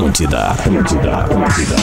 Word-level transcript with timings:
Atlântida, 0.00 0.38
Atlântida, 0.38 1.16
Atlântida. 1.18 1.76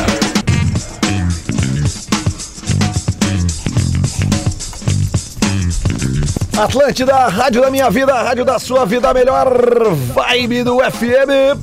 Atlântida, 6.57 7.27
rádio 7.27 7.61
da 7.61 7.69
minha 7.69 7.91
vida, 7.91 8.19
rádio 8.19 8.43
da 8.43 8.57
sua 8.57 8.85
vida, 8.85 9.13
melhor 9.13 9.47
vibe 9.93 10.63
do 10.63 10.79
FM. 10.79 11.61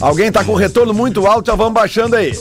Alguém 0.00 0.30
tá 0.30 0.44
com 0.44 0.54
retorno 0.54 0.94
muito 0.94 1.26
alto, 1.26 1.46
já 1.46 1.56
vamos 1.56 1.74
baixando 1.74 2.14
aí. 2.14 2.32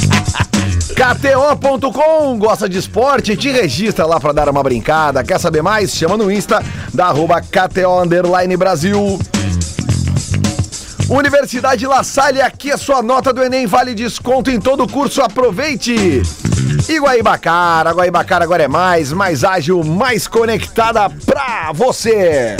KTO.com, 0.93 2.37
gosta 2.37 2.69
de 2.69 2.77
esporte? 2.77 3.35
Te 3.35 3.49
registra 3.49 4.05
lá 4.05 4.19
pra 4.19 4.31
dar 4.31 4.47
uma 4.47 4.61
brincada. 4.61 5.23
Quer 5.23 5.39
saber 5.39 5.63
mais? 5.63 5.91
Chama 5.95 6.15
no 6.15 6.31
Insta 6.31 6.63
da 6.93 7.07
arroba 7.07 7.41
KTO 7.41 8.01
Underline 8.01 8.55
Brasil. 8.55 9.19
Universidade 11.09 11.85
La 11.85 12.03
Salle, 12.03 12.41
aqui 12.41 12.71
a 12.71 12.77
sua 12.77 13.01
nota 13.01 13.33
do 13.33 13.43
Enem 13.43 13.65
vale 13.65 13.93
desconto 13.93 14.51
em 14.51 14.59
todo 14.59 14.83
o 14.83 14.89
curso. 14.89 15.21
Aproveite! 15.21 16.21
Guaibacara, 16.99 17.91
Guaibacara 17.91 18.43
agora 18.43 18.63
é 18.63 18.67
mais, 18.67 19.11
mais 19.11 19.43
ágil, 19.43 19.83
mais 19.83 20.27
conectada 20.27 21.09
pra 21.25 21.71
você. 21.73 22.55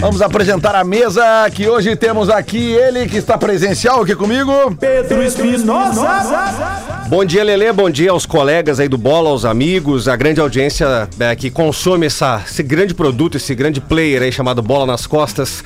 Vamos 0.00 0.22
apresentar 0.22 0.74
a 0.74 0.82
mesa 0.82 1.22
que 1.52 1.68
hoje 1.68 1.94
temos 1.94 2.30
aqui 2.30 2.72
ele 2.72 3.06
que 3.06 3.18
está 3.18 3.36
presencial 3.36 4.02
aqui 4.02 4.16
comigo. 4.16 4.50
Pedro 4.80 5.22
Espinosa. 5.22 7.04
Bom 7.08 7.22
dia, 7.22 7.44
Lelê. 7.44 7.70
Bom 7.70 7.90
dia 7.90 8.10
aos 8.10 8.24
colegas 8.24 8.80
aí 8.80 8.88
do 8.88 8.96
Bola, 8.96 9.28
aos 9.28 9.44
amigos, 9.44 10.08
a 10.08 10.16
grande 10.16 10.40
audiência 10.40 11.06
é, 11.18 11.36
que 11.36 11.50
consome 11.50 12.06
essa, 12.06 12.42
esse 12.46 12.62
grande 12.62 12.94
produto, 12.94 13.36
esse 13.36 13.54
grande 13.54 13.78
player 13.78 14.22
aí 14.22 14.32
chamado 14.32 14.62
Bola 14.62 14.86
nas 14.86 15.06
Costas. 15.06 15.62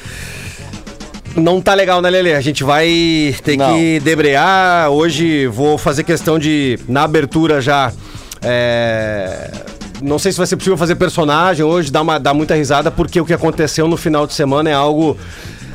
Não 1.37 1.61
tá 1.61 1.73
legal, 1.75 2.03
né, 2.03 2.11
Lelê? 2.11 2.35
A 2.35 2.41
gente 2.41 2.65
vai 2.65 3.35
ter 3.45 3.57
Não. 3.57 3.73
que 3.73 4.01
debrear. 4.01 4.91
Hoje 4.91 5.47
vou 5.47 5.79
fazer 5.79 6.03
questão 6.03 6.41
de, 6.41 6.79
na 6.89 7.05
abertura 7.05 7.61
já. 7.61 7.93
é, 8.43 9.51
Não 10.03 10.19
sei 10.19 10.33
se 10.33 10.39
vai 10.39 10.47
ser 10.47 10.57
possível 10.57 10.77
fazer 10.77 10.97
personagem 10.97 11.65
hoje, 11.65 11.91
dar, 11.91 12.03
uma, 12.03 12.19
dar 12.19 12.35
muita 12.35 12.55
risada, 12.55 12.91
porque 12.91 13.21
o 13.21 13.25
que 13.25 13.33
aconteceu 13.33 13.87
no 13.89 13.97
final 13.97 14.27
de 14.27 14.35
semana 14.35 14.71
é 14.71 14.75
algo 14.75 15.17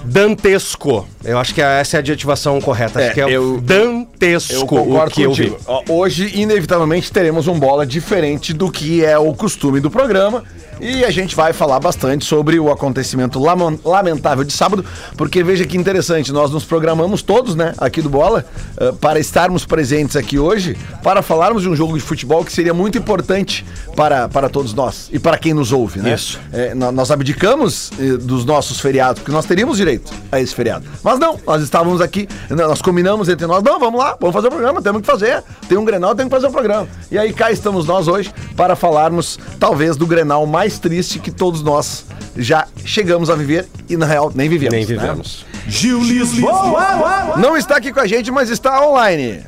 dantesco. 0.04 1.08
Eu 1.24 1.38
acho 1.38 1.54
que 1.54 1.62
essa 1.62 1.96
é 1.96 1.98
a 1.98 2.00
adjetivação 2.00 2.60
correta. 2.62 3.02
É, 3.02 3.06
acho 3.08 3.14
que 3.14 3.22
é 3.22 3.30
eu- 3.30 3.60
dantesco 3.60 4.54
Eu 4.54 4.66
concordo 4.66 5.12
o 5.12 5.14
que 5.14 5.22
eu 5.24 5.34
vi. 5.34 5.50
contigo. 5.52 5.84
Hoje, 5.90 6.32
inevitavelmente, 6.36 7.12
teremos 7.12 7.48
um 7.48 7.60
bola 7.60 7.86
diferente 7.86 8.54
do 8.54 8.72
que 8.72 9.04
é 9.04 9.18
o 9.18 9.34
costume 9.34 9.80
do 9.80 9.92
programa. 9.92 10.44
E 10.82 11.04
a 11.04 11.12
gente 11.12 11.36
vai 11.36 11.52
falar 11.52 11.78
bastante 11.82 12.24
sobre 12.24 12.58
o 12.58 12.72
acontecimento 12.72 13.38
lamentável 13.84 14.46
de 14.46 14.54
sábado, 14.54 14.86
porque 15.18 15.44
veja 15.44 15.66
que 15.66 15.76
interessante, 15.78 16.32
nós 16.32 16.52
nos 16.52 16.64
programamos 16.64 17.22
todos, 17.22 17.54
né, 17.54 17.74
aqui 17.80 18.02
do 18.02 18.08
Bola, 18.10 18.46
eh, 18.80 18.94
para 19.02 19.20
estarmos 19.20 19.66
presentes 19.66 20.16
aqui 20.16 20.40
hoje, 20.40 20.78
para 21.04 21.22
falarmos 21.22 21.64
de 21.64 21.70
um 21.70 21.76
jogo 21.76 21.96
de 21.98 22.00
futebol 22.02 22.46
que 22.46 22.54
seria 22.54 22.74
muito 22.74 22.98
importante 22.98 23.66
para, 23.94 24.30
para 24.30 24.48
todos 24.48 24.74
nós 24.74 25.10
e 25.12 25.20
para 25.20 25.38
quem 25.38 25.54
nos 25.54 25.74
ouve, 25.74 26.00
né? 26.00 26.14
Isso. 26.14 26.40
É, 26.54 26.74
nó- 26.74 26.94
nós 26.94 27.12
abdicamos 27.12 27.92
eh, 28.00 28.16
dos 28.16 28.46
nossos 28.46 28.80
feriados, 28.80 29.20
porque 29.22 29.34
nós 29.34 29.46
teríamos 29.46 29.76
direito 29.76 30.10
a 30.32 30.40
esse 30.40 30.56
feriado. 30.56 30.86
Mas 31.04 31.09
não, 31.18 31.40
nós 31.48 31.64
estávamos 31.64 32.02
aqui, 32.02 32.28
n- 32.50 32.62
nós 32.64 32.82
combinamos 32.82 33.30
entre 33.30 33.48
nós, 33.48 33.64
não, 33.64 33.80
vamos 33.80 34.00
lá, 34.00 34.18
vamos 34.20 34.34
fazer 34.36 34.48
o 34.48 34.52
programa, 34.52 34.82
temos 34.82 35.02
que 35.02 35.08
fazer. 35.08 35.44
Tem 35.68 35.78
um 35.78 35.86
Grenal, 35.86 36.14
temos 36.14 36.30
que 36.30 36.36
fazer 36.36 36.48
o 36.48 36.52
programa. 36.52 36.88
E 37.10 37.18
aí 37.18 37.32
cá 37.34 37.52
estamos 37.52 37.88
nós 37.88 38.08
hoje 38.08 38.32
para 38.56 38.76
falarmos, 38.76 39.40
talvez, 39.60 39.96
do 39.96 40.06
Grenal 40.06 40.46
mais 40.46 40.78
triste 40.78 41.18
que 41.20 41.32
todos 41.32 41.64
nós 41.64 42.06
já 42.38 42.68
chegamos 42.86 43.30
a 43.30 43.36
viver 43.36 43.66
e, 43.90 43.96
na 43.98 44.06
real, 44.06 44.32
nem 44.36 44.48
vivemos. 44.50 44.74
Nem 44.76 44.86
né? 44.86 44.88
vivemos. 44.88 45.46
Gil 45.68 46.02
Lisboa. 46.04 47.38
Não 47.38 47.56
está 47.56 47.78
aqui 47.78 47.94
com 47.94 48.00
a 48.02 48.08
gente, 48.08 48.30
mas 48.32 48.50
está 48.50 48.86
online. 48.86 49.44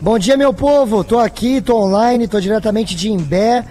Bom 0.00 0.18
dia, 0.18 0.36
meu 0.36 0.52
povo. 0.52 1.04
Tô 1.04 1.18
aqui, 1.18 1.60
tô 1.60 1.76
online, 1.80 2.26
tô 2.26 2.40
diretamente 2.40 2.94
de 2.94 3.10
Imbé. 3.10 3.64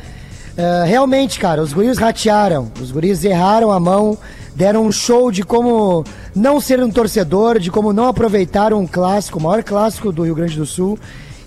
Eh, 0.58 0.84
realmente, 0.86 1.40
cara, 1.40 1.62
os 1.62 1.74
guris 1.74 1.98
ratearam. 1.98 2.72
Os 2.82 2.92
guris 2.92 3.24
erraram 3.24 3.72
a 3.72 3.80
mão, 3.80 4.18
deram 4.56 4.86
um 4.86 4.92
show 4.92 5.32
de 5.32 5.44
como 5.44 6.04
não 6.36 6.60
ser 6.60 6.82
um 6.82 6.90
torcedor, 6.90 7.60
de 7.60 7.72
como 7.72 7.94
não 7.94 8.08
aproveitar 8.08 8.74
um 8.74 8.86
clássico, 8.86 9.40
o 9.40 9.42
maior 9.42 9.64
clássico 9.64 10.12
do 10.12 10.24
Rio 10.24 10.36
Grande 10.36 10.58
do 10.58 10.66
Sul. 10.66 10.98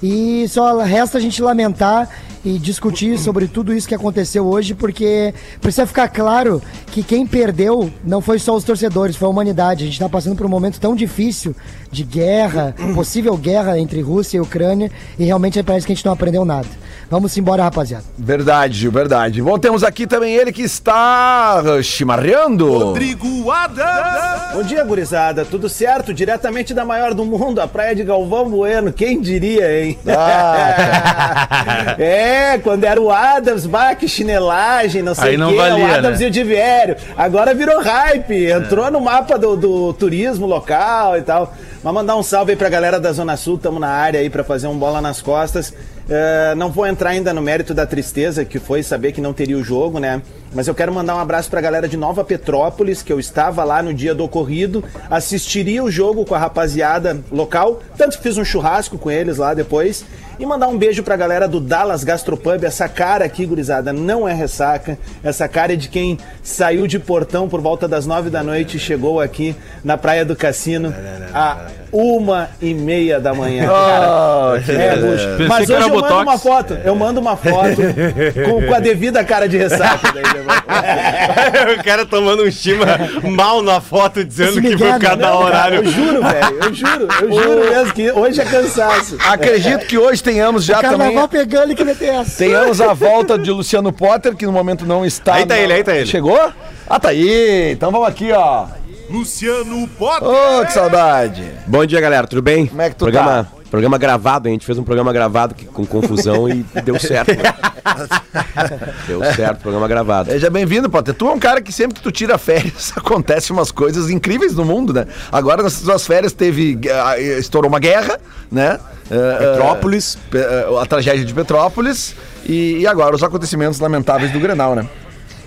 E 0.02 0.46
só 0.48 0.82
resta 0.82 1.16
a 1.16 1.20
gente 1.20 1.40
lamentar 1.40 2.10
e 2.44 2.58
discutir 2.58 3.18
sobre 3.18 3.48
tudo 3.48 3.72
isso 3.72 3.88
que 3.88 3.94
aconteceu 3.94 4.44
hoje, 4.46 4.74
porque 4.74 5.32
precisa 5.62 5.86
ficar 5.86 6.08
claro 6.08 6.62
que 6.88 7.02
quem 7.02 7.26
perdeu 7.26 7.90
não 8.04 8.20
foi 8.20 8.38
só 8.38 8.54
os 8.54 8.64
torcedores, 8.64 9.16
foi 9.16 9.26
a 9.26 9.30
humanidade. 9.30 9.82
A 9.82 9.86
gente 9.86 9.94
está 9.94 10.08
passando 10.08 10.36
por 10.36 10.44
um 10.44 10.50
momento 10.50 10.78
tão 10.78 10.94
difícil 10.94 11.56
de 11.90 12.04
guerra, 12.04 12.74
possível 12.94 13.34
guerra 13.36 13.78
entre 13.78 14.02
Rússia 14.02 14.36
e 14.36 14.40
Ucrânia, 14.40 14.90
e 15.18 15.24
realmente 15.24 15.62
parece 15.62 15.86
que 15.86 15.92
a 15.92 15.96
gente 15.96 16.04
não 16.04 16.12
aprendeu 16.12 16.44
nada. 16.44 16.68
Vamos 17.10 17.36
embora, 17.36 17.62
rapaziada. 17.62 18.04
Verdade, 18.18 18.78
Gil, 18.78 18.90
verdade. 18.90 19.42
Bom, 19.42 19.58
temos 19.58 19.84
aqui 19.84 20.06
também 20.06 20.34
ele 20.34 20.52
que 20.52 20.62
está 20.62 21.62
uh, 21.62 21.82
chimarreando. 21.82 22.70
Rodrigo 22.72 23.50
Adams. 23.50 24.54
Bom 24.54 24.62
dia, 24.62 24.84
gurizada. 24.84 25.44
Tudo 25.44 25.68
certo? 25.68 26.12
Diretamente 26.14 26.72
da 26.72 26.84
maior 26.84 27.14
do 27.14 27.24
mundo, 27.24 27.60
a 27.60 27.68
praia 27.68 27.94
de 27.94 28.04
Galvão 28.04 28.48
Bueno. 28.48 28.92
Quem 28.92 29.20
diria, 29.20 29.84
hein? 29.84 29.98
Ah, 30.06 31.96
é, 31.98 32.58
quando 32.58 32.84
era 32.84 33.00
o 33.00 33.10
Adams, 33.10 33.66
bah, 33.66 33.94
que 33.94 34.08
chinelagem, 34.08 35.02
não 35.02 35.14
sei 35.14 35.30
Aí 35.30 35.36
o 35.36 35.38
não 35.38 35.50
quê, 35.50 35.56
valia, 35.56 35.84
o 35.84 35.94
Adams 35.94 36.20
né? 36.20 36.26
e 36.26 36.28
o 36.28 36.30
Divério. 36.30 36.96
Agora 37.16 37.54
virou 37.54 37.80
hype, 37.80 38.46
entrou 38.50 38.90
no 38.90 39.00
mapa 39.00 39.38
do, 39.38 39.56
do 39.56 39.92
turismo 39.92 40.46
local 40.46 41.16
e 41.16 41.22
tal. 41.22 41.52
Mas 41.84 41.92
mandar 41.92 42.16
um 42.16 42.22
salve 42.22 42.52
aí 42.52 42.56
pra 42.56 42.70
galera 42.70 42.98
da 42.98 43.12
Zona 43.12 43.36
Sul, 43.36 43.58
tamo 43.58 43.78
na 43.78 43.88
área 43.88 44.18
aí 44.18 44.30
pra 44.30 44.42
fazer 44.42 44.66
um 44.66 44.78
bola 44.78 45.02
nas 45.02 45.20
costas. 45.20 45.74
É, 46.08 46.54
não 46.54 46.70
vou 46.70 46.86
entrar 46.86 47.10
ainda 47.10 47.30
no 47.34 47.42
mérito 47.42 47.74
da 47.74 47.84
tristeza 47.84 48.42
que 48.42 48.58
foi 48.58 48.82
saber 48.82 49.12
que 49.12 49.20
não 49.20 49.34
teria 49.34 49.58
o 49.58 49.62
jogo, 49.62 49.98
né? 50.00 50.22
Mas 50.54 50.68
eu 50.68 50.74
quero 50.74 50.94
mandar 50.94 51.16
um 51.16 51.18
abraço 51.18 51.50
pra 51.50 51.60
galera 51.60 51.88
de 51.88 51.96
Nova 51.96 52.22
Petrópolis, 52.24 53.02
que 53.02 53.12
eu 53.12 53.18
estava 53.18 53.64
lá 53.64 53.82
no 53.82 53.92
dia 53.92 54.14
do 54.14 54.22
ocorrido, 54.22 54.84
assistiria 55.10 55.82
o 55.82 55.90
jogo 55.90 56.24
com 56.24 56.34
a 56.34 56.38
rapaziada 56.38 57.20
local, 57.32 57.82
tanto 57.96 58.16
que 58.16 58.22
fiz 58.22 58.38
um 58.38 58.44
churrasco 58.44 58.96
com 58.96 59.10
eles 59.10 59.38
lá 59.38 59.52
depois. 59.52 60.04
E 60.38 60.44
mandar 60.44 60.66
um 60.66 60.76
beijo 60.76 61.02
pra 61.02 61.16
galera 61.16 61.46
do 61.46 61.60
Dallas 61.60 62.02
Gastropub. 62.02 62.64
Essa 62.64 62.88
cara 62.88 63.24
aqui, 63.24 63.46
gurizada, 63.46 63.92
não 63.92 64.28
é 64.28 64.32
ressaca. 64.32 64.98
Essa 65.22 65.46
cara 65.46 65.74
é 65.74 65.76
de 65.76 65.88
quem 65.88 66.18
saiu 66.42 66.88
de 66.88 66.98
portão 66.98 67.48
por 67.48 67.60
volta 67.60 67.86
das 67.86 68.04
nove 68.04 68.30
da 68.30 68.42
noite 68.42 68.76
e 68.76 68.80
chegou 68.80 69.20
aqui 69.20 69.54
na 69.84 69.96
Praia 69.96 70.24
do 70.24 70.34
Cassino 70.34 70.92
a 71.32 71.68
uma 71.96 72.50
e 72.60 72.74
meia 72.74 73.20
da 73.20 73.32
manhã. 73.32 73.70
Oh, 73.70 74.60
que 74.60 74.72
É. 74.72 74.96
Pensei 74.96 75.46
Mas 75.46 75.70
hoje 75.70 75.80
eu 75.82 75.88
mando 75.94 76.00
Botox. 76.02 76.22
uma 76.22 76.38
foto. 76.38 76.78
Eu 76.84 76.94
mando 76.96 77.20
uma 77.20 77.36
foto 77.36 77.76
com, 78.44 78.66
com 78.66 78.74
a 78.74 78.80
devida 78.80 79.22
cara 79.22 79.48
de 79.48 79.56
ressaca. 79.56 80.12
Daí, 80.12 80.24
né? 80.34 81.74
o 81.80 81.84
cara 81.84 82.04
tomando 82.04 82.42
um 82.42 82.46
estima 82.46 82.84
mal 83.22 83.62
na 83.62 83.80
foto, 83.80 84.24
dizendo 84.24 84.60
que 84.60 84.76
foi 84.76 84.98
cada 84.98 85.16
Não, 85.16 85.38
cara, 85.38 85.44
horário. 85.44 85.76
eu 85.78 85.86
juro, 85.86 86.20
velho. 86.22 86.58
Eu 86.64 86.74
juro, 86.74 87.08
eu 87.22 87.32
juro 87.42 87.70
mesmo 87.70 87.92
que 87.94 88.10
hoje 88.10 88.40
é 88.40 88.44
cansaço. 88.44 89.16
Acredito 89.28 89.86
que 89.86 89.96
hoje 89.96 90.20
tenhamos 90.20 90.64
já 90.64 90.80
também. 90.82 90.98
Carnaval 90.98 91.28
pegando 91.28 91.72
e 91.72 91.74
que 91.76 91.84
meter 91.84 92.08
essa. 92.08 92.38
Tenhamos 92.38 92.80
a 92.80 92.92
volta 92.92 93.38
de 93.38 93.52
Luciano 93.52 93.92
Potter, 93.92 94.34
que 94.34 94.44
no 94.46 94.52
momento 94.52 94.84
não 94.84 95.06
está. 95.06 95.34
Aí 95.34 95.46
tá 95.46 95.54
na- 95.54 95.60
ele, 95.60 95.72
aí 95.72 95.84
tá 95.84 95.94
ele. 95.94 96.06
Chegou? 96.06 96.50
Ah, 96.88 96.98
tá 96.98 97.10
aí. 97.10 97.70
Então 97.72 97.92
vamos 97.92 98.08
aqui, 98.08 98.32
ó. 98.32 98.66
Luciano 99.08 99.86
Potter. 99.98 100.28
Ô, 100.28 100.64
que 100.64 100.72
saudade. 100.72 101.44
Bom 101.66 101.84
dia, 101.84 102.00
galera. 102.00 102.26
Tudo 102.26 102.42
bem? 102.42 102.66
Como 102.66 102.80
é 102.82 102.88
que 102.90 102.96
tu 102.96 103.00
programa, 103.04 103.46
Programa 103.70 103.98
gravado, 103.98 104.48
a 104.48 104.50
gente 104.52 104.64
fez 104.64 104.78
um 104.78 104.84
programa 104.84 105.12
gravado 105.12 105.54
que- 105.54 105.64
com 105.66 105.84
confusão 105.84 106.48
e 106.48 106.64
deu 106.84 106.98
certo. 106.98 107.30
né? 107.34 107.42
deu 109.08 109.20
certo, 109.34 109.60
programa 109.60 109.88
gravado. 109.88 110.30
Seja 110.30 110.48
bem-vindo, 110.48 110.88
Potter. 110.88 111.12
Tu 111.12 111.28
é 111.28 111.32
um 111.32 111.38
cara 111.40 111.60
que 111.60 111.72
sempre 111.72 111.94
que 111.96 112.00
tu 112.02 112.12
tira 112.12 112.38
férias, 112.38 112.92
acontece 112.96 113.50
umas 113.52 113.72
coisas 113.72 114.10
incríveis 114.10 114.54
no 114.54 114.64
mundo, 114.64 114.92
né? 114.92 115.06
Agora, 115.32 115.62
nas 115.62 115.80
tuas 115.80 116.06
férias, 116.06 116.32
teve. 116.32 116.78
ah, 117.04 117.18
estourou 117.18 117.68
uma 117.68 117.80
guerra, 117.80 118.18
né? 118.50 118.78
Eh, 119.10 119.36
Petrópolis. 119.38 120.16
eh, 120.16 120.18
pe- 120.30 120.38
eh, 120.38 120.66
a 120.80 120.86
tragédia 120.86 121.24
de 121.24 121.34
Petrópolis. 121.34 122.14
E, 122.46 122.78
e 122.78 122.86
agora 122.86 123.14
os 123.16 123.22
acontecimentos 123.24 123.80
lamentáveis 123.80 124.30
do 124.32 124.38
Grenal, 124.38 124.74
né? 124.76 124.86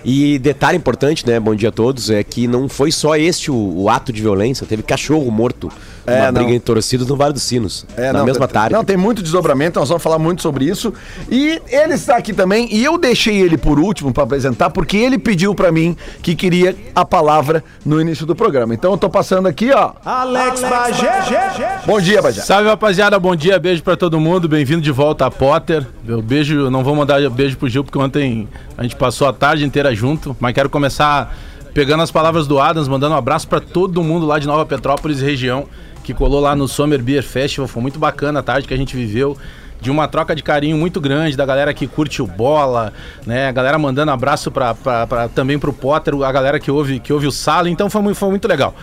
E 0.04 0.38
detalhe 0.38 0.78
importante, 0.78 1.26
né? 1.26 1.40
Bom 1.40 1.54
dia 1.54 1.70
a 1.70 1.72
todos, 1.72 2.08
é 2.10 2.22
que 2.22 2.46
não 2.46 2.68
foi 2.68 2.92
só 2.92 3.16
este 3.16 3.50
o, 3.50 3.54
o 3.54 3.88
ato 3.88 4.12
de 4.12 4.22
violência, 4.22 4.66
teve 4.66 4.82
cachorro 4.82 5.30
morto 5.30 5.70
É, 6.10 6.26
não. 6.26 6.32
briga 6.32 6.52
em 6.54 6.60
torcidos 6.60 7.06
no 7.06 7.16
Vale 7.16 7.32
dos 7.32 7.42
Sinos, 7.42 7.86
É, 7.96 8.12
na 8.12 8.20
não, 8.20 8.26
mesma 8.26 8.46
tem- 8.46 8.54
tarde. 8.54 8.74
Não, 8.74 8.84
tem 8.84 8.96
muito 8.96 9.22
desdobramento, 9.22 9.78
nós 9.78 9.88
vamos 9.88 10.02
falar 10.02 10.18
muito 10.18 10.42
sobre 10.42 10.64
isso. 10.64 10.92
E 11.30 11.60
ele 11.68 11.94
está 11.94 12.16
aqui 12.16 12.32
também, 12.32 12.68
e 12.72 12.84
eu 12.84 12.96
deixei 12.98 13.38
ele 13.40 13.56
por 13.58 13.78
último 13.78 14.12
para 14.12 14.24
apresentar, 14.24 14.70
porque 14.70 14.96
ele 14.96 15.18
pediu 15.18 15.54
para 15.54 15.70
mim 15.72 15.96
que 16.22 16.34
queria 16.34 16.76
a 16.94 17.04
palavra 17.04 17.62
no 17.84 18.00
início 18.00 18.24
do 18.26 18.34
programa. 18.34 18.74
Então 18.74 18.92
eu 18.92 18.98
tô 18.98 19.08
passando 19.08 19.46
aqui, 19.48 19.70
ó. 19.72 19.92
Alex 20.04 20.60
Bagé. 20.62 21.80
Bom 21.86 22.00
dia, 22.00 22.20
Bajé. 22.22 22.40
Salve 22.42 22.68
rapaziada, 22.68 23.18
bom 23.18 23.34
dia, 23.36 23.58
beijo 23.58 23.82
pra 23.82 23.96
todo 23.96 24.18
mundo, 24.20 24.48
bem-vindo 24.48 24.80
de 24.80 24.90
volta 24.92 25.26
a 25.26 25.30
Potter. 25.30 25.86
Eu 26.06 26.22
beijo, 26.22 26.70
não 26.70 26.82
vou 26.84 26.94
mandar 26.94 27.28
beijo 27.30 27.56
pro 27.56 27.68
Gil 27.68 27.84
porque 27.84 27.98
ontem 27.98 28.48
a 28.76 28.82
gente 28.82 28.96
passou 28.96 29.28
a 29.28 29.32
tarde 29.32 29.64
inteira 29.64 29.94
junto, 29.94 30.36
mas 30.40 30.54
quero 30.54 30.70
começar 30.70 31.36
pegando 31.74 32.02
as 32.02 32.10
palavras 32.10 32.46
do 32.46 32.58
Adams, 32.58 32.88
mandando 32.88 33.14
um 33.14 33.18
abraço 33.18 33.46
pra 33.46 33.60
todo 33.60 34.02
mundo 34.02 34.26
lá 34.26 34.38
de 34.38 34.46
Nova 34.46 34.64
Petrópolis 34.66 35.20
e 35.20 35.24
região 35.24 35.66
que 36.08 36.14
colou 36.14 36.40
lá 36.40 36.56
no 36.56 36.66
Summer 36.66 37.02
Beer 37.02 37.22
Festival, 37.22 37.68
foi 37.68 37.82
muito 37.82 37.98
bacana 37.98 38.40
a 38.40 38.42
tarde 38.42 38.66
que 38.66 38.72
a 38.72 38.76
gente 38.78 38.96
viveu. 38.96 39.36
De 39.78 39.90
uma 39.90 40.08
troca 40.08 40.34
de 40.34 40.42
carinho 40.42 40.76
muito 40.76 41.00
grande 41.00 41.36
da 41.36 41.44
galera 41.46 41.72
que 41.74 41.86
curte 41.86 42.20
o 42.22 42.26
bola, 42.26 42.92
né? 43.26 43.46
A 43.46 43.52
galera 43.52 43.78
mandando 43.78 44.10
abraço 44.10 44.50
pra, 44.50 44.74
pra, 44.74 45.06
pra- 45.06 45.28
também 45.28 45.56
pro 45.58 45.72
Potter, 45.72 46.14
a 46.22 46.32
galera 46.32 46.58
que 46.58 46.68
ouve, 46.70 46.98
que 46.98 47.12
ouve 47.12 47.26
o 47.28 47.30
Sala, 47.30 47.68
então 47.70 47.88
foi, 47.90 48.00
muito- 48.02 48.16
foi 48.16 48.28
muito 48.30 48.48
legal. 48.48 48.74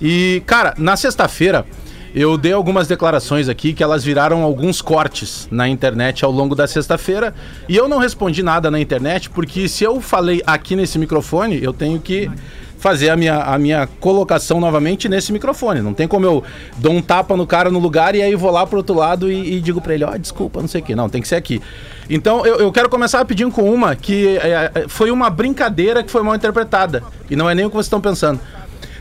E, 0.00 0.42
cara, 0.46 0.72
na 0.78 0.94
sexta-feira, 0.96 1.66
eu 2.14 2.36
dei 2.38 2.52
algumas 2.52 2.86
declarações 2.86 3.48
aqui 3.48 3.72
que 3.72 3.82
elas 3.82 4.04
viraram 4.04 4.42
alguns 4.44 4.80
cortes 4.82 5.48
na 5.50 5.66
internet 5.68 6.22
ao 6.24 6.30
longo 6.30 6.54
da 6.54 6.66
sexta-feira 6.68 7.34
e 7.68 7.74
eu 7.76 7.88
não 7.88 7.98
respondi 7.98 8.40
nada 8.40 8.70
na 8.70 8.78
internet 8.78 9.30
porque 9.30 9.66
se 9.68 9.82
eu 9.82 10.00
falei 10.02 10.40
aqui 10.46 10.76
nesse 10.76 10.98
microfone, 11.00 11.60
eu 11.64 11.72
tenho 11.72 11.98
que 11.98 12.30
fazer 12.78 13.10
a 13.10 13.16
minha, 13.16 13.36
a 13.36 13.58
minha 13.58 13.86
colocação 14.00 14.60
novamente 14.60 15.08
nesse 15.08 15.32
microfone. 15.32 15.80
Não 15.80 15.94
tem 15.94 16.06
como 16.06 16.26
eu 16.26 16.44
dou 16.76 16.92
um 16.92 17.02
tapa 17.02 17.36
no 17.36 17.46
cara 17.46 17.70
no 17.70 17.78
lugar 17.78 18.14
e 18.14 18.22
aí 18.22 18.34
vou 18.34 18.50
lá 18.50 18.66
pro 18.66 18.78
outro 18.78 18.94
lado 18.94 19.30
e, 19.30 19.56
e 19.56 19.60
digo 19.60 19.80
pra 19.80 19.94
ele, 19.94 20.04
ó, 20.04 20.16
desculpa, 20.16 20.60
não 20.60 20.68
sei 20.68 20.80
o 20.80 20.84
que. 20.84 20.94
Não, 20.94 21.08
tem 21.08 21.22
que 21.22 21.28
ser 21.28 21.36
aqui. 21.36 21.60
Então 22.08 22.44
eu, 22.44 22.56
eu 22.56 22.72
quero 22.72 22.88
começar 22.88 23.18
rapidinho 23.18 23.50
com 23.50 23.72
uma 23.72 23.96
que 23.96 24.36
é, 24.38 24.70
é, 24.74 24.88
foi 24.88 25.10
uma 25.10 25.30
brincadeira 25.30 26.02
que 26.02 26.10
foi 26.10 26.22
mal 26.22 26.34
interpretada. 26.34 27.02
E 27.30 27.36
não 27.36 27.48
é 27.48 27.54
nem 27.54 27.64
o 27.64 27.68
que 27.68 27.76
vocês 27.76 27.86
estão 27.86 28.00
pensando. 28.00 28.40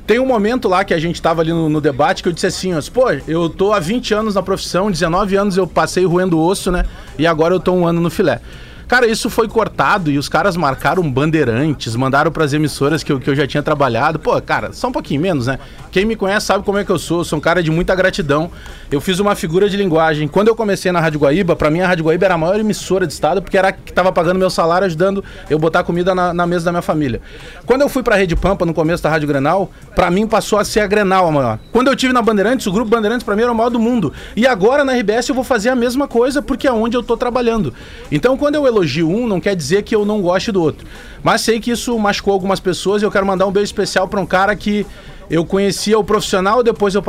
Tem 0.05 0.19
um 0.19 0.25
momento 0.25 0.67
lá 0.67 0.83
que 0.83 0.93
a 0.93 0.99
gente 0.99 1.21
tava 1.21 1.41
ali 1.41 1.51
no, 1.51 1.69
no 1.69 1.79
debate 1.79 2.21
que 2.21 2.27
eu 2.27 2.33
disse 2.33 2.47
assim, 2.47 2.73
ó, 2.73 2.81
pô, 2.93 3.09
eu 3.25 3.49
tô 3.49 3.71
há 3.71 3.79
20 3.79 4.13
anos 4.13 4.35
na 4.35 4.43
profissão, 4.43 4.91
19 4.91 5.35
anos 5.37 5.55
eu 5.55 5.65
passei 5.65 6.05
roendo 6.05 6.39
osso, 6.39 6.71
né? 6.71 6.85
E 7.17 7.25
agora 7.25 7.53
eu 7.53 7.59
tô 7.59 7.71
um 7.71 7.87
ano 7.87 8.01
no 8.01 8.09
filé. 8.09 8.41
Cara, 8.87 9.07
isso 9.07 9.29
foi 9.29 9.47
cortado 9.47 10.11
e 10.11 10.17
os 10.17 10.27
caras 10.29 10.57
marcaram 10.57 11.09
bandeirantes, 11.09 11.95
mandaram 11.95 12.31
pras 12.31 12.53
emissoras 12.53 13.03
que 13.03 13.11
eu, 13.11 13.19
que 13.19 13.29
eu 13.29 13.35
já 13.35 13.47
tinha 13.47 13.63
trabalhado. 13.63 14.19
Pô, 14.19 14.39
cara, 14.41 14.73
só 14.73 14.87
um 14.87 14.91
pouquinho 14.91 15.21
menos, 15.21 15.47
né? 15.47 15.59
Quem 15.91 16.05
me 16.05 16.15
conhece 16.15 16.47
sabe 16.47 16.63
como 16.63 16.77
é 16.77 16.83
que 16.83 16.91
eu 16.91 16.97
sou, 16.97 17.23
sou 17.23 17.37
um 17.37 17.41
cara 17.41 17.61
de 17.61 17.69
muita 17.69 17.95
gratidão. 17.95 18.49
Eu 18.91 18.99
fiz 18.99 19.19
uma 19.19 19.35
figura 19.35 19.69
de 19.69 19.77
linguagem. 19.77 20.27
Quando 20.27 20.47
eu 20.47 20.55
comecei 20.55 20.91
na 20.91 20.99
Rádio 20.99 21.19
Guaíba, 21.19 21.55
pra 21.55 21.69
mim 21.69 21.81
a 21.81 21.87
Rádio 21.87 22.05
Guaíba 22.05 22.25
era 22.25 22.33
a 22.33 22.37
maior 22.37 22.59
emissora 22.59 23.07
de 23.07 23.13
estado, 23.13 23.41
porque 23.41 23.57
era 23.57 23.69
a 23.69 23.71
que 23.71 23.93
tava 23.93 24.11
pagando 24.11 24.37
meu 24.37 24.49
salário, 24.49 24.85
ajudando 24.85 25.23
eu 25.49 25.57
botar 25.59 25.83
comida 25.83 26.13
na, 26.13 26.33
na 26.33 26.45
mesa 26.47 26.65
da 26.65 26.71
minha 26.71 26.81
família. 26.81 27.21
Quando 27.65 27.81
eu 27.81 27.89
fui 27.89 28.03
pra 28.03 28.15
Rede 28.15 28.35
Pampa, 28.35 28.65
no 28.65 28.73
começo 28.73 29.03
da 29.03 29.09
Rádio 29.09 29.27
Grenal, 29.27 29.71
pra 29.95 30.09
mim 30.09 30.27
passou 30.27 30.59
a 30.59 30.65
ser 30.65 30.81
a 30.81 30.87
Grenal 30.87 31.27
a 31.27 31.31
maior. 31.31 31.59
Quando 31.71 31.87
eu 31.87 31.95
tive 31.95 32.11
na 32.11 32.21
Bandeirantes, 32.21 32.65
o 32.67 32.71
Grupo 32.71 32.89
Bandeirantes 32.89 33.23
pra 33.23 33.35
mim 33.35 33.43
era 33.43 33.51
o 33.51 33.55
maior 33.55 33.69
do 33.69 33.79
mundo. 33.79 34.11
E 34.35 34.47
agora 34.47 34.83
na 34.83 34.93
RBS 34.93 35.29
eu 35.29 35.35
vou 35.35 35.43
fazer 35.43 35.69
a 35.69 35.75
mesma 35.75 36.07
coisa, 36.07 36.41
porque 36.41 36.67
é 36.67 36.71
onde 36.71 36.97
eu 36.97 37.03
tô 37.03 37.15
trabalhando. 37.15 37.73
Então 38.11 38.37
quando 38.37 38.55
eu 38.55 38.65
elogio 38.73 39.09
um, 39.09 39.27
não 39.27 39.39
quer 39.39 39.55
dizer 39.55 39.83
que 39.83 39.95
eu 39.95 40.05
não 40.05 40.21
goste 40.21 40.51
do 40.51 40.61
outro. 40.61 40.85
Mas 41.23 41.41
sei 41.41 41.59
que 41.59 41.71
isso 41.71 41.97
machucou 41.97 42.33
algumas 42.33 42.59
pessoas 42.59 43.01
e 43.01 43.05
eu 43.05 43.11
quero 43.11 43.25
mandar 43.25 43.47
um 43.47 43.51
beijo 43.51 43.65
especial 43.65 44.07
pra 44.07 44.19
um 44.19 44.25
cara 44.25 44.55
que 44.55 44.85
eu 45.29 45.45
conhecia 45.45 45.97
o 45.97 46.03
profissional, 46.03 46.61
depois 46.61 46.95
eu 46.95 47.03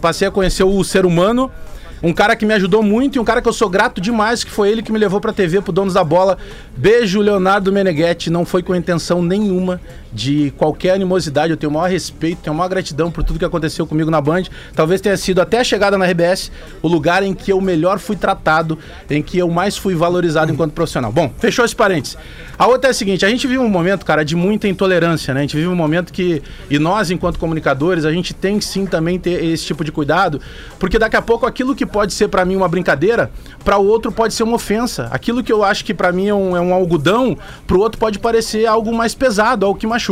passei 0.00 0.28
a 0.28 0.30
conhecer 0.30 0.64
o 0.64 0.84
ser 0.84 1.06
humano. 1.06 1.50
Um 2.02 2.12
cara 2.12 2.36
que 2.36 2.44
me 2.44 2.52
ajudou 2.52 2.82
muito 2.82 3.16
e 3.16 3.18
um 3.18 3.24
cara 3.24 3.40
que 3.40 3.48
eu 3.48 3.52
sou 3.52 3.70
grato 3.70 3.98
demais, 3.98 4.44
que 4.44 4.50
foi 4.50 4.70
ele 4.70 4.82
que 4.82 4.92
me 4.92 4.98
levou 4.98 5.22
pra 5.22 5.32
TV, 5.32 5.62
pro 5.62 5.72
Donos 5.72 5.94
da 5.94 6.04
Bola. 6.04 6.36
Beijo, 6.76 7.18
Leonardo 7.22 7.72
Meneghetti. 7.72 8.28
Não 8.28 8.44
foi 8.44 8.62
com 8.62 8.74
intenção 8.74 9.22
nenhuma 9.22 9.80
de 10.14 10.52
qualquer 10.56 10.92
animosidade. 10.92 11.50
Eu 11.50 11.56
tenho 11.56 11.70
o 11.70 11.74
maior 11.74 11.90
respeito, 11.90 12.42
tenho 12.42 12.54
a 12.54 12.56
maior 12.56 12.68
gratidão 12.68 13.10
por 13.10 13.24
tudo 13.24 13.38
que 13.38 13.44
aconteceu 13.44 13.86
comigo 13.86 14.10
na 14.10 14.20
Band. 14.20 14.44
Talvez 14.74 15.00
tenha 15.00 15.16
sido 15.16 15.40
até 15.40 15.58
a 15.58 15.64
chegada 15.64 15.98
na 15.98 16.06
RBS 16.06 16.52
o 16.80 16.88
lugar 16.88 17.22
em 17.22 17.34
que 17.34 17.52
eu 17.52 17.60
melhor 17.60 17.98
fui 17.98 18.16
tratado, 18.16 18.78
em 19.10 19.22
que 19.22 19.36
eu 19.36 19.50
mais 19.50 19.76
fui 19.76 19.94
valorizado 19.94 20.52
enquanto 20.52 20.72
profissional. 20.72 21.10
Bom, 21.10 21.32
fechou 21.38 21.64
esse 21.64 21.74
parênteses. 21.74 22.16
A 22.56 22.68
outra 22.68 22.90
é 22.90 22.92
a 22.92 22.94
seguinte: 22.94 23.26
a 23.26 23.28
gente 23.28 23.46
vive 23.46 23.58
um 23.58 23.68
momento, 23.68 24.06
cara, 24.06 24.24
de 24.24 24.36
muita 24.36 24.68
intolerância, 24.68 25.34
né? 25.34 25.40
A 25.40 25.42
gente 25.42 25.56
vive 25.56 25.68
um 25.68 25.74
momento 25.74 26.12
que. 26.12 26.42
E 26.70 26.78
nós, 26.78 27.10
enquanto 27.10 27.38
comunicadores, 27.38 28.04
a 28.04 28.12
gente 28.12 28.32
tem 28.32 28.60
sim 28.60 28.86
também 28.86 29.18
ter 29.18 29.44
esse 29.44 29.64
tipo 29.64 29.84
de 29.84 29.90
cuidado, 29.90 30.40
porque 30.78 30.98
daqui 30.98 31.16
a 31.16 31.22
pouco 31.22 31.46
aquilo 31.46 31.74
que 31.74 31.84
pode 31.84 32.12
ser 32.12 32.28
pra 32.28 32.44
mim 32.44 32.54
uma 32.56 32.68
brincadeira, 32.68 33.30
pra 33.64 33.78
o 33.78 33.86
outro 33.86 34.12
pode 34.12 34.34
ser 34.34 34.44
uma 34.44 34.54
ofensa. 34.54 35.08
Aquilo 35.10 35.42
que 35.42 35.52
eu 35.52 35.64
acho 35.64 35.84
que 35.84 35.92
pra 35.92 36.12
mim 36.12 36.28
é 36.28 36.34
um, 36.34 36.56
é 36.56 36.60
um 36.60 36.72
algodão, 36.72 37.36
pro 37.66 37.80
outro 37.80 37.98
pode 37.98 38.18
parecer 38.18 38.66
algo 38.66 38.94
mais 38.94 39.14
pesado, 39.14 39.66
algo 39.66 39.78
que 39.78 39.86
machuca. 39.86 40.03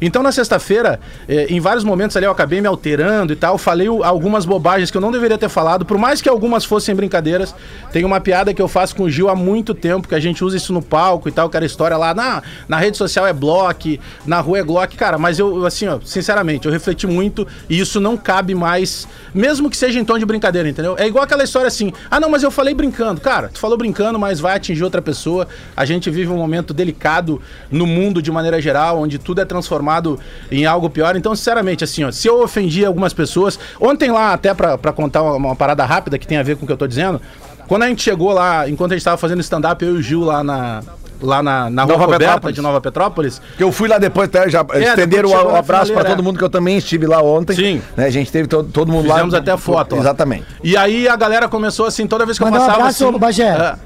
Então 0.00 0.22
na 0.22 0.32
sexta-feira, 0.32 1.00
eh, 1.28 1.46
em 1.50 1.60
vários 1.60 1.84
momentos 1.84 2.16
ali 2.16 2.26
eu 2.26 2.30
acabei 2.30 2.60
me 2.60 2.66
alterando 2.66 3.32
e 3.32 3.36
tal, 3.36 3.58
falei 3.58 3.88
algumas 3.88 4.44
bobagens 4.44 4.90
que 4.90 4.96
eu 4.96 5.00
não 5.00 5.10
deveria 5.10 5.36
ter 5.36 5.48
falado, 5.48 5.84
por 5.84 5.98
mais 5.98 6.20
que 6.20 6.28
algumas 6.28 6.64
fossem 6.64 6.94
brincadeiras. 6.94 7.54
Tem 7.92 8.04
uma 8.04 8.20
piada 8.20 8.52
que 8.54 8.62
eu 8.62 8.68
faço 8.68 8.94
com 8.94 9.04
o 9.04 9.10
Gil 9.10 9.28
há 9.28 9.34
muito 9.34 9.74
tempo, 9.74 10.08
que 10.08 10.14
a 10.14 10.20
gente 10.20 10.44
usa 10.44 10.56
isso 10.56 10.72
no 10.72 10.82
palco 10.82 11.28
e 11.28 11.32
tal, 11.32 11.48
que 11.48 11.56
era 11.56 11.66
história 11.66 11.96
lá, 11.96 12.14
na, 12.14 12.42
na 12.68 12.78
rede 12.78 12.96
social 12.96 13.26
é 13.26 13.32
block, 13.32 14.00
na 14.26 14.40
rua 14.40 14.58
é 14.58 14.62
glock, 14.62 14.96
cara, 14.96 15.18
mas 15.18 15.38
eu, 15.38 15.64
assim, 15.66 15.88
ó, 15.88 15.98
sinceramente, 16.04 16.66
eu 16.66 16.72
refleti 16.72 17.06
muito 17.06 17.46
e 17.68 17.78
isso 17.78 18.00
não 18.00 18.16
cabe 18.16 18.54
mais, 18.54 19.06
mesmo 19.34 19.68
que 19.70 19.76
seja 19.76 19.98
em 19.98 20.04
tom 20.04 20.18
de 20.18 20.24
brincadeira, 20.24 20.68
entendeu? 20.68 20.96
É 20.98 21.06
igual 21.06 21.24
aquela 21.24 21.44
história 21.44 21.68
assim, 21.68 21.92
ah 22.10 22.20
não, 22.20 22.28
mas 22.28 22.42
eu 22.42 22.50
falei 22.50 22.74
brincando. 22.74 23.20
Cara, 23.20 23.48
tu 23.48 23.58
falou 23.58 23.76
brincando, 23.76 24.18
mas 24.18 24.40
vai 24.40 24.56
atingir 24.56 24.84
outra 24.84 25.02
pessoa. 25.02 25.46
A 25.76 25.84
gente 25.84 26.10
vive 26.10 26.30
um 26.30 26.36
momento 26.36 26.72
delicado 26.72 27.40
no 27.70 27.86
mundo 27.86 28.20
de 28.22 28.30
maneira 28.30 28.60
geral, 28.60 29.00
onde 29.00 29.18
tudo 29.24 29.40
é 29.40 29.44
transformado 29.44 30.18
em 30.50 30.66
algo 30.66 30.88
pior. 30.90 31.16
Então, 31.16 31.34
sinceramente, 31.34 31.82
assim, 31.82 32.04
ó, 32.04 32.12
se 32.12 32.28
eu 32.28 32.42
ofendi 32.42 32.84
algumas 32.84 33.12
pessoas, 33.12 33.58
ontem 33.80 34.10
lá, 34.10 34.32
até 34.32 34.52
pra, 34.54 34.76
pra 34.78 34.92
contar 34.92 35.22
uma, 35.22 35.34
uma 35.34 35.56
parada 35.56 35.84
rápida 35.84 36.18
que 36.18 36.26
tem 36.26 36.38
a 36.38 36.42
ver 36.42 36.56
com 36.56 36.64
o 36.64 36.66
que 36.66 36.72
eu 36.72 36.76
tô 36.76 36.86
dizendo, 36.86 37.20
quando 37.66 37.82
a 37.84 37.88
gente 37.88 38.02
chegou 38.02 38.32
lá, 38.32 38.68
enquanto 38.68 38.92
a 38.92 38.94
gente 38.96 39.04
tava 39.04 39.16
fazendo 39.16 39.40
stand-up, 39.40 39.84
eu 39.84 39.96
e 39.96 39.98
o 39.98 40.02
Gil 40.02 40.20
lá 40.20 40.44
na. 40.44 40.82
Lá 41.22 41.42
na, 41.42 41.70
na 41.70 41.84
Rua 41.84 41.92
Nova 41.92 42.04
Roberta 42.04 42.24
Petrópolis. 42.26 42.54
de 42.54 42.60
Nova 42.60 42.80
Petrópolis. 42.80 43.42
Que 43.56 43.62
eu 43.62 43.72
fui 43.72 43.88
lá 43.88 43.96
depois, 43.98 44.28
até 44.28 44.50
já 44.50 44.60
estenderam 44.74 45.30
depois 45.30 45.46
o, 45.46 45.52
na 45.52 45.58
abraço 45.60 45.66
pra 45.68 45.84
finaleira, 45.84 46.08
todo 46.10 46.20
é. 46.20 46.22
mundo, 46.22 46.38
que 46.38 46.44
eu 46.44 46.50
também 46.50 46.76
estive 46.76 47.06
lá 47.06 47.22
ontem. 47.22 47.54
Sim. 47.54 47.82
Né, 47.96 48.06
a 48.06 48.10
gente 48.10 48.30
teve 48.30 48.46
todo, 48.46 48.68
todo 48.68 48.92
mundo 48.92 49.06
lá. 49.08 49.14
Fizemos 49.14 49.32
até 49.32 49.56
foto. 49.56 49.94
ó. 49.94 49.98
Exatamente. 50.00 50.44
E 50.62 50.76
aí 50.76 51.08
a 51.08 51.16
galera 51.16 51.48
começou 51.48 51.86
assim, 51.86 52.06
toda 52.06 52.26
vez 52.26 52.36
que 52.36 52.44
Mandar 52.44 52.58
eu 52.58 52.62
um 52.62 52.66
passava 52.66 52.82
abraço, 52.82 53.08
assim. 53.08 53.18
Bagé. 53.18 53.44
é, 53.44 53.76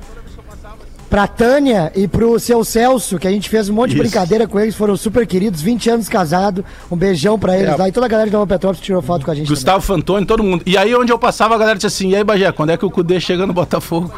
Pra 1.09 1.27
Tânia 1.27 1.91
e 1.97 2.07
pro 2.07 2.38
seu 2.38 2.62
Celso, 2.62 3.19
que 3.19 3.27
a 3.27 3.31
gente 3.31 3.49
fez 3.49 3.69
um 3.71 3.73
monte 3.73 3.91
de 3.91 3.95
Isso. 3.97 4.03
brincadeira 4.03 4.47
com 4.47 4.61
eles, 4.61 4.75
foram 4.75 4.95
super 4.97 5.27
queridos, 5.27 5.62
20 5.62 5.88
anos 5.88 6.09
casados. 6.09 6.62
Um 6.91 6.97
beijão 6.97 7.38
pra 7.38 7.57
eles 7.57 7.73
É. 7.73 7.77
lá. 7.77 7.88
E 7.88 7.93
toda 7.93 8.05
a 8.05 8.09
galera 8.09 8.29
de 8.29 8.33
Nova 8.35 8.47
Petrópolis 8.47 8.85
tirou 8.85 9.00
foto 9.00 9.25
com 9.25 9.31
a 9.31 9.35
gente. 9.35 9.49
Gustavo 9.49 9.81
Fantoni, 9.81 10.27
todo 10.27 10.43
mundo. 10.43 10.62
E 10.67 10.77
aí 10.77 10.95
onde 10.95 11.11
eu 11.11 11.19
passava, 11.19 11.55
a 11.55 11.59
galera 11.59 11.77
disse 11.77 11.87
assim, 11.87 12.11
e 12.11 12.17
aí, 12.17 12.23
Bagé, 12.23 12.53
quando 12.53 12.71
é 12.71 12.77
que 12.77 12.85
o 12.85 12.91
Cudê 12.91 13.19
chega 13.21 13.47
no 13.47 13.55
Botafogo? 13.55 14.12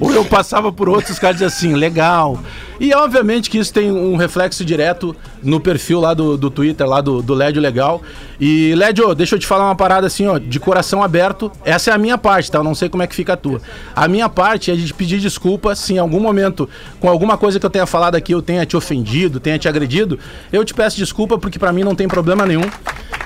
Ou 0.00 0.12
eu 0.12 0.24
passava 0.24 0.72
por 0.72 0.88
outros, 0.88 1.10
os 1.10 1.18
caras 1.18 1.36
diziam 1.36 1.48
assim, 1.48 1.74
legal. 1.74 2.38
E 2.80 2.94
obviamente 2.94 3.50
que 3.50 3.58
isso 3.58 3.72
tem 3.72 3.90
um 3.90 4.16
reflexo 4.16 4.64
direto 4.64 5.14
no 5.42 5.58
perfil 5.58 5.98
lá 5.98 6.14
do, 6.14 6.36
do 6.36 6.48
Twitter, 6.48 6.86
lá 6.86 7.00
do, 7.00 7.20
do 7.20 7.34
Lédio 7.34 7.60
Legal. 7.60 8.00
E, 8.40 8.72
Lédio, 8.76 9.12
deixa 9.16 9.34
eu 9.34 9.38
te 9.38 9.46
falar 9.46 9.64
uma 9.64 9.74
parada 9.74 10.06
assim, 10.06 10.26
ó, 10.28 10.38
de 10.38 10.60
coração 10.60 11.02
aberto. 11.02 11.50
Essa 11.64 11.90
é 11.90 11.94
a 11.94 11.98
minha 11.98 12.16
parte, 12.16 12.50
tá? 12.50 12.58
Eu 12.58 12.64
não 12.64 12.74
sei 12.74 12.88
como 12.88 13.02
é 13.02 13.06
que 13.06 13.14
fica 13.14 13.32
a 13.32 13.36
tua. 13.36 13.60
A 13.96 14.06
minha 14.06 14.28
parte 14.28 14.70
é 14.70 14.76
de 14.76 14.94
pedir 14.94 15.18
desculpa 15.18 15.74
se 15.74 15.94
em 15.94 15.98
algum 15.98 16.20
momento, 16.20 16.68
com 17.00 17.08
alguma 17.08 17.36
coisa 17.36 17.58
que 17.58 17.66
eu 17.66 17.70
tenha 17.70 17.86
falado 17.86 18.14
aqui, 18.14 18.32
eu 18.32 18.40
tenha 18.40 18.64
te 18.64 18.76
ofendido, 18.76 19.40
tenha 19.40 19.58
te 19.58 19.68
agredido. 19.68 20.18
Eu 20.52 20.64
te 20.64 20.72
peço 20.72 20.96
desculpa 20.96 21.36
porque 21.36 21.58
pra 21.58 21.72
mim 21.72 21.82
não 21.82 21.96
tem 21.96 22.06
problema 22.06 22.46
nenhum. 22.46 22.70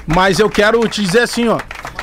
Mas 0.07 0.39
eu 0.39 0.49
quero 0.49 0.87
te 0.89 1.03
dizer 1.03 1.21
assim, 1.21 1.49
ó. 1.49 1.59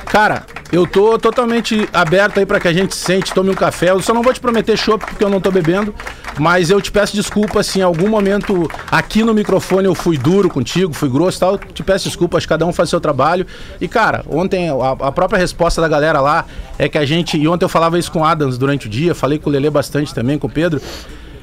Cara, 0.10 0.44
eu 0.72 0.88
tô 0.88 1.20
totalmente 1.20 1.88
aberto 1.94 2.40
aí 2.40 2.46
pra 2.46 2.60
que 2.60 2.68
a 2.68 2.74
gente 2.74 2.96
sente, 2.96 3.32
tome 3.32 3.52
um 3.52 3.54
café. 3.54 3.92
Eu 3.92 4.02
só 4.02 4.12
não 4.12 4.24
vou 4.24 4.34
te 4.34 4.40
prometer 4.40 4.76
chopp 4.76 5.06
porque 5.06 5.24
eu 5.24 5.30
não 5.30 5.40
tô 5.40 5.52
bebendo, 5.52 5.94
mas 6.40 6.72
eu 6.72 6.82
te 6.82 6.92
peço 6.92 7.16
desculpa 7.16 7.62
se 7.62 7.78
em 7.78 7.84
algum 7.84 8.10
momento 8.10 8.68
aqui 8.90 9.24
no 9.24 9.36
microfone 9.36 9.86
eu 9.86 9.94
fui 9.94 10.18
duro 10.18 10.50
contigo, 10.50 10.94
fui 10.94 11.10
grosso 11.10 11.38
e 11.38 11.40
tal. 11.40 11.58
Te 11.60 11.84
peço 11.84 12.06
desculpa, 12.06 12.38
acho 12.38 12.48
que 12.48 12.50
cada 12.50 12.66
um 12.66 12.74
faz 12.74 12.90
seu 12.90 13.00
trabalho. 13.00 13.46
E 13.80 13.88
cara, 13.88 14.26
ontem 14.28 14.68
a, 14.70 15.08
a 15.08 15.12
própria 15.12 15.38
resposta 15.38 15.80
da 15.80 15.88
galera 15.88 16.20
lá 16.20 16.46
é 16.80 16.90
que 16.90 16.98
a 16.98 17.06
gente, 17.06 17.38
e 17.38 17.48
ontem 17.48 17.66
eu 17.66 17.70
falava 17.70 18.00
isso 18.00 18.12
com 18.12 18.22
o 18.22 18.26
Adams 18.26 18.58
durante 18.58 18.88
o 18.88 18.90
dia, 18.90 19.14
falei 19.14 19.38
com 19.38 19.48
o 19.48 19.54
Lelê 19.54 19.70
bastante 19.70 20.12
também, 20.12 20.40
com 20.40 20.48
o 20.48 20.52
Pedro. 20.52 20.82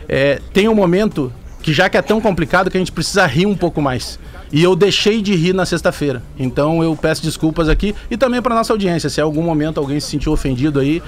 É, 0.09 0.41
tem 0.53 0.69
um 0.69 0.75
momento 0.75 1.33
que 1.67 1.73
já 1.73 1.89
que 1.89 1.97
é 1.97 2.03
tão 2.03 2.21
complicado 2.21 2.71
que 2.71 2.77
a 2.77 2.81
gente 2.81 2.93
precisa 2.93 3.27
rir 3.27 3.45
um 3.45 3.57
pouco 3.57 3.83
mais. 3.83 4.21
E 4.53 4.63
eu 4.63 4.77
deixei 4.77 5.21
de 5.21 5.35
rir 5.35 5.53
na 5.53 5.67
sexta-feira. 5.67 6.23
Então 6.39 6.81
eu 6.81 6.95
peço 6.95 7.21
desculpas 7.25 7.69
aqui 7.69 7.93
e 8.09 8.17
também 8.17 8.41
para 8.41 8.55
nossa 8.55 8.73
audiência. 8.73 9.11
Se 9.11 9.21
em 9.21 9.25
algum 9.25 9.43
momento 9.43 9.81
alguém 9.81 9.99
se 9.99 10.07
sentiu 10.09 10.31
ofendido 10.31 10.79
aí, 10.79 11.03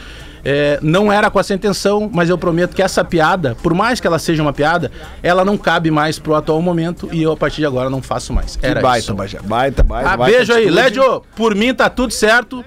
é, 0.44 0.80
não 0.82 1.12
era 1.12 1.30
com 1.30 1.38
essa 1.38 1.54
intenção, 1.54 2.10
mas 2.12 2.28
eu 2.28 2.36
prometo 2.36 2.74
que 2.74 2.82
essa 2.82 3.04
piada, 3.04 3.56
por 3.62 3.72
mais 3.72 4.00
que 4.00 4.06
ela 4.08 4.18
seja 4.18 4.42
uma 4.42 4.52
piada, 4.52 4.90
ela 5.22 5.44
não 5.44 5.56
cabe 5.56 5.92
mais 5.92 6.18
pro 6.18 6.34
atual 6.34 6.60
momento 6.60 7.08
e 7.12 7.22
eu 7.22 7.30
a 7.30 7.36
partir 7.36 7.58
de 7.58 7.66
agora 7.66 7.88
não 7.88 8.02
faço 8.02 8.32
mais. 8.32 8.58
Era 8.60 8.80
baita, 8.80 8.98
isso. 8.98 9.14
Bagé. 9.14 9.38
Baita, 9.40 9.84
baita, 9.84 10.10
Ah, 10.10 10.16
baita 10.16 10.36
beijo 10.38 10.52
aí. 10.52 10.68
Lédio. 10.68 11.22
Por 11.36 11.54
mim 11.54 11.72
tá 11.72 11.88
tudo 11.88 12.12
certo. 12.12 12.64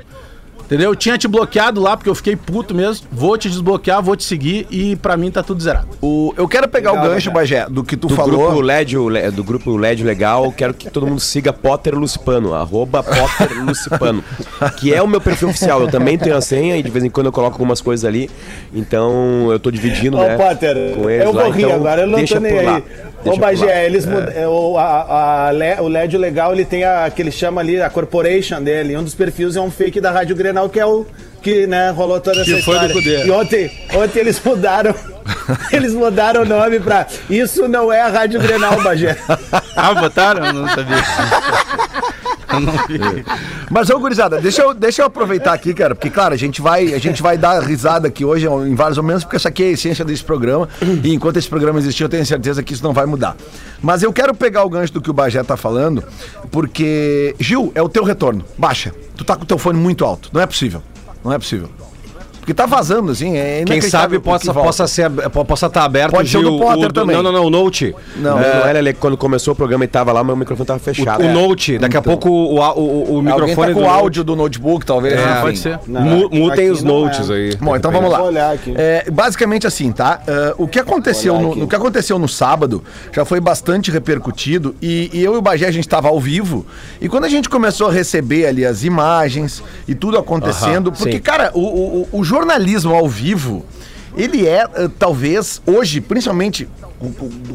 Entendeu? 0.71 0.95
Tinha 0.95 1.17
te 1.17 1.27
bloqueado 1.27 1.81
lá 1.81 1.97
porque 1.97 2.09
eu 2.09 2.15
fiquei 2.15 2.33
puto 2.33 2.73
mesmo. 2.73 3.05
Vou 3.11 3.37
te 3.37 3.49
desbloquear, 3.49 4.01
vou 4.01 4.15
te 4.15 4.23
seguir 4.23 4.65
e 4.71 4.95
pra 4.95 5.17
mim 5.17 5.29
tá 5.29 5.43
tudo 5.43 5.61
zerado. 5.61 5.89
O, 6.01 6.33
eu 6.37 6.47
quero 6.47 6.65
pegar 6.69 6.93
o 6.93 7.01
gancho, 7.01 7.29
Bagé, 7.29 7.65
do 7.69 7.83
que 7.83 7.97
tu 7.97 8.07
Do 8.07 8.15
falou. 8.15 8.45
grupo, 8.47 8.61
LED, 8.61 8.97
Le- 8.97 9.31
do 9.31 9.43
grupo 9.43 9.75
LED 9.75 10.01
Legal, 10.01 10.49
quero 10.53 10.73
que 10.73 10.89
todo 10.89 11.05
mundo 11.05 11.19
siga 11.19 11.51
Potter 11.51 11.93
Lucipano, 11.93 12.53
arroba 12.53 13.03
Potter 13.03 13.61
Lucipano, 13.65 14.23
que 14.77 14.93
é 14.93 15.01
o 15.01 15.07
meu 15.09 15.19
perfil 15.19 15.49
oficial. 15.49 15.81
Eu 15.81 15.89
também 15.89 16.17
tenho 16.17 16.37
a 16.37 16.41
senha 16.41 16.77
e 16.77 16.81
de 16.83 16.89
vez 16.89 17.03
em 17.03 17.09
quando 17.09 17.25
eu 17.25 17.33
coloco 17.33 17.55
algumas 17.55 17.81
coisas 17.81 18.05
ali. 18.05 18.29
Então 18.73 19.51
eu 19.51 19.59
tô 19.59 19.69
dividindo, 19.71 20.17
Ô, 20.17 20.21
né? 20.23 20.37
Potter, 20.37 20.95
com 20.95 21.09
eles 21.09 21.25
eu 21.25 21.33
lá, 21.33 21.43
vou 21.43 21.51
rir 21.51 21.63
então 21.63 21.75
agora, 21.75 22.01
eu 22.03 22.07
não 22.07 22.17
deixa 22.17 22.35
tô 22.35 22.39
nem 22.39 22.55
por 22.55 22.63
lá. 22.63 22.81
Ô, 23.29 23.33
lá. 23.33 23.37
Bagé, 23.37 23.85
eles 23.85 24.05
mud- 24.05 24.29
é, 24.35 24.47
o, 24.47 24.77
a, 24.77 25.49
a 25.49 25.81
o 25.81 25.87
LED 25.87 26.17
legal, 26.17 26.53
ele 26.53 26.65
tem 26.65 26.83
a, 26.83 27.09
que 27.09 27.21
ele 27.21 27.31
chama 27.31 27.61
ali, 27.61 27.81
a 27.81 27.89
corporation 27.89 28.61
dele. 28.61 28.95
Um 28.97 29.03
dos 29.03 29.13
perfis 29.15 29.55
é 29.55 29.61
um 29.61 29.69
fake 29.71 29.99
da 30.01 30.11
Rádio 30.11 30.35
Grenal, 30.35 30.69
que 30.69 30.79
é 30.79 30.85
o 30.85 31.05
que 31.41 31.65
né, 31.67 31.89
rolou 31.91 32.19
toda 32.19 32.41
essa 32.41 32.53
Que 32.53 32.61
foi 32.61 32.79
do 32.79 32.85
história. 32.87 32.93
Cudê. 32.93 33.25
E 33.27 33.31
ontem, 33.31 33.71
ontem 33.95 34.19
eles 34.19 34.41
mudaram. 34.43 34.93
eles 35.71 35.93
mudaram 35.93 36.41
o 36.41 36.45
nome 36.45 36.79
pra. 36.79 37.05
Isso 37.29 37.67
não 37.67 37.91
é 37.91 38.01
a 38.01 38.07
Rádio 38.09 38.39
Grenal, 38.39 38.81
Bagé. 38.81 39.15
Ah, 39.75 39.93
botaram? 39.93 40.45
Eu 40.45 40.53
não 40.53 40.67
sabia. 40.67 40.97
Vi. 42.87 43.25
Mas, 43.69 43.89
ô, 43.89 43.99
gurizada, 43.99 44.39
deixa 44.41 44.61
eu, 44.61 44.73
deixa 44.73 45.01
eu 45.01 45.05
aproveitar 45.05 45.53
aqui, 45.53 45.73
cara, 45.73 45.95
porque, 45.95 46.09
claro, 46.09 46.33
a 46.33 46.37
gente 46.37 46.61
vai, 46.61 46.93
a 46.93 46.99
gente 46.99 47.21
vai 47.21 47.37
dar 47.37 47.61
risada 47.61 48.07
aqui 48.07 48.25
hoje 48.25 48.47
em 48.47 48.75
vários 48.75 48.97
momentos, 48.97 49.23
porque 49.23 49.35
essa 49.35 49.49
aqui 49.49 49.63
é 49.63 49.67
a 49.67 49.71
essência 49.71 50.03
desse 50.03 50.23
programa. 50.23 50.67
E 51.03 51.13
enquanto 51.13 51.37
esse 51.37 51.47
programa 51.47 51.79
existir, 51.79 52.03
eu 52.03 52.09
tenho 52.09 52.25
certeza 52.25 52.61
que 52.61 52.73
isso 52.73 52.83
não 52.83 52.93
vai 52.93 53.05
mudar. 53.05 53.35
Mas 53.81 54.03
eu 54.03 54.11
quero 54.11 54.33
pegar 54.33 54.63
o 54.63 54.69
gancho 54.69 54.93
do 54.93 55.01
que 55.01 55.09
o 55.09 55.13
Bagé 55.13 55.41
tá 55.43 55.55
falando, 55.55 56.03
porque, 56.51 57.35
Gil, 57.39 57.71
é 57.75 57.81
o 57.81 57.89
teu 57.89 58.03
retorno. 58.03 58.43
Baixa. 58.57 58.93
Tu 59.15 59.23
tá 59.23 59.35
com 59.35 59.43
o 59.43 59.45
teu 59.45 59.57
fone 59.57 59.79
muito 59.79 60.03
alto. 60.03 60.29
Não 60.33 60.41
é 60.41 60.45
possível. 60.45 60.81
Não 61.23 61.31
é 61.31 61.37
possível. 61.37 61.69
Porque 62.41 62.53
tá 62.55 62.65
vazando, 62.65 63.11
assim. 63.11 63.37
É 63.37 63.63
Quem 63.65 63.79
sabe 63.81 64.17
possa, 64.19 64.51
possa 64.53 64.87
ser 64.87 65.09
possa 65.47 65.67
estar 65.67 65.83
aberto 65.85 66.11
Pode 66.11 66.27
ser 66.27 66.39
o 66.39 66.41
do 66.41 66.57
Potter 66.59 66.91
também. 66.91 67.15
Não, 67.15 67.21
não, 67.23 67.31
não, 67.31 67.45
o 67.45 67.49
Note. 67.51 67.95
Não, 68.17 68.31
Não, 68.35 68.39
é, 68.43 68.73
não 68.73 68.79
ele- 68.79 68.93
quando 68.93 69.15
começou 69.15 69.53
o 69.53 69.55
programa 69.55 69.85
e 69.85 69.87
tava 69.87 70.11
lá, 70.11 70.23
meu 70.23 70.35
microfone 70.35 70.65
tava 70.65 70.79
fechado. 70.79 71.23
O 71.23 71.31
Note, 71.31 71.77
daqui 71.77 71.95
a 71.95 72.01
pouco 72.01 72.29
o, 72.29 72.55
o, 72.57 72.59
o, 72.59 73.13
o 73.13 73.17
alguém 73.31 73.49
microfone 73.49 73.67
tá 73.75 73.79
com 73.79 73.85
o 73.85 73.89
áudio 73.89 74.23
do 74.23 74.35
notebook, 74.35 74.83
talvez. 74.85 75.13
É, 75.19 75.23
enfim. 75.31 75.41
Pode 75.41 75.57
ser. 75.59 75.79
Mu- 75.87 76.29
Mutem 76.31 76.71
os 76.71 76.81
não 76.83 77.01
notes 77.01 77.29
é. 77.29 77.33
aí. 77.33 77.55
Bom, 77.57 77.75
então 77.75 77.91
vamos 77.91 78.11
lá. 78.11 78.19
É, 78.75 79.05
basicamente 79.11 79.67
assim, 79.67 79.91
tá? 79.91 80.19
Ah, 80.27 80.55
o 80.57 80.67
que 80.67 80.79
aconteceu 80.79 81.39
no, 81.39 81.55
no 81.55 81.67
que 81.67 81.75
aconteceu 81.75 82.17
no 82.17 82.27
sábado 82.27 82.83
já 83.13 83.23
foi 83.23 83.39
bastante 83.39 83.91
repercutido 83.91 84.75
e, 84.81 85.09
e 85.13 85.23
eu 85.23 85.35
e 85.35 85.37
o 85.37 85.41
Bagé 85.41 85.67
a 85.67 85.71
gente 85.71 85.85
estava 85.85 86.07
ao 86.07 86.19
vivo 86.19 86.65
e 86.99 87.07
quando 87.07 87.25
a 87.25 87.29
gente 87.29 87.47
começou 87.49 87.87
a 87.87 87.91
receber 87.91 88.47
ali 88.47 88.65
as 88.65 88.83
imagens 88.83 89.63
e 89.87 89.93
tudo 89.93 90.17
acontecendo, 90.17 90.89
Aham, 90.89 90.97
porque 90.97 91.13
sim. 91.17 91.19
cara, 91.21 91.51
o, 91.53 91.59
o- 91.61 92.07
o 92.11 92.23
jornalismo 92.31 92.95
ao 92.95 93.09
vivo 93.09 93.65
ele 94.15 94.47
é 94.47 94.61
ah, 94.63 94.89
talvez 94.97 95.61
hoje, 95.65 95.99
principalmente 95.99 96.67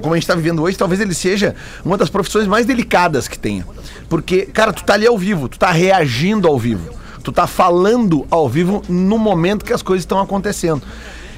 como 0.02 0.12
a 0.12 0.16
gente 0.16 0.24
está 0.24 0.34
vivendo 0.34 0.62
hoje, 0.62 0.76
talvez 0.76 1.00
ele 1.00 1.14
seja 1.14 1.54
uma 1.84 1.96
das 1.96 2.10
profissões 2.10 2.46
mais 2.46 2.66
delicadas 2.66 3.26
que 3.28 3.38
tenha, 3.38 3.66
porque 4.08 4.42
cara, 4.46 4.72
tu 4.72 4.84
tá 4.84 4.94
ali 4.94 5.06
ao 5.06 5.16
vivo, 5.16 5.48
tu 5.48 5.58
tá 5.58 5.70
reagindo 5.70 6.46
ao 6.46 6.58
vivo. 6.58 6.94
Tu 7.22 7.32
tá 7.32 7.46
falando 7.46 8.24
ao 8.30 8.48
vivo 8.48 8.82
no 8.88 9.18
momento 9.18 9.64
que 9.64 9.72
as 9.72 9.82
coisas 9.82 10.02
estão 10.02 10.20
acontecendo. 10.20 10.80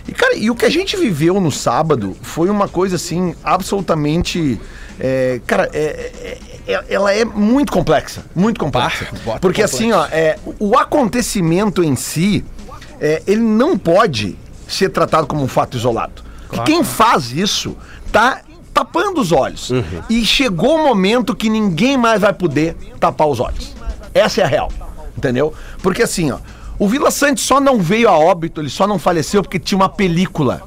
E, 0.06 0.12
cara, 0.12 0.34
e 0.36 0.50
o 0.50 0.54
que 0.54 0.66
a 0.66 0.68
gente 0.70 0.96
viveu 0.98 1.40
no 1.40 1.50
sábado 1.50 2.14
foi 2.20 2.50
uma 2.50 2.68
coisa, 2.68 2.96
assim, 2.96 3.34
absolutamente. 3.42 4.60
é, 5.00 5.40
cara, 5.46 5.70
é- 5.72 6.38
é- 6.66 6.84
ela 6.90 7.14
é 7.14 7.24
muito 7.24 7.72
complexa. 7.72 8.22
Muito 8.34 8.60
complexa. 8.60 9.06
Porque, 9.40 9.62
assim, 9.62 9.92
ó, 9.92 10.04
é, 10.06 10.36
o 10.58 10.76
acontecimento 10.76 11.82
em 11.82 11.94
si, 11.96 12.44
é, 13.00 13.22
ele 13.26 13.40
não 13.40 13.76
pode 13.78 14.36
ser 14.66 14.88
tratado 14.90 15.26
como 15.26 15.42
um 15.42 15.48
fato 15.48 15.76
isolado. 15.76 16.22
E 16.52 16.58
quem 16.60 16.82
faz 16.84 17.30
isso 17.32 17.76
tá 18.12 18.40
tapando 18.72 19.20
os 19.20 19.32
olhos. 19.32 19.70
E 20.08 20.24
chegou 20.24 20.76
o 20.76 20.86
momento 20.86 21.34
que 21.34 21.48
ninguém 21.50 21.96
mais 21.96 22.20
vai 22.20 22.32
poder 22.32 22.76
tapar 23.00 23.26
os 23.28 23.40
olhos. 23.40 23.74
Essa 24.14 24.40
é 24.40 24.44
a 24.44 24.46
real. 24.46 24.70
Entendeu? 25.16 25.52
Porque 25.82 26.02
assim, 26.02 26.30
ó, 26.30 26.38
o 26.78 26.88
Vila 26.88 27.10
Santos 27.10 27.44
só 27.44 27.60
não 27.60 27.80
veio 27.80 28.08
a 28.08 28.16
óbito, 28.16 28.60
ele 28.60 28.70
só 28.70 28.86
não 28.86 28.98
faleceu 28.98 29.42
porque 29.42 29.58
tinha 29.58 29.76
uma 29.76 29.88
película 29.88 30.62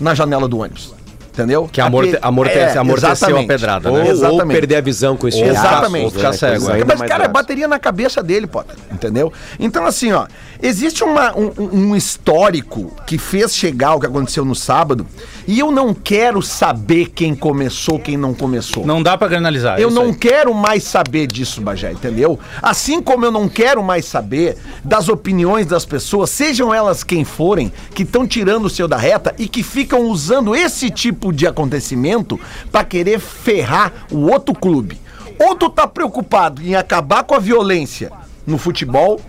na 0.00 0.14
janela 0.14 0.46
do 0.48 0.58
ônibus. 0.60 0.94
Entendeu? 1.32 1.66
Que 1.72 1.80
amorte- 1.80 2.16
A 2.16 2.20
pe- 2.20 2.26
amortece- 2.26 2.76
amorteceu 2.78 3.08
a 3.08 3.12
exatamente. 3.14 3.46
pedrada, 3.48 3.88
Ou, 3.90 3.96
né? 3.96 4.04
ou 4.04 4.10
Exatamente. 4.10 4.58
perder 4.60 4.76
a 4.76 4.80
visão 4.82 5.16
com 5.16 5.26
esse 5.26 5.38
Ou 5.38 5.44
tipo 5.44 5.56
Exatamente. 5.56 6.04
ou 6.04 6.10
ficar 6.10 6.32
cego, 6.34 6.70
é. 6.70 6.84
Mas, 6.84 6.98
cara, 7.00 7.16
grave. 7.16 7.28
bateria 7.32 7.66
na 7.66 7.78
cabeça 7.78 8.22
dele, 8.22 8.46
Potter, 8.46 8.76
entendeu? 8.92 9.32
Então, 9.58 9.86
assim, 9.86 10.12
ó, 10.12 10.26
existe 10.62 11.02
uma- 11.04 11.36
um, 11.36 11.50
um 11.90 11.96
histórico 11.96 12.92
que 13.06 13.18
fez 13.18 13.54
chegar 13.54 13.94
o 13.96 14.00
que 14.00 14.06
aconteceu 14.06 14.44
no 14.44 14.54
sábado, 14.54 15.06
e 15.46 15.58
eu 15.58 15.72
não 15.72 15.92
quero 15.92 16.40
saber 16.40 17.10
quem 17.10 17.34
começou, 17.34 17.98
quem 17.98 18.16
não 18.16 18.32
começou. 18.32 18.86
Não 18.86 19.02
dá 19.02 19.18
pra 19.18 19.26
granalizar. 19.28 19.78
Eu 19.80 19.88
isso 19.88 19.94
não 19.98 20.06
aí. 20.10 20.14
quero 20.14 20.54
mais 20.54 20.84
saber 20.84 21.26
disso, 21.26 21.60
Bagé, 21.60 21.92
entendeu? 21.92 22.38
Assim 22.62 23.02
como 23.02 23.24
eu 23.24 23.32
não 23.32 23.48
quero 23.48 23.82
mais 23.82 24.04
saber 24.04 24.56
das 24.84 25.08
opiniões 25.08 25.66
das 25.66 25.84
pessoas, 25.84 26.30
sejam 26.30 26.72
elas 26.72 27.02
quem 27.02 27.24
forem, 27.24 27.72
que 27.94 28.04
estão 28.04 28.26
tirando 28.26 28.66
o 28.66 28.70
seu 28.70 28.86
da 28.86 28.96
reta 28.96 29.34
e 29.38 29.48
que 29.48 29.62
ficam 29.62 30.02
usando 30.08 30.54
esse 30.54 30.88
tipo 30.90 31.32
de 31.32 31.46
acontecimento 31.46 32.38
pra 32.70 32.84
querer 32.84 33.18
ferrar 33.18 33.92
o 34.10 34.30
outro 34.30 34.54
clube. 34.54 35.00
Ou 35.40 35.56
tu 35.56 35.68
tá 35.68 35.88
preocupado 35.88 36.62
em 36.62 36.76
acabar 36.76 37.24
com 37.24 37.34
a 37.34 37.38
violência 37.40 38.12
no 38.46 38.58
futebol, 38.58 39.20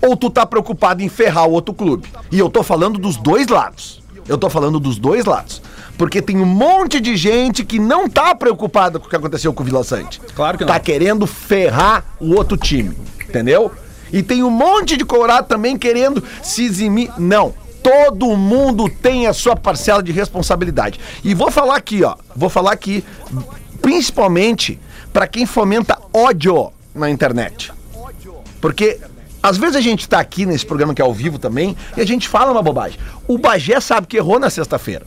ou 0.00 0.16
tu 0.16 0.30
tá 0.30 0.44
preocupado 0.44 1.02
em 1.02 1.08
ferrar 1.08 1.46
o 1.46 1.52
outro 1.52 1.74
clube. 1.74 2.08
E 2.30 2.38
eu 2.38 2.48
tô 2.48 2.62
falando 2.62 2.98
dos 2.98 3.16
dois 3.16 3.46
lados. 3.48 4.02
Eu 4.28 4.36
tô 4.36 4.50
falando 4.50 4.80
dos 4.80 4.98
dois 4.98 5.24
lados. 5.24 5.62
Porque 5.96 6.20
tem 6.20 6.36
um 6.38 6.46
monte 6.46 7.00
de 7.00 7.16
gente 7.16 7.64
que 7.64 7.78
não 7.78 8.08
tá 8.08 8.34
preocupada 8.34 8.98
com 8.98 9.06
o 9.06 9.08
que 9.08 9.16
aconteceu 9.16 9.52
com 9.52 9.62
o 9.62 9.66
Vila 9.66 9.84
Sante. 9.84 10.20
Claro 10.34 10.58
que 10.58 10.64
não. 10.64 10.72
Tá 10.72 10.80
querendo 10.80 11.26
ferrar 11.26 12.04
o 12.20 12.34
outro 12.34 12.56
time. 12.56 12.96
Entendeu? 13.26 13.70
E 14.12 14.22
tem 14.22 14.42
um 14.42 14.50
monte 14.50 14.96
de 14.96 15.04
colorado 15.04 15.46
também 15.46 15.76
querendo 15.76 16.22
se 16.42 16.64
eximir. 16.64 17.10
Não. 17.18 17.54
Todo 17.82 18.36
mundo 18.36 18.90
tem 18.90 19.26
a 19.26 19.32
sua 19.32 19.54
parcela 19.54 20.02
de 20.02 20.12
responsabilidade. 20.12 21.00
E 21.22 21.34
vou 21.34 21.50
falar 21.50 21.76
aqui, 21.76 22.02
ó. 22.02 22.16
Vou 22.34 22.50
falar 22.50 22.72
aqui, 22.72 23.04
principalmente 23.80 24.78
pra 25.12 25.26
quem 25.26 25.46
fomenta 25.46 25.98
ódio 26.12 26.72
na 26.94 27.08
internet. 27.08 27.72
Porque 28.60 28.98
às 29.42 29.56
vezes 29.56 29.76
a 29.76 29.80
gente 29.80 30.08
tá 30.08 30.18
aqui 30.18 30.44
nesse 30.46 30.66
programa 30.66 30.94
que 30.94 31.00
é 31.00 31.04
ao 31.04 31.14
vivo 31.14 31.38
também 31.38 31.76
e 31.96 32.00
a 32.00 32.06
gente 32.06 32.28
fala 32.28 32.50
uma 32.50 32.62
bobagem. 32.62 32.98
O 33.28 33.38
Bagé 33.38 33.78
sabe 33.80 34.06
que 34.06 34.16
errou 34.16 34.38
na 34.40 34.50
sexta-feira. 34.50 35.04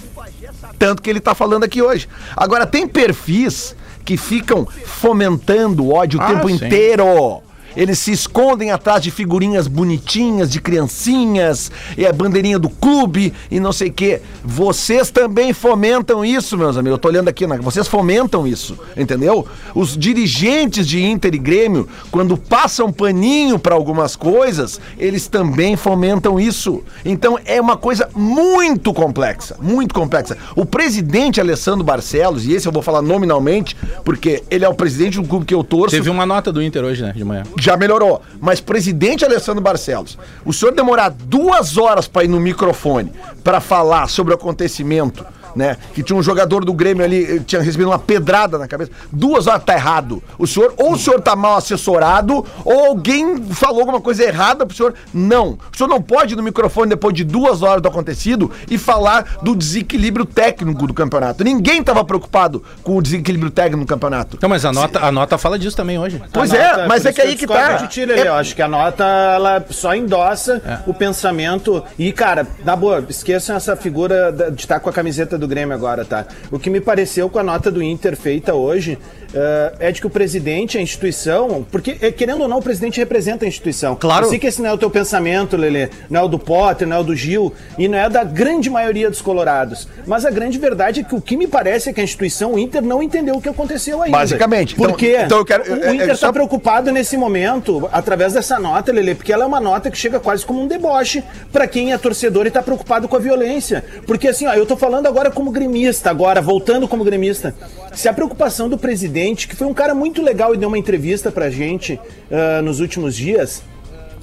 Tanto 0.78 1.02
que 1.02 1.10
ele 1.10 1.20
tá 1.20 1.36
falando 1.36 1.64
aqui 1.66 1.82
hoje. 1.82 2.08
Agora, 2.38 2.66
tem 2.66 2.88
perfis 2.88 3.76
que 4.06 4.16
ficam 4.16 4.66
fomentando 4.86 5.84
o 5.86 5.94
ódio 5.94 6.20
o 6.20 6.24
Ah, 6.24 6.28
tempo 6.28 6.48
sim. 6.50 6.56
inteiro. 6.56 7.42
Eles 7.80 7.98
se 7.98 8.12
escondem 8.12 8.72
atrás 8.72 9.02
de 9.02 9.10
figurinhas 9.10 9.66
bonitinhas, 9.66 10.52
de 10.52 10.60
criancinhas, 10.60 11.72
e 11.98 12.06
a 12.06 12.12
bandeirinha 12.12 12.60
do 12.60 12.70
clube 12.70 13.34
e 13.50 13.58
não 13.58 13.72
sei 13.72 13.88
o 13.88 13.94
quê. 13.94 14.22
Vocês 14.44 15.10
também 15.10 15.54
fomentam 15.54 16.26
isso, 16.26 16.58
meus 16.58 16.76
amigos. 16.76 16.98
Eu 16.98 16.98
tô 16.98 17.08
olhando 17.08 17.30
aqui, 17.30 17.48
né? 17.48 17.58
vocês 17.62 17.88
fomentam 17.88 18.46
isso, 18.46 18.78
entendeu? 18.98 19.48
Os 19.74 19.98
dirigentes 19.98 20.86
de 20.86 21.02
Inter 21.02 21.34
e 21.34 21.38
Grêmio, 21.38 21.88
quando 22.12 22.36
passam 22.36 22.92
paninho 22.92 23.58
para 23.58 23.76
algumas 23.76 24.14
coisas, 24.14 24.82
eles 24.98 25.30
também 25.30 25.78
fomentam 25.78 26.38
isso. 26.38 26.84
Então 27.06 27.40
é 27.46 27.62
uma 27.62 27.78
coisa 27.78 28.10
muito 28.14 28.94
complexa, 28.94 29.56
muito 29.62 29.96
complexa. 29.96 30.38
O 30.54 30.66
presidente 30.66 31.40
Alessandro 31.40 31.86
Barcelos, 31.86 32.46
e 32.46 32.52
esse 32.52 32.68
eu 32.68 32.74
vou 32.74 32.82
falar 32.82 33.02
nominalmente, 33.02 33.78
porque 34.04 34.44
ele 34.52 34.66
é 34.66 34.68
o 34.68 34.74
presidente 34.74 35.16
do 35.22 35.26
clube 35.26 35.46
que 35.46 35.56
eu 35.56 35.64
torço 35.64 35.96
Teve 35.96 36.10
uma 36.10 36.26
nota 36.26 36.52
do 36.52 36.62
Inter 36.62 36.84
hoje, 36.84 37.04
né? 37.04 37.14
De 37.16 37.24
manhã. 37.24 37.44
já 37.69 37.69
melhorou. 37.78 38.22
Mas 38.40 38.60
presidente 38.60 39.26
Alessandro 39.26 39.62
Barcelos, 39.62 40.18
o 40.46 40.54
senhor 40.54 40.74
demorar 40.74 41.10
duas 41.10 41.78
horas 41.78 42.08
para 42.08 42.24
ir 42.24 42.28
no 42.28 42.40
microfone 42.40 43.12
para 43.44 43.60
falar 43.60 44.08
sobre 44.08 44.34
o 44.34 44.36
acontecimento 44.36 45.26
né? 45.56 45.78
Que 45.94 46.04
tinha 46.04 46.18
um 46.18 46.24
jogador 46.24 46.64
do 46.66 46.74
Grêmio 46.74 47.04
ali, 47.04 47.38
eh, 47.38 47.42
tinha 47.46 47.62
recebido 47.62 47.88
uma 47.90 48.00
pedrada 48.00 48.58
na 48.58 48.68
cabeça. 48.68 48.92
Duas 49.12 49.48
horas 49.48 49.64
tá 49.64 49.74
errado. 49.74 50.22
O 50.38 50.46
senhor, 50.48 50.74
ou 50.78 50.94
o 50.94 50.98
senhor 50.98 51.22
tá 51.22 51.36
mal 51.36 51.58
assessorado, 51.58 52.46
ou 52.66 52.86
alguém 52.88 53.44
falou 53.52 53.80
alguma 53.82 54.02
coisa 54.02 54.24
errada 54.24 54.66
pro 54.66 54.76
senhor. 54.76 54.94
Não. 55.14 55.58
O 55.74 55.78
senhor 55.78 55.90
não 55.90 56.02
pode 56.02 56.34
ir 56.34 56.38
no 56.38 56.44
microfone 56.44 56.90
depois 56.90 57.14
de 57.14 57.24
duas 57.24 57.62
horas 57.62 57.82
do 57.82 57.88
acontecido 57.88 58.52
e 58.70 58.78
falar 58.78 59.38
do 59.42 59.56
desequilíbrio 59.56 60.26
técnico 60.26 60.86
do 60.88 60.94
campeonato. 60.94 61.44
Ninguém 61.44 61.84
tava 61.84 62.04
preocupado 62.04 62.64
com 62.84 62.98
o 62.98 63.02
desequilíbrio 63.02 63.52
técnico 63.52 63.80
no 63.80 63.86
campeonato. 63.88 64.38
Não, 64.42 64.50
mas 64.50 64.66
a 64.66 64.72
nota, 64.72 65.00
a 65.04 65.12
nota 65.12 65.38
fala 65.38 65.58
disso 65.58 65.76
também 65.76 65.98
hoje. 65.98 66.22
Pois 66.32 66.54
é, 66.54 66.70
nota, 66.72 66.88
mas 66.88 67.04
por 67.04 67.10
é 67.10 67.14
que 67.14 67.22
isso 67.22 67.30
aí 67.30 67.36
que 67.36 67.48
tá. 67.48 67.76
de. 67.78 68.12
É- 68.12 68.28
Eu 68.28 68.34
acho 68.36 68.56
que 68.56 68.62
a 68.62 68.68
nota, 68.68 69.04
ela 69.04 69.66
só 69.70 69.96
endossa 69.96 70.62
o 70.86 70.94
pensamento. 70.94 71.84
E, 71.98 72.12
cara, 72.12 72.48
na 72.64 72.76
boa, 72.76 73.04
esqueçam 73.10 73.56
essa 73.56 73.76
figura 73.76 74.32
de 74.32 74.62
estar 74.62 74.80
com 74.80 74.90
a 74.90 74.94
camiseta 74.94 75.38
do 75.40 75.48
Grêmio 75.48 75.74
agora, 75.74 76.04
tá? 76.06 76.26
O 76.52 76.60
que 76.60 76.70
me 76.70 76.80
pareceu 76.82 77.30
com 77.30 77.40
a 77.40 77.44
nota 77.44 77.72
do 77.72 77.82
Inter 77.82 78.16
feita 78.16 78.54
hoje 78.54 78.98
eh, 79.34 79.74
é 79.80 79.92
de 79.92 80.02
que 80.02 80.08
o 80.08 80.10
presidente, 80.10 80.78
a 80.78 80.82
instituição. 80.82 81.66
Porque, 81.72 81.98
eh, 82.02 82.12
querendo 82.12 82.42
ou 82.42 82.48
não, 82.48 82.58
o 82.58 82.62
presidente 82.62 83.00
representa 83.00 83.46
a 83.46 83.48
instituição. 83.48 83.96
Claro. 83.96 84.26
Eu 84.26 84.30
sei 84.30 84.40
que 84.40 84.48
esse 84.48 84.62
não 84.62 84.70
é 84.70 84.74
o 84.74 84.78
teu 84.78 84.90
pensamento, 84.90 85.56
Lelê. 85.56 85.90
Não 86.10 86.20
é 86.22 86.24
o 86.24 86.28
do 86.28 86.38
Potter, 86.40 86.88
não 86.88 86.98
é 86.98 87.00
o 87.00 87.04
do 87.04 87.16
Gil. 87.16 87.54
E 87.78 87.88
não 87.88 87.98
é 87.98 88.10
da 88.10 88.24
grande 88.24 88.70
maioria 88.70 89.10
dos 89.10 89.22
colorados. 89.22 89.88
Mas 90.06 90.26
a 90.26 90.32
grande 90.32 90.58
verdade 90.58 91.02
é 91.02 91.04
que 91.04 91.16
o 91.16 91.22
que 91.22 91.38
me 91.38 91.48
parece 91.48 91.90
é 91.90 91.94
que 91.94 92.02
a 92.02 92.04
instituição, 92.04 92.54
o 92.54 92.60
Inter, 92.60 92.82
não 92.82 93.02
entendeu 93.02 93.36
o 93.36 93.42
que 93.42 93.50
aconteceu 93.50 94.02
ainda. 94.02 94.18
Basicamente. 94.18 94.76
Por 94.76 94.86
Então- 94.86 94.98
quê? 94.98 95.18
então 95.26 95.38
eu 95.40 95.46
quero- 95.46 95.64
O 95.64 95.76
é- 95.84 95.88
é 95.90 95.94
Inter 95.96 96.08
só- 96.08 96.14
está 96.14 96.34
preocupado 96.34 96.92
nesse 96.92 97.16
momento, 97.18 97.88
através 97.92 98.34
dessa 98.34 98.60
nota, 98.60 98.92
Lele, 98.92 99.16
porque 99.16 99.32
ela 99.32 99.44
é 99.44 99.48
uma 99.48 99.60
nota 99.60 99.90
que 99.92 99.98
chega 99.98 100.20
quase 100.20 100.46
como 100.46 100.62
um 100.62 100.68
deboche 100.68 101.24
para 101.52 101.68
quem 101.68 101.94
é 101.94 101.98
torcedor 101.98 102.48
e 102.48 102.52
tá 102.52 102.62
preocupado 102.62 103.08
com 103.08 103.16
a 103.16 103.20
violência. 103.20 103.84
Porque 104.08 104.28
assim, 104.28 104.48
ó, 104.48 104.54
eu 104.54 104.66
tô 104.66 104.76
falando 104.76 105.06
agora 105.08 105.29
como 105.32 105.52
gremista, 105.52 106.10
agora, 106.10 106.42
voltando 106.42 106.88
como 106.88 107.04
gremista. 107.04 107.54
Se 107.94 108.08
a 108.08 108.14
preocupação 108.14 108.70
do 108.70 108.78
presidente, 108.78 109.48
que 109.48 109.56
foi 109.56 109.68
um 109.68 109.74
cara 109.74 109.94
muito 109.94 110.22
legal 110.22 110.54
e 110.54 110.58
deu 110.58 110.68
uma 110.68 110.78
entrevista 110.78 111.32
pra 111.32 111.50
gente 111.50 112.00
ah, 112.32 112.62
nos 112.62 112.80
últimos 112.80 113.16
dias. 113.16 113.62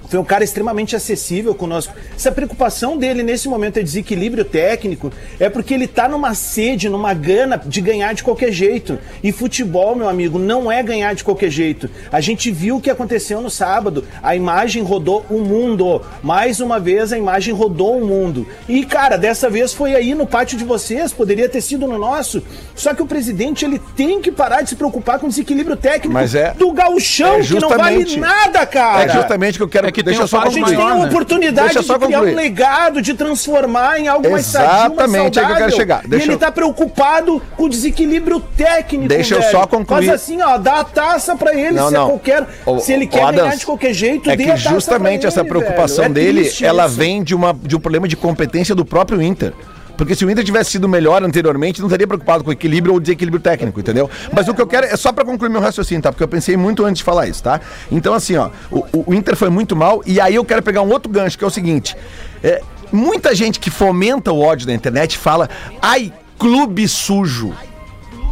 Foi 0.09 0.19
um 0.19 0.25
cara 0.25 0.45
extremamente 0.45 0.95
acessível 0.95 1.55
conosco. 1.55 1.95
Se 2.17 2.29
a 2.29 2.33
preocupação 2.33 2.97
dele 2.97 3.23
nesse 3.23 3.49
momento 3.49 3.79
é 3.79 3.83
desequilíbrio 3.83 4.45
técnico, 4.45 5.13
é 5.39 5.49
porque 5.49 5.75
ele 5.75 5.87
tá 5.87 6.09
numa 6.09 6.35
sede, 6.35 6.89
numa 6.89 7.13
gana 7.13 7.61
de 7.65 7.81
ganhar 7.81 8.15
de 8.15 8.23
qualquer 8.23 8.53
jeito. 8.53 8.99
E 9.23 9.33
futebol, 9.33 9.97
meu 9.97 10.09
amigo, 10.09 10.39
não 10.39 10.71
é 10.71 10.83
ganhar 10.83 11.15
de 11.15 11.25
qualquer 11.25 11.51
jeito. 11.51 11.91
A 12.13 12.21
gente 12.21 12.51
viu 12.51 12.77
o 12.77 12.81
que 12.81 12.91
aconteceu 12.91 13.41
no 13.41 13.51
sábado. 13.51 14.05
A 14.23 14.37
imagem 14.37 14.83
rodou 14.83 15.25
o 15.29 15.41
mundo. 15.41 16.03
Mais 16.23 16.61
uma 16.61 16.79
vez, 16.79 17.13
a 17.13 17.19
imagem 17.19 17.53
rodou 17.53 17.99
o 17.99 18.07
mundo. 18.07 18.47
E, 18.69 18.85
cara, 18.85 19.17
dessa 19.17 19.51
vez 19.51 19.73
foi 19.73 19.95
aí 19.95 20.15
no 20.15 20.27
pátio 20.27 20.57
de 20.57 20.65
vocês, 20.65 21.13
poderia 21.13 21.49
ter 21.49 21.61
sido 21.61 21.87
no 21.87 21.99
nosso. 21.99 22.43
Só 22.75 22.95
que 22.95 23.03
o 23.03 23.07
presidente, 23.07 23.65
ele 23.65 23.81
tem 23.97 24.21
que 24.21 24.31
parar 24.31 24.63
de 24.63 24.71
se 24.71 24.77
preocupar 24.77 25.19
com 25.19 25.27
o 25.27 25.29
desequilíbrio 25.29 25.77
técnico 25.77 26.13
Mas 26.13 26.35
é- 26.35 26.53
do 26.55 26.73
gauchão, 26.73 27.37
é 27.37 27.41
que 27.43 27.61
não 27.61 27.69
vale 27.71 28.17
nada, 28.17 28.65
cara. 28.67 29.05
É 29.05 29.09
justamente 29.09 29.57
o 29.57 29.59
que 29.59 29.63
eu 29.65 29.69
quero. 29.69 29.87
É 29.89 29.93
que 29.97 30.03
tem 30.05 30.13
deixa 30.13 30.21
eu 30.21 30.25
um 30.25 30.29
só 30.29 30.41
A 30.43 30.51
gente 30.51 30.67
tem 30.67 30.77
uma 30.79 31.07
oportunidade 31.07 31.69
Deixa 31.69 31.81
de 31.81 31.87
só 31.87 31.99
criar 31.99 32.19
concluir. 32.19 32.33
um 32.35 32.37
legado, 32.37 33.01
de 33.03 33.15
transformar 33.15 33.99
em 33.99 34.09
algo 34.09 34.31
mais 34.31 34.47
sadio, 34.47 34.69
mais 34.69 34.93
Exatamente, 34.93 35.27
é 35.27 35.31
que 35.31 35.39
eu 35.39 35.43
saudável. 35.43 35.57
quero 35.67 35.77
chegar. 35.77 36.05
E 36.05 36.09
Deixa 36.09 36.27
ele 36.27 36.35
eu- 36.35 36.39
tá 36.39 36.53
preocupado 36.53 37.43
com 37.57 37.65
o 37.65 37.69
desequilíbrio 37.69 38.41
técnico, 38.41 39.09
Deixa 39.09 39.35
eu 39.35 39.41
velho. 39.41 39.51
só 39.53 39.67
concluir. 39.67 40.07
Faz 40.09 40.23
assim, 40.23 40.41
ó, 40.43 40.59
dá 40.59 40.81
a 40.81 40.85
taça 40.85 41.35
pra 41.37 41.55
ele, 41.55 41.73
Não, 41.73 41.89
se 41.89 41.95
não. 41.95 42.05
é 42.05 42.09
qualquer... 42.11 42.47
Ô, 42.67 42.79
se 42.79 42.93
ele 42.93 43.07
quer 43.07 43.23
Adams, 43.23 43.43
ganhar 43.43 43.57
de 43.57 43.67
qualquer 43.67 43.93
jeito, 43.93 44.31
é 44.31 44.37
dê 44.37 44.45
que 44.45 44.51
a 44.51 44.55
taça 44.55 44.69
justamente 44.69 45.21
pra 45.21 45.29
essa 45.29 45.41
ele, 45.41 45.49
preocupação 45.49 46.05
velho. 46.05 46.13
É 46.13 46.15
dele, 46.15 46.41
triste 46.43 46.65
ela 46.65 46.87
isso. 46.87 46.95
vem 46.97 47.23
de, 47.23 47.35
uma, 47.35 47.55
de 47.55 47.75
um 47.75 47.81
problema 47.81 48.07
de 48.07 48.17
competência 48.17 48.75
do 48.75 48.85
próprio 48.85 49.23
Inter. 49.23 49.53
Porque 49.97 50.15
se 50.15 50.25
o 50.25 50.31
Inter 50.31 50.45
tivesse 50.45 50.73
sido 50.73 50.89
melhor 50.89 51.23
anteriormente, 51.23 51.81
não 51.81 51.89
estaria 51.89 52.07
preocupado 52.07 52.45
com 52.45 52.53
equilíbrio 52.53 52.95
ou 52.95 53.01
desequilíbrio 53.01 53.43
técnico, 53.43 53.81
entendeu? 53.81 54.11
Mas 54.33 54.49
o 54.49 54.55
que 54.55 54.61
eu 54.61 54.67
quero 54.67 54.87
é 54.87 54.97
só 54.97 55.13
pra 55.13 55.25
concluir 55.25 55.49
meu 55.49 55.61
raciocínio, 55.61 56.03
tá? 56.03 56.13
Porque 56.13 56.23
eu 56.23 56.29
pensei 56.29 56.57
muito 56.57 56.85
antes 56.85 56.99
de 56.99 57.05
falar 57.05 57.27
isso, 57.27 57.43
tá? 57.43 57.61
Então, 57.91 58.15
assim, 58.15 58.37
ó, 58.37 58.51
o, 58.71 59.05
o 59.07 59.15
Inter 59.15 59.37
foi 59.37 59.49
muito 59.49 59.75
mal, 59.75 60.03
e 60.07 60.21
aí 60.21 60.35
eu 60.35 60.45
quero 60.45 60.63
pegar 60.63 60.83
um 60.83 60.91
outro 60.91 61.11
gancho, 61.11 61.39
que 61.39 61.45
é 61.45 61.47
o 61.47 61.51
seguinte: 61.51 61.97
é, 62.43 62.63
muita 62.93 63.35
gente 63.35 63.59
que 63.59 63.71
fomenta 63.71 64.33
o 64.33 64.41
ódio 64.41 64.67
na 64.67 64.75
internet 64.75 65.19
fala, 65.19 65.49
ai, 65.81 66.13
clube 66.39 66.87
sujo. 66.89 67.55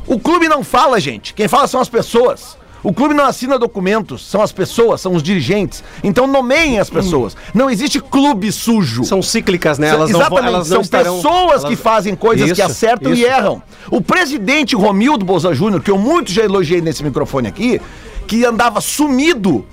O 0.07 0.19
clube 0.21 0.49
não 0.49 0.63
fala, 0.63 1.01
gente. 1.01 1.33
Quem 1.33 1.49
fala 1.49 1.67
são 1.67 1.81
as 1.81 1.89
pessoas. 1.89 2.59
O 2.85 2.93
clube 2.93 3.15
não 3.15 3.25
assina 3.25 3.59
documentos, 3.59 4.25
são 4.29 4.43
as 4.43 4.53
pessoas, 4.53 5.01
são 5.01 5.15
os 5.15 5.23
dirigentes. 5.23 5.83
Então 6.03 6.27
nomeiem 6.27 6.79
as 6.79 6.91
pessoas. 6.91 7.35
Não 7.55 7.71
existe 7.71 7.99
clube 7.99 8.53
sujo. 8.53 9.05
São 9.05 9.23
cíclicas, 9.23 9.79
né? 9.79 9.89
Elas 9.89 10.11
não, 10.11 10.21
Exatamente, 10.21 10.47
elas 10.49 10.69
não 10.69 10.75
são 10.77 10.81
estarão- 10.83 11.17
pessoas 11.17 11.51
elas- 11.63 11.65
que 11.65 11.77
fazem 11.77 12.15
coisas 12.15 12.47
que 12.53 12.53
Isso, 12.53 12.63
acertam 12.63 13.11
e 13.15 13.21
isso. 13.23 13.27
erram. 13.27 13.63
O 13.91 14.03
presidente 14.03 14.77
Romildo 14.77 15.25
Bolsa 15.25 15.55
Júnior, 15.55 15.83
que 15.83 15.91
eu 15.91 15.97
muito 15.97 16.31
já 16.31 16.45
elogiei 16.45 16.83
nesse 16.83 17.03
microfone 17.03 17.49
aqui, 17.49 17.81
que 18.27 18.45
andava 18.45 18.81
sumido, 18.83 19.65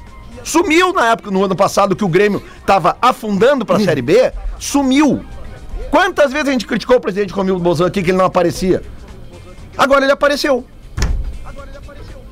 sumiu 0.42 0.94
na 0.94 1.12
época, 1.12 1.30
no 1.30 1.44
ano 1.44 1.56
passado, 1.56 1.96
que 1.96 2.06
o 2.06 2.08
Grêmio 2.08 2.42
estava 2.62 2.96
afundando 3.02 3.66
para 3.66 3.76
a 3.76 3.80
Série 3.82 4.02
B, 4.02 4.32
sumiu. 4.58 5.22
Quantas 5.90 6.32
vezes 6.32 6.48
a 6.48 6.52
gente 6.54 6.66
criticou 6.66 6.96
o 6.96 7.00
presidente 7.02 7.34
Romildo 7.34 7.60
Bolsonaro 7.62 7.90
aqui 7.90 8.02
que 8.02 8.12
ele 8.12 8.18
não 8.18 8.26
aparecia? 8.26 8.82
Agora 9.78 10.06
ele 10.06 10.14
apareceu. 10.14 10.66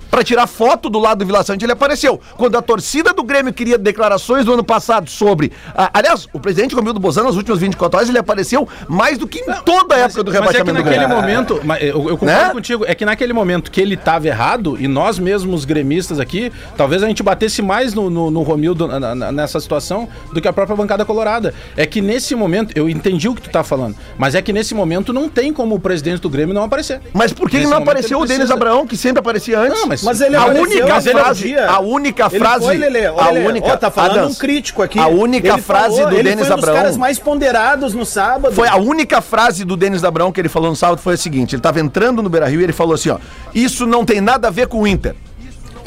Pra 0.10 0.24
tirar 0.24 0.48
foto 0.48 0.90
do 0.90 0.98
lado 1.00 1.20
do 1.20 1.26
Vila 1.26 1.44
Sante, 1.44 1.64
ele 1.66 1.72
apareceu. 1.72 2.20
Quando 2.38 2.58
a 2.58 2.62
torcida 2.62 3.14
do 3.14 3.24
Grêmio 3.24 3.54
queria 3.54 3.78
declarações 3.78 4.46
do 4.46 4.54
ano 4.54 4.64
passado 4.64 5.10
sobre. 5.10 5.52
ah, 5.76 5.90
aliás, 5.94 6.28
o 6.34 6.40
presidente 6.40 6.74
Romildo 6.76 7.00
Bozano, 7.00 7.28
nas 7.28 7.36
últimas 7.36 7.60
24 7.60 7.98
horas, 7.98 8.10
ele 8.10 8.18
apareceu 8.18 8.68
mais 8.88 9.18
do 9.18 9.28
que 9.28 9.40
em 9.40 9.54
toda 9.64 9.96
a 9.96 10.00
época 10.00 10.24
do 10.24 10.32
Mas 10.32 10.40
é 10.40 10.42
que 10.42 10.48
rebaixamento 10.48 10.84
do 10.84 10.90
naquele 10.90 11.08
momento, 11.08 11.62
mas 11.64 11.82
eu, 11.84 11.90
eu 12.10 12.18
concordo 12.18 12.26
Né? 12.26 12.50
contigo, 12.52 12.86
é 12.88 12.96
que 12.96 13.06
naquele 13.06 13.34
momento 13.34 13.70
que 13.72 13.80
ele 13.80 13.96
estava 13.96 14.28
errado, 14.28 14.78
e 14.80 14.88
nós 14.88 15.20
mesmos 15.20 15.64
gremistas 15.66 16.20
aqui, 16.20 16.52
talvez 16.76 17.04
a 17.04 17.08
gente 17.08 17.22
batesse 17.22 17.62
mais 17.62 17.94
no, 17.94 18.10
no, 18.10 18.32
no 18.32 18.42
Romildo 18.42 18.88
na- 18.88 19.14
na- 19.16 19.32
nessa 19.32 19.60
situação 19.60 20.08
do 20.34 20.42
que 20.42 20.48
a 20.48 20.54
própria 20.54 20.76
bancada 20.76 21.06
colorada. 21.06 21.54
É 21.78 21.86
que 21.86 22.02
nesse 22.02 22.34
momento, 22.36 22.72
eu 22.76 22.90
entendi 22.90 23.28
o 23.30 23.36
que 23.36 23.42
tu 23.44 23.50
tá 23.50 23.64
falando, 23.64 23.96
mas 24.18 24.34
é 24.36 24.42
que 24.42 24.52
nesse 24.52 24.74
momento 24.74 25.14
não 25.14 25.30
tem 25.30 25.54
como 25.54 25.76
o 25.76 25.80
presidente 25.80 26.20
do 26.22 26.30
Grêmio 26.30 26.54
não 26.56 26.64
aparecer. 26.64 27.00
Mas 27.14 27.32
por 27.32 27.50
que, 27.50 27.60
que 27.60 27.68
não 27.68 27.78
apareceu 27.78 28.20
o 28.20 28.26
Denis. 28.26 28.50
Abraão, 28.50 28.88
que 28.88 28.98
sempre 28.98 29.20
aparecia 29.20 29.60
antes? 29.60 29.80
Não, 29.80 29.88
mas- 29.88 29.99
Mas 30.04 30.22
ele 30.22 30.36
a 30.36 30.46
única 30.46 30.88
mas 30.88 31.06
ele 31.06 31.20
frase, 31.20 31.58
a 31.58 31.80
única 31.80 32.30
Ele 32.32 32.40
frase, 32.40 32.66
foi, 32.66 32.78
Lelê, 32.78 33.06
a 33.06 33.30
Lelê, 33.30 33.48
única, 33.48 33.68
ó, 33.68 33.78
tá 33.78 33.92
falando 33.92 34.12
Adams, 34.20 34.36
um 34.38 34.40
crítico 34.40 34.82
aqui. 34.82 35.00
A 35.00 35.08
única 35.08 35.48
Ele 35.48 35.62
frase 35.62 35.96
falou, 35.98 36.10
do 36.10 36.16
ele 36.16 36.30
Denis 36.30 36.48
foi 36.48 36.56
um 36.56 36.60
dos 36.60 36.70
caras 36.70 36.98
mais 36.98 37.20
ponderados 37.20 37.94
no 37.94 38.06
sábado. 38.06 38.54
Foi 38.54 38.68
a 38.68 38.78
única 38.78 39.22
frase 39.22 39.64
do 39.64 39.76
Denis 39.76 40.04
Abraão 40.04 40.32
que 40.32 40.40
ele 40.40 40.50
falou 40.50 40.70
no 40.70 40.76
sábado 40.76 41.00
foi 41.02 41.14
a 41.14 41.18
seguinte: 41.18 41.56
ele 41.56 41.62
tava 41.62 41.80
entrando 41.80 42.22
no 42.22 42.30
Beira 42.30 42.48
Rio 42.48 42.62
e 42.62 42.64
ele 42.64 42.74
falou 42.74 42.94
assim: 42.94 43.10
ó, 43.10 43.18
isso 43.54 43.86
não 43.86 44.06
tem 44.06 44.22
nada 44.22 44.48
a 44.48 44.52
ver 44.52 44.68
com 44.68 44.82
o 44.82 44.88
Inter. 44.88 45.16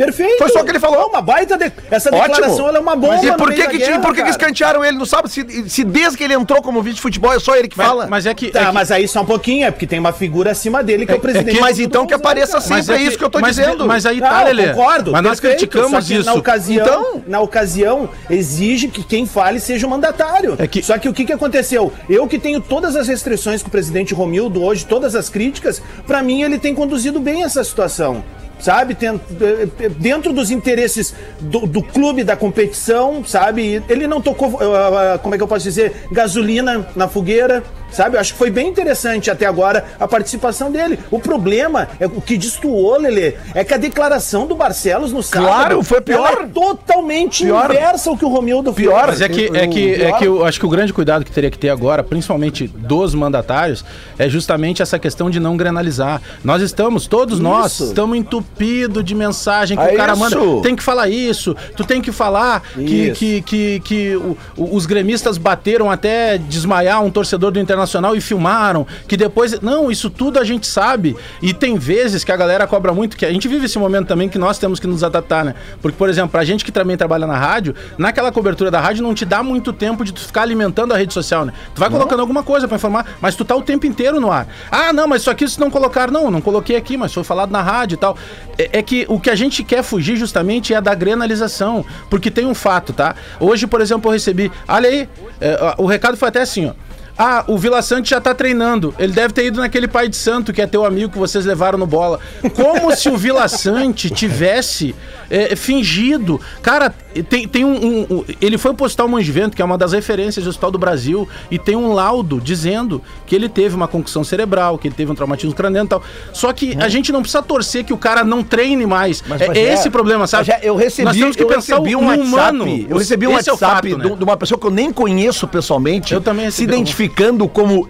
Perfeito. 0.05 0.39
Foi 0.39 0.49
só 0.49 0.61
o 0.61 0.65
que 0.65 0.71
ele 0.71 0.81
falou. 0.81 1.01
É 1.01 1.05
uma 1.07 1.21
baita. 1.23 1.57
de- 1.57 1.73
Essa 1.91 2.11
declaração 2.11 2.69
ela 2.69 2.79
é 2.79 2.81
uma 2.81 2.97
bomba. 2.97 3.15
Mas 3.17 3.25
e 3.25 3.33
por 3.33 3.53
que, 3.53 3.67
que, 3.69 3.79
guerra, 3.79 4.01
por 4.01 4.15
que, 4.15 4.23
que 4.23 4.31
escantearam 4.31 4.85
ele 4.85 4.97
no 4.99 5.07
sábado? 5.07 5.29
Se, 5.29 5.69
se 5.69 5.85
desde 5.85 6.17
que 6.19 6.25
ele 6.25 6.35
entrou 6.35 6.61
como 6.63 6.83
vice 6.83 6.97
de 6.97 7.03
futebol 7.03 7.33
é 7.33 7.39
só 7.39 7.55
ele 7.57 7.69
que 7.69 7.77
Mas, 7.79 7.87
fala. 7.87 8.07
mas 8.07 8.27
é 8.27 8.35
que. 8.35 8.51
Tá, 8.51 8.61
é 8.63 8.67
que- 8.67 8.73
mas 8.73 8.91
aí 8.91 9.07
só 9.07 9.23
um 9.23 9.27
pouquinho, 9.27 9.67
é 9.67 9.71
porque 9.71 9.87
tem 9.87 9.99
uma 9.99 10.13
figura 10.13 10.51
acima 10.51 10.83
dele 10.83 11.07
que 11.07 11.13
é, 11.13 11.15
o 11.17 11.21
presidente. 11.21 11.61
mas 11.61 11.77
do 11.77 11.83
então 11.83 12.07
que 12.07 12.15
apareça 12.15 12.61
cara. 12.61 12.83
sempre, 12.83 12.95
é 12.95 12.99
é 12.99 13.03
isso 13.03 13.19
que 13.19 13.25
eu 13.25 13.31
tô 13.31 13.39
mas, 13.41 13.57
dizendo. 13.57 13.87
Mas 13.87 14.07
aí 14.07 14.21
Não, 14.21 14.29
tá, 14.29 14.43
Lelê. 14.45 14.69
concordo. 14.71 15.13
Mas 15.13 15.23
nós 15.23 15.41
perfeito, 15.41 15.69
criticamos 15.69 16.07
que 16.07 16.15
isso. 16.15 16.27
Na 16.27 16.35
ocasião, 16.35 16.87
Então- 16.87 17.23
na 17.27 17.41
ocasião, 17.41 18.09
exige 18.31 18.89
que 18.89 19.03
quem 19.05 19.27
fale 19.27 19.61
seja 19.61 19.87
o 19.87 19.91
mandatário. 19.91 20.57
É 20.59 20.67
que- 20.67 20.83
Só 20.83 20.99
que 20.99 21.09
o 21.09 21.13
que, 21.13 21.25
que 21.25 21.33
aconteceu? 21.33 21.93
Eu 22.09 22.27
que 22.27 22.39
tenho 22.39 22.61
todas 22.61 22.97
as 22.97 23.09
restrições 23.09 23.63
com 23.63 23.69
o 23.69 23.71
presidente 23.71 24.15
Romildo 24.15 24.63
hoje, 24.63 24.85
todas 24.87 25.15
as 25.15 25.29
críticas, 25.29 25.83
pra 26.07 26.23
mim 26.23 26.43
ele 26.43 26.59
tem 26.59 26.75
conduzido 26.75 27.21
bem 27.21 27.45
essa 27.45 27.63
situação. 27.65 28.25
Sabe, 28.63 28.97
eh, 29.03 29.69
eh, 29.81 29.89
dentro 29.89 30.33
dos 30.33 30.53
interesses 30.53 31.13
do, 31.41 31.67
do 31.67 31.83
clube, 31.83 32.23
da 32.23 32.37
competição, 32.37 33.25
sabe? 33.25 33.83
Ele 33.89 34.07
não 34.07 34.21
tocou, 34.21 34.57
eh, 34.63 35.19
como 35.19 35.35
é 35.35 35.37
que 35.37 35.43
eu 35.43 35.49
posso 35.49 35.65
dizer, 35.65 36.07
gasolina 36.13 36.87
na 36.95 37.09
fogueira, 37.09 37.65
sabe? 37.93 38.17
Eu 38.17 38.21
acho 38.21 38.33
que 38.33 38.39
foi 38.39 38.51
bem 38.51 38.69
interessante 38.69 39.31
até 39.31 39.47
agora 39.47 39.85
a 40.01 40.09
participação 40.09 40.71
dele. 40.71 40.99
O 41.11 41.19
problema, 41.19 41.89
é 42.01 42.07
o 42.07 42.21
que 42.21 42.37
destoou, 42.37 42.99
Lelê, 43.01 43.35
é 43.55 43.63
que 43.65 43.75
a 43.75 43.77
declaração 43.77 44.47
do 44.47 44.55
Barcelos 44.55 45.13
no 45.13 45.23
sábado 45.23 45.47
Claro, 45.49 45.83
foi 45.83 46.01
pior. 46.01 46.27
ela 46.33 46.43
é 46.43 46.47
totalmente 46.47 47.45
Pior. 47.45 47.71
inversa 47.71 48.11
ao 48.11 48.17
que 48.17 48.25
o 48.25 48.29
Romildo 48.29 48.73
fez. 48.73 48.89
Pior. 48.89 49.05
Mas 49.09 49.21
é 49.21 49.29
que, 49.29 49.47
é 49.55 49.67
que, 49.67 49.95
é 50.03 50.13
que 50.13 50.25
eu 50.25 50.45
acho 50.45 50.59
que 50.59 50.67
o 50.67 50.69
grande 50.69 50.93
cuidado 50.93 51.25
que 51.25 51.31
teria 51.31 51.51
que 51.51 51.59
ter 51.59 51.69
agora, 51.71 52.03
principalmente 52.03 52.67
dos 52.67 53.15
mandatários, 53.15 53.85
é 54.19 54.29
justamente 54.29 54.83
essa 54.83 54.99
questão 54.99 55.31
de 55.31 55.39
não 55.39 55.57
granalizar. 55.57 56.21
Nós 56.43 56.63
estamos, 56.63 57.07
todos 57.07 57.39
nós, 57.39 57.73
Isso. 57.73 57.85
estamos 57.85 58.17
entupidos 58.17 59.05
de 59.05 59.15
mensagem 59.15 59.77
que 59.77 59.83
É 59.85 59.93
o 59.93 59.97
cara 59.97 60.13
isso. 60.15 60.21
manda. 60.21 60.63
Tem 60.63 60.75
que 60.77 60.83
falar 60.83 61.09
isso, 61.09 61.55
tu 61.77 61.85
tem 61.85 62.01
que 62.01 62.11
falar 62.13 62.63
que, 62.75 63.11
que, 63.13 63.43
que, 63.43 63.81
que 63.81 64.17
o- 64.17 64.37
o- 64.57 64.77
os 64.77 64.87
gremistas 64.87 65.39
bateram 65.39 65.91
até 65.91 66.39
desmaiar 66.39 67.03
um 67.03 67.11
torcedor 67.11 67.51
do 67.51 67.59
Internacional. 67.61 67.82
Internacional 67.83 68.15
e 68.15 68.21
filmaram, 68.21 68.87
que 69.09 69.17
depois. 69.17 69.61
Não, 69.61 69.91
isso 69.91 70.09
tudo 70.09 70.39
a 70.39 70.45
gente 70.45 70.67
sabe. 70.67 71.17
E 71.41 71.53
tem 71.53 71.77
vezes 71.77 72.23
que 72.25 72.31
a 72.31 72.37
galera 72.37 72.67
cobra 72.67 72.93
muito, 72.93 73.17
que 73.17 73.27
a 73.27 73.33
gente 73.33 73.49
vive 73.49 73.67
esse 73.67 73.79
momento 73.79 74.07
também 74.07 74.29
que 74.29 74.39
nós 74.39 74.59
temos 74.59 74.79
que 74.79 74.87
nos 74.87 75.03
adaptar, 75.03 75.45
né? 75.45 75.55
Porque, 75.81 75.97
por 75.97 76.09
exemplo, 76.09 76.31
pra 76.31 76.45
gente 76.45 76.65
que 76.65 76.71
também 76.71 76.97
trabalha 76.97 77.27
na 77.27 77.37
rádio, 77.37 77.75
naquela 77.99 78.31
cobertura 78.31 78.71
da 78.71 78.81
rádio 78.81 79.03
não 79.03 79.15
te 79.15 79.25
dá 79.25 79.43
muito 79.43 79.73
tempo 79.73 80.05
de 80.05 80.13
tu 80.13 80.21
ficar 80.21 80.43
alimentando 80.43 80.95
a 80.95 80.97
rede 80.97 81.13
social, 81.13 81.45
né? 81.45 81.53
Tu 81.75 81.81
vai 81.81 81.91
colocando 81.91 82.21
alguma 82.21 82.43
coisa 82.43 82.69
pra 82.69 82.77
informar, 82.77 83.07
mas 83.21 83.35
tu 83.35 83.45
tá 83.45 83.57
o 83.57 83.63
tempo 83.63 83.87
inteiro 83.87 84.21
no 84.21 84.31
ar. 84.31 84.47
Ah, 84.71 84.93
não, 84.93 85.09
mas 85.09 85.23
isso 85.23 85.31
aqui 85.31 85.47
vocês 85.47 85.59
não 85.59 85.71
colocaram. 85.71 86.13
Não, 86.13 86.31
não 86.31 86.41
coloquei 86.41 86.77
aqui, 86.77 86.97
mas 86.97 87.13
foi 87.13 87.25
falado 87.25 87.51
na 87.51 87.63
rádio 87.63 87.97
e 87.97 87.99
tal. 87.99 88.17
É, 88.57 88.79
é 88.79 88.83
que 88.83 89.05
o 89.09 89.19
que 89.19 89.31
a 89.31 89.35
gente 89.35 89.65
quer 89.65 89.83
fugir 89.83 90.17
justamente 90.17 90.73
é 90.73 90.81
da 90.81 90.95
granalização. 90.95 91.85
Porque 92.09 92.31
tem 92.31 92.47
um 92.47 92.55
fato, 92.55 92.93
tá? 92.93 93.15
Hoje, 93.41 93.67
por 93.67 93.81
exemplo, 93.81 94.09
eu 94.09 94.13
recebi. 94.13 94.53
Olha 94.69 94.89
aí, 94.89 95.09
é, 95.41 95.75
o 95.79 95.87
recado 95.87 96.17
foi 96.17 96.29
até 96.29 96.41
assim, 96.41 96.67
ó. 96.67 96.93
Ah, 97.17 97.45
o 97.47 97.59
Vila 97.59 97.83
Sante 97.83 98.11
já 98.11 98.21
tá 98.21 98.35
treinando. 98.35 98.95
Ele 98.99 99.13
deve 99.13 99.35
ter 99.35 99.47
ido 99.47 99.61
naquele 99.61 99.87
pai 99.87 100.09
de 100.09 100.17
santo 100.17 100.53
que 100.53 100.63
é 100.63 100.67
teu 100.67 100.85
amigo 100.85 101.13
que 101.13 101.19
vocês 101.19 101.45
levaram 101.45 101.79
no 101.79 101.87
bola. 101.87 102.19
Como 102.55 102.95
se 102.97 103.09
o 103.09 103.17
Vila 103.17 103.47
Sante 103.49 104.11
tivesse 104.11 104.95
é, 105.31 105.55
fingido. 105.55 106.41
Cara, 106.63 106.95
tem, 107.21 107.49
tem 107.49 107.65
um, 107.65 107.75
um- 107.75 108.07
um- 108.19 108.25
Ele 108.41 108.57
foi 108.57 108.73
postar 108.75 109.05
o 109.05 109.09
Manjivento, 109.09 109.57
que 109.57 109.61
é 109.63 109.65
uma 109.65 109.77
das 109.77 109.93
referências 109.93 110.45
do 110.45 110.49
Hospital 110.51 110.71
do 110.71 110.79
Brasil, 110.79 111.29
e 111.51 111.59
tem 111.59 111.75
um 111.75 111.93
laudo 111.93 112.41
dizendo 112.41 113.03
que 113.27 113.35
ele 113.35 113.49
teve 113.49 113.75
uma 113.75 113.89
concussão 113.89 114.23
cerebral, 114.23 114.79
que 114.79 114.87
ele 114.87 114.95
teve 114.95 115.11
um 115.11 115.15
traumatismo 115.17 115.53
craniano 115.55 115.87
e 115.87 115.89
tal. 115.89 116.03
Só 116.33 116.53
que 116.53 116.77
a 116.81 116.89
gente 116.89 117.11
não 117.11 117.21
precisa 117.23 117.43
torcer 117.43 117.83
que 117.85 117.93
o 117.93 117.99
cara 117.99 118.23
não 118.23 118.45
treine 118.45 118.87
mais. 118.87 119.23
é, 119.29 119.47
Bagé, 119.49 119.61
é 119.61 119.75
esse 119.75 119.89
o 119.89 119.91
problema, 119.91 120.27
sabe? 120.29 120.47
Bagé, 120.47 120.61
eu 120.63 120.77
recebi, 120.77 121.07
Nós 121.07 121.17
temos 121.17 121.35
que 121.37 121.43
eu 121.43 121.49
pensar 121.49 121.79
recebi 121.79 121.97
um 121.97 122.07
WhatsApp, 122.07 122.23
humano. 122.29 122.87
eu 122.89 122.97
recebi 122.99 123.27
um 123.27 123.37
Esse 123.39 123.49
é 123.49 123.53
WhatsApp 123.53 123.91
fato, 123.91 123.99
né? 124.11 124.17
de, 124.17 124.23
uma 124.25 124.37
pessoa 124.37 124.59
que 124.61 124.67
eu 124.67 124.71
nem 124.71 124.93
conheço 124.93 125.49
pessoalmente, 125.49 126.15
Eu 126.15 126.21
também 126.21 126.51
se 126.51 126.63
recebi 126.63 126.73
um. 126.73 126.75
identificando 126.77 127.49
como 127.49 127.87
co- 127.87 127.89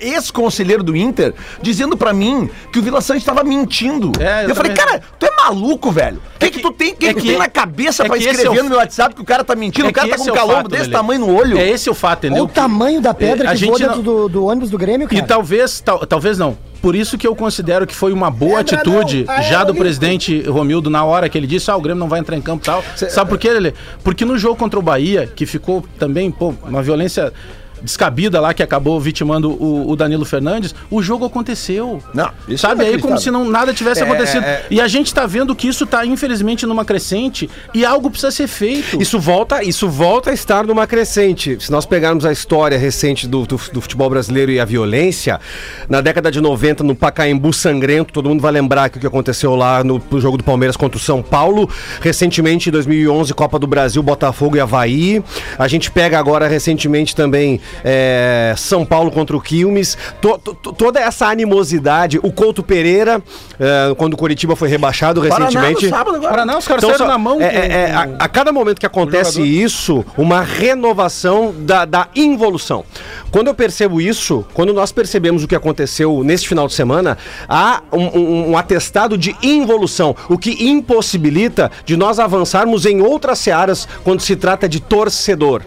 ex-conselheiro 0.00 0.82
do 0.82 0.96
Inter, 0.96 1.34
dizendo 1.62 1.96
pra 1.96 2.12
mim 2.12 2.48
que 2.72 2.78
o 2.78 2.82
Vila 2.82 3.00
Sante 3.00 3.24
tava 3.24 3.42
mentindo. 3.44 4.12
É, 4.20 4.44
eu 4.44 4.50
eu 4.50 4.54
falei, 4.54 4.72
cara, 4.72 5.00
tu 5.18 5.26
é 5.26 5.30
maluco, 5.36 5.90
velho? 5.90 6.18
O 6.36 6.38
que, 6.38 6.46
É 6.46 6.50
que, 6.50 6.56
que- 6.58 6.62
tu 6.62 6.70
tem, 6.72 6.94
que, 6.94 7.06
é 7.06 7.14
que 7.14 7.20
tu 7.20 7.26
tem 7.26 7.38
na 7.38 7.48
cabeça 7.48 8.02
é 8.02 8.06
escrever 8.18 8.46
é 8.46 8.50
o- 8.50 8.62
no 8.64 8.68
meu 8.70 8.78
WhatsApp 8.78 9.14
que 9.14 9.20
o 9.20 9.24
cara 9.24 9.42
tá 9.44 9.54
mentindo? 9.54 9.86
É 9.86 9.90
o 9.90 9.92
cara 9.92 10.08
tá 10.08 10.16
com 10.16 10.24
um 10.24 10.28
é 10.28 10.32
calombo 10.32 10.56
fato, 10.56 10.68
desse 10.68 10.90
tamanho 10.90 11.20
no 11.20 11.34
olho. 11.34 11.56
É 11.58 11.68
esse 11.68 11.88
o 11.88 11.94
fato, 11.94 12.26
entendeu? 12.26 12.44
o 12.44 12.48
tamanho 12.48 13.00
da 13.00 13.14
pedra 13.14 13.48
a 13.48 13.52
que 13.52 13.58
gente 13.58 13.68
voa 13.70 13.78
não- 13.78 13.86
dentro 13.88 14.02
do, 14.02 14.28
do 14.28 14.44
ônibus 14.44 14.70
do 14.70 14.76
Grêmio, 14.78 15.08
cara. 15.08 15.18
E 15.18 15.26
talvez, 15.26 15.80
tal- 15.80 16.06
talvez 16.06 16.38
não. 16.38 16.56
Por 16.82 16.96
isso 16.96 17.18
que 17.18 17.26
eu 17.26 17.36
considero 17.36 17.86
que 17.86 17.94
foi 17.94 18.10
uma 18.10 18.30
boa 18.30 18.60
atitude 18.60 19.24
não, 19.28 19.42
já 19.42 19.62
do 19.64 19.74
presidente 19.74 20.40
Romildo 20.48 20.88
na 20.88 21.04
hora 21.04 21.28
que 21.28 21.36
ele 21.36 21.46
disse, 21.46 21.70
ah, 21.70 21.76
o 21.76 21.80
Grêmio 21.80 22.00
não 22.00 22.08
vai 22.08 22.20
entrar 22.20 22.36
em 22.36 22.40
campo 22.40 22.64
e 22.64 22.66
tal. 22.66 22.82
Sabe 22.96 23.28
por 23.28 23.38
quê, 23.38 23.50
Lelê? 23.50 23.74
Porque 24.02 24.24
no 24.24 24.38
jogo 24.38 24.56
contra 24.56 24.78
o 24.78 24.82
Bahia, 24.82 25.26
que 25.26 25.44
ficou 25.44 25.84
também, 25.98 26.30
pô, 26.30 26.54
uma 26.66 26.82
violência 26.82 27.34
descabida 27.82 28.40
lá 28.40 28.52
que 28.54 28.62
acabou 28.62 29.00
vitimando 29.00 29.50
o, 29.50 29.90
o 29.90 29.96
Danilo 29.96 30.24
Fernandes, 30.24 30.74
o 30.90 31.02
jogo 31.02 31.24
aconteceu. 31.24 32.02
Não, 32.14 32.30
isso 32.48 32.58
Sabe 32.62 32.84
é 32.84 32.88
aí 32.88 32.98
como 32.98 33.18
se 33.18 33.30
não 33.30 33.44
nada 33.48 33.72
tivesse 33.74 34.00
É, 34.02 34.04
acontecido. 34.04 34.44
é. 34.44 34.64
E 34.70 34.80
a 34.80 34.88
gente 34.88 35.12
tá 35.14 35.26
vendo 35.26 35.54
que 35.54 35.68
isso 35.68 35.86
tá 35.86 36.04
infelizmente 36.04 36.66
numa 36.66 36.84
crescente 36.84 37.48
e 37.74 37.84
algo 37.84 38.10
precisa 38.10 38.30
ser 38.30 38.46
feito. 38.46 39.00
Isso 39.00 39.18
volta, 39.18 39.62
isso 39.62 39.88
volta 39.88 40.30
a 40.30 40.32
estar 40.34 40.64
numa 40.64 40.86
crescente. 40.86 41.56
Se 41.60 41.70
nós 41.70 41.86
pegarmos 41.86 42.24
a 42.24 42.32
história 42.32 42.76
recente 42.78 43.26
do, 43.26 43.46
do- 43.46 43.60
do 43.72 43.80
futebol 43.80 44.08
brasileiro 44.10 44.50
e 44.52 44.60
a 44.60 44.64
violência, 44.64 45.40
na 45.88 46.00
década 46.00 46.30
de 46.30 46.40
90, 46.40 46.82
no 46.84 46.94
Pacaembu 46.94 47.52
Sangrento, 47.52 48.12
todo 48.12 48.28
mundo 48.28 48.40
vai 48.40 48.52
lembrar 48.52 48.88
que 48.90 48.98
o 48.98 49.00
que 49.00 49.06
aconteceu 49.06 49.54
lá 49.54 49.82
no, 49.84 50.00
no 50.10 50.20
jogo 50.20 50.36
do 50.36 50.44
Palmeiras 50.44 50.76
contra 50.76 50.96
o 50.98 51.00
São 51.00 51.22
Paulo. 51.22 51.68
Recentemente, 52.00 52.68
em 52.68 52.72
2011, 52.72 53.32
Copa 53.34 53.58
do 53.58 53.66
Brasil, 53.66 54.02
Botafogo 54.02 54.56
e 54.56 54.60
Havaí. 54.60 55.22
A 55.58 55.68
gente 55.68 55.90
pega 55.90 56.18
agora 56.18 56.46
recentemente 56.48 57.14
também 57.14 57.60
é, 57.84 58.54
São 58.56 58.84
Paulo 58.84 59.10
contra 59.10 59.36
o 59.36 59.40
Quilmes. 59.40 59.96
To- 60.20 60.38
to- 60.38 60.54
to- 60.54 60.72
toda 60.72 61.00
essa 61.00 61.26
animosidade. 61.26 62.18
O 62.22 62.32
Couto 62.32 62.62
Pereira, 62.62 63.22
é, 63.58 63.94
quando 63.96 64.14
o 64.14 64.16
Curitiba 64.16 64.54
foi 64.56 64.68
rebaixado 64.68 65.20
Paraná 65.22 65.46
recentemente. 65.46 65.88
sábado 65.88 66.16
agora. 66.16 66.30
Paraná, 66.30 66.58
os 66.58 66.66
caras 66.66 66.82
Então, 66.84 66.96
só- 66.98 67.06
na 67.06 67.18
mão. 67.18 67.40
é, 67.40 67.48
com- 67.50 67.56
é, 67.56 67.66
é, 67.66 67.92
a, 67.92 68.02
a 68.18 68.28
cada 68.28 68.52
momento 68.52 68.78
que 68.78 68.86
acontece 68.86 69.42
isso, 69.42 70.04
uma 70.16 70.40
renovação 70.42 71.54
da, 71.58 71.84
da 71.84 72.08
involução. 72.14 72.84
Quando 73.30 73.48
eu 73.48 73.54
percebo 73.54 74.00
isso, 74.00 74.44
quando 74.54 74.72
nós 74.72 74.92
percebemos 74.92 75.44
o 75.44 75.48
que 75.48 75.54
aconteceu 75.54 76.22
neste 76.24 76.48
final 76.48 76.66
de 76.66 76.74
semana, 76.74 77.16
há 77.48 77.82
um, 77.92 78.18
um- 78.18 78.50
um 78.50 78.56
atestado 78.56 79.16
de 79.16 79.36
involução, 79.42 80.14
o 80.28 80.36
que 80.38 80.68
impossibilita 80.68 81.70
de 81.84 81.96
nós 81.96 82.18
avançarmos 82.18 82.86
em 82.86 83.00
outras 83.00 83.38
searas 83.38 83.86
quando 84.04 84.20
se 84.20 84.34
trata 84.36 84.68
de 84.68 84.80
torcedor. 84.80 85.62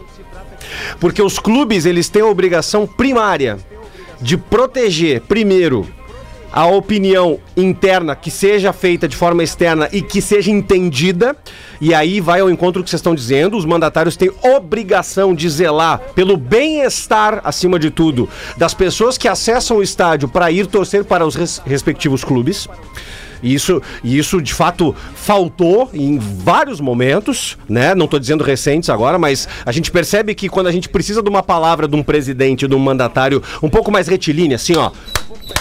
Porque 1.00 1.22
os 1.22 1.40
clubes, 1.40 1.86
eles 1.86 2.10
têm 2.10 2.22
a 2.22 2.28
obrigação 2.28 2.86
primária 2.88 3.58
de 4.22 4.38
proteger, 4.38 5.22
primeiro, 5.22 5.88
a 6.56 6.68
opinião 6.68 7.40
interna 7.58 8.16
que 8.16 8.30
seja 8.30 8.72
feita 8.72 9.08
de 9.08 9.16
forma 9.18 9.42
externa 9.44 9.90
e 9.92 10.04
que 10.04 10.22
seja 10.22 10.52
entendida. 10.52 11.36
E 11.82 11.96
aí 11.96 12.22
vai 12.22 12.42
ao 12.42 12.50
encontro 12.50 12.84
que 12.84 12.90
vocês 12.92 13.00
estão 13.00 13.16
dizendo. 13.16 13.58
Os 13.58 13.66
mandatários 13.66 14.16
têm 14.16 14.32
obrigação 14.44 15.34
de 15.34 15.50
zelar 15.50 16.00
pelo 16.14 16.38
bem-estar, 16.38 17.42
acima 17.44 17.80
de 17.80 17.90
tudo, 17.90 18.30
das 18.56 18.74
pessoas 18.76 19.18
que 19.18 19.28
acessam 19.28 19.78
o 19.78 19.84
estádio 19.84 20.30
para 20.30 20.52
ir 20.52 20.68
torcer 20.68 21.04
para 21.04 21.26
os 21.26 21.34
res- 21.34 21.60
respectivos 21.66 22.24
clubes. 22.24 22.68
E 23.44 23.54
isso, 23.54 23.82
e 24.04 24.18
isso 24.18 24.42
de 24.42 24.54
fato 24.54 24.96
faltou 25.14 25.90
em 25.94 26.18
vários 26.18 26.80
momentos, 26.80 27.58
né? 27.68 27.94
Não 27.94 28.06
estou 28.06 28.20
dizendo 28.20 28.44
recentes 28.44 28.90
agora, 28.90 29.20
mas 29.20 29.48
a 29.66 29.72
gente 29.72 29.92
percebe 29.92 30.34
que 30.34 30.50
quando 30.50 30.68
a 30.68 30.72
gente 30.72 30.90
precisa 30.90 31.22
de 31.22 31.30
uma 31.30 31.44
palavra 31.44 31.88
de 31.88 31.96
um 31.96 32.02
presidente, 32.02 32.68
de 32.68 32.76
um 32.76 32.80
mandatário 32.80 33.44
um 33.62 33.70
pouco 33.70 33.92
mais 33.92 34.08
retilínea, 34.08 34.56
assim, 34.56 34.76
ó. 34.76 34.92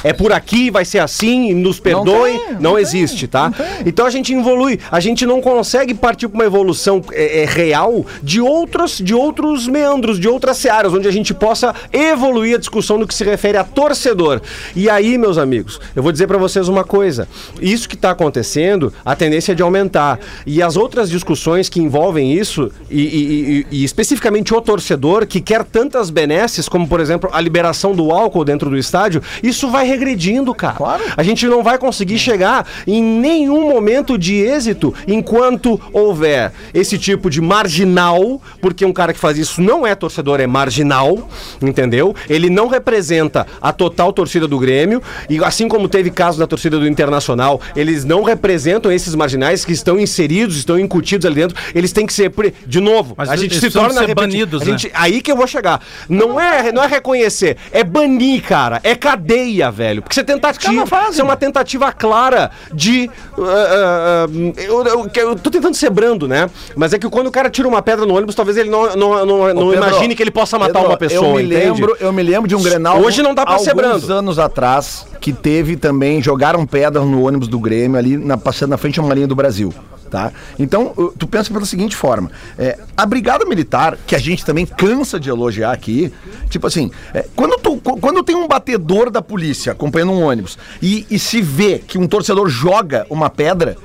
É 0.04 0.12
por 0.12 0.32
aqui, 0.32 0.70
vai 0.70 0.84
ser 0.84 0.98
assim, 0.98 1.54
nos 1.54 1.78
perdoem, 1.78 2.38
tem, 2.38 2.52
não, 2.54 2.60
não 2.60 2.74
tem, 2.74 2.82
existe, 2.82 3.26
tá? 3.26 3.52
Então 3.84 4.06
a 4.06 4.10
gente 4.10 4.32
evolui, 4.32 4.78
a 4.90 5.00
gente 5.00 5.24
não 5.24 5.40
consegue 5.40 5.94
partir 5.94 6.28
para 6.28 6.36
uma 6.36 6.44
evolução 6.44 7.02
é, 7.12 7.42
é, 7.42 7.44
real 7.44 8.04
de 8.22 8.40
outros, 8.40 8.98
de 8.98 9.14
outros 9.14 9.68
meandros, 9.68 10.18
de 10.18 10.28
outras 10.28 10.56
searas, 10.56 10.92
onde 10.92 11.08
a 11.08 11.10
gente 11.10 11.32
possa 11.32 11.74
evoluir 11.92 12.56
a 12.56 12.58
discussão 12.58 12.98
no 12.98 13.06
que 13.06 13.14
se 13.14 13.24
refere 13.24 13.58
a 13.58 13.64
torcedor. 13.64 14.40
E 14.74 14.90
aí, 14.90 15.16
meus 15.16 15.38
amigos, 15.38 15.80
eu 15.94 16.02
vou 16.02 16.12
dizer 16.12 16.26
para 16.26 16.38
vocês 16.38 16.68
uma 16.68 16.84
coisa: 16.84 17.28
isso 17.72 17.88
que 17.88 17.94
está 17.94 18.10
acontecendo, 18.10 18.92
a 19.04 19.14
tendência 19.16 19.52
é 19.52 19.54
de 19.54 19.62
aumentar. 19.62 20.18
E 20.46 20.62
as 20.62 20.76
outras 20.76 21.08
discussões 21.10 21.68
que 21.68 21.80
envolvem 21.80 22.32
isso, 22.32 22.70
e, 22.90 23.00
e- 23.02 23.66
e- 23.70 23.80
e 23.80 23.84
especificamente 23.84 24.54
o 24.54 24.60
torcedor, 24.60 25.26
que 25.26 25.40
quer 25.40 25.64
tantas 25.64 26.10
benesses, 26.10 26.68
como 26.68 26.86
por 26.86 27.00
exemplo 27.00 27.30
a 27.32 27.40
liberação 27.40 27.94
do 27.94 28.10
álcool 28.10 28.44
dentro 28.44 28.68
do 28.70 28.76
estádio, 28.76 29.22
isso 29.42 29.68
vai 29.70 29.86
regredindo, 29.86 30.54
cara. 30.54 30.74
Claro. 30.76 31.02
A 31.16 31.22
gente 31.22 31.46
não 31.46 31.62
vai 31.62 31.78
conseguir 31.78 32.18
chegar 32.18 32.66
em 32.86 33.02
nenhum 33.02 33.68
momento 33.70 34.16
de 34.18 34.34
êxito 34.36 34.94
enquanto 35.06 35.80
houver 35.92 36.52
esse 36.74 36.98
tipo 36.98 37.28
de 37.30 37.40
marginal, 37.40 38.40
porque 38.60 38.84
um 38.84 38.92
cara 38.92 39.12
que 39.12 39.18
faz 39.18 39.38
isso 39.38 39.60
não 39.62 39.86
é 39.86 39.94
torcedor, 39.94 40.40
é 40.40 40.46
marginal, 40.46 41.28
entendeu? 41.60 42.14
Ele 42.28 42.50
não 42.50 42.68
representa 42.68 43.46
a 43.60 43.72
total 43.72 44.12
torcida 44.12 44.46
do 44.46 44.58
Grêmio, 44.58 45.02
e 45.28 45.42
assim 45.42 45.68
como 45.68 45.88
teve 45.88 46.10
caso 46.10 46.38
da 46.38 46.46
torcida 46.46 46.78
do 46.78 46.86
Internacional, 46.86 47.51
eles 47.74 48.04
não 48.04 48.22
representam 48.22 48.90
esses 48.92 49.14
marginais 49.14 49.64
que 49.64 49.72
estão 49.72 49.98
inseridos, 49.98 50.56
estão 50.56 50.78
incutidos 50.78 51.26
ali 51.26 51.34
dentro, 51.36 51.56
eles 51.74 51.92
têm 51.92 52.06
que 52.06 52.12
ser, 52.12 52.30
pre- 52.30 52.54
de 52.66 52.80
novo, 52.80 53.14
Mas 53.16 53.28
a 53.30 53.36
gente 53.36 53.58
se 53.58 53.70
torna 53.70 54.04
ser 54.06 54.14
banidos, 54.14 54.60
né? 54.60 54.66
gente 54.66 54.90
aí 54.94 55.20
que 55.20 55.30
eu 55.32 55.36
vou 55.36 55.46
chegar. 55.46 55.80
Não 56.08 56.38
é, 56.40 56.70
não 56.72 56.82
é 56.82 56.86
reconhecer, 56.86 57.56
é 57.72 57.82
banir, 57.84 58.42
cara. 58.42 58.80
É 58.82 58.94
cadeia, 58.94 59.70
velho. 59.70 60.02
Porque 60.02 60.14
isso 60.14 60.20
é 60.20 60.24
tentativa. 60.24 60.84
Isso 61.10 61.20
é 61.20 61.24
uma 61.24 61.36
tentativa 61.36 61.92
clara 61.92 62.50
de. 62.72 63.10
ah, 63.38 63.42
ah, 63.42 64.26
ah, 64.26 64.60
eu, 64.60 64.84
eu- 64.86 65.10
eu 65.14 65.36
tô 65.36 65.50
tentando 65.50 65.74
ser 65.74 65.90
brando, 65.90 66.26
né? 66.28 66.48
Mas 66.76 66.92
é 66.92 66.98
que 66.98 67.08
quando 67.08 67.26
o 67.26 67.30
cara 67.30 67.50
tira 67.50 67.66
uma 67.68 67.82
pedra 67.82 68.04
no 68.06 68.14
ônibus, 68.16 68.34
talvez 68.34 68.56
ele 68.56 68.70
não, 68.70 68.94
não, 68.96 69.26
não, 69.26 69.54
não 69.54 69.68
Ô, 69.68 69.70
Pedro, 69.70 69.88
imagine 69.88 70.14
que 70.14 70.22
ele 70.22 70.30
possa 70.30 70.58
matar 70.58 70.74
Pedro, 70.74 70.88
uma 70.90 70.96
pessoa. 70.96 71.26
Eu 71.28 71.34
me, 71.36 71.42
entende? 71.44 71.64
lembro, 71.80 71.96
eu 72.00 72.12
me 72.12 72.22
lembro 72.22 72.48
de 72.48 72.54
um 72.56 72.62
Grenal. 72.62 73.00
Hoje 73.00 73.22
não 73.22 73.34
dá 73.34 73.44
pra 73.44 73.58
ser 73.58 73.74
brando. 73.74 74.12
anos 74.12 74.38
atrás, 74.38 75.06
que 75.22 75.32
teve 75.32 75.76
também, 75.76 76.20
jogaram 76.20 76.66
pedra 76.66 77.00
no 77.04 77.22
ônibus 77.22 77.46
do 77.46 77.58
Grêmio, 77.60 77.96
ali 77.96 78.16
na, 78.18 78.36
passando 78.36 78.70
na 78.70 78.76
frente 78.76 78.94
de 78.94 79.00
uma 79.00 79.14
linha 79.14 79.28
do 79.28 79.36
Brasil. 79.36 79.72
Tá? 80.10 80.30
Então, 80.58 80.92
tu 81.18 81.26
pensa 81.26 81.50
pela 81.50 81.64
seguinte 81.64 81.96
forma: 81.96 82.30
é, 82.58 82.78
a 82.94 83.06
Brigada 83.06 83.46
Militar, 83.46 83.96
que 84.06 84.14
a 84.14 84.18
gente 84.18 84.44
também 84.44 84.66
cansa 84.66 85.18
de 85.18 85.30
elogiar 85.30 85.72
aqui, 85.72 86.12
tipo 86.50 86.66
assim, 86.66 86.90
é, 87.14 87.24
quando, 87.34 87.58
tu, 87.58 87.78
qu- 87.78 87.96
quando 87.98 88.22
tem 88.22 88.36
um 88.36 88.46
batedor 88.46 89.10
da 89.10 89.22
polícia 89.22 89.72
acompanhando 89.72 90.12
um 90.12 90.22
ônibus 90.24 90.58
e, 90.82 91.06
e 91.10 91.18
se 91.18 91.40
vê 91.40 91.78
que 91.78 91.96
um 91.96 92.06
torcedor 92.06 92.46
joga 92.50 93.06
uma 93.08 93.30
pedra, 93.30 93.78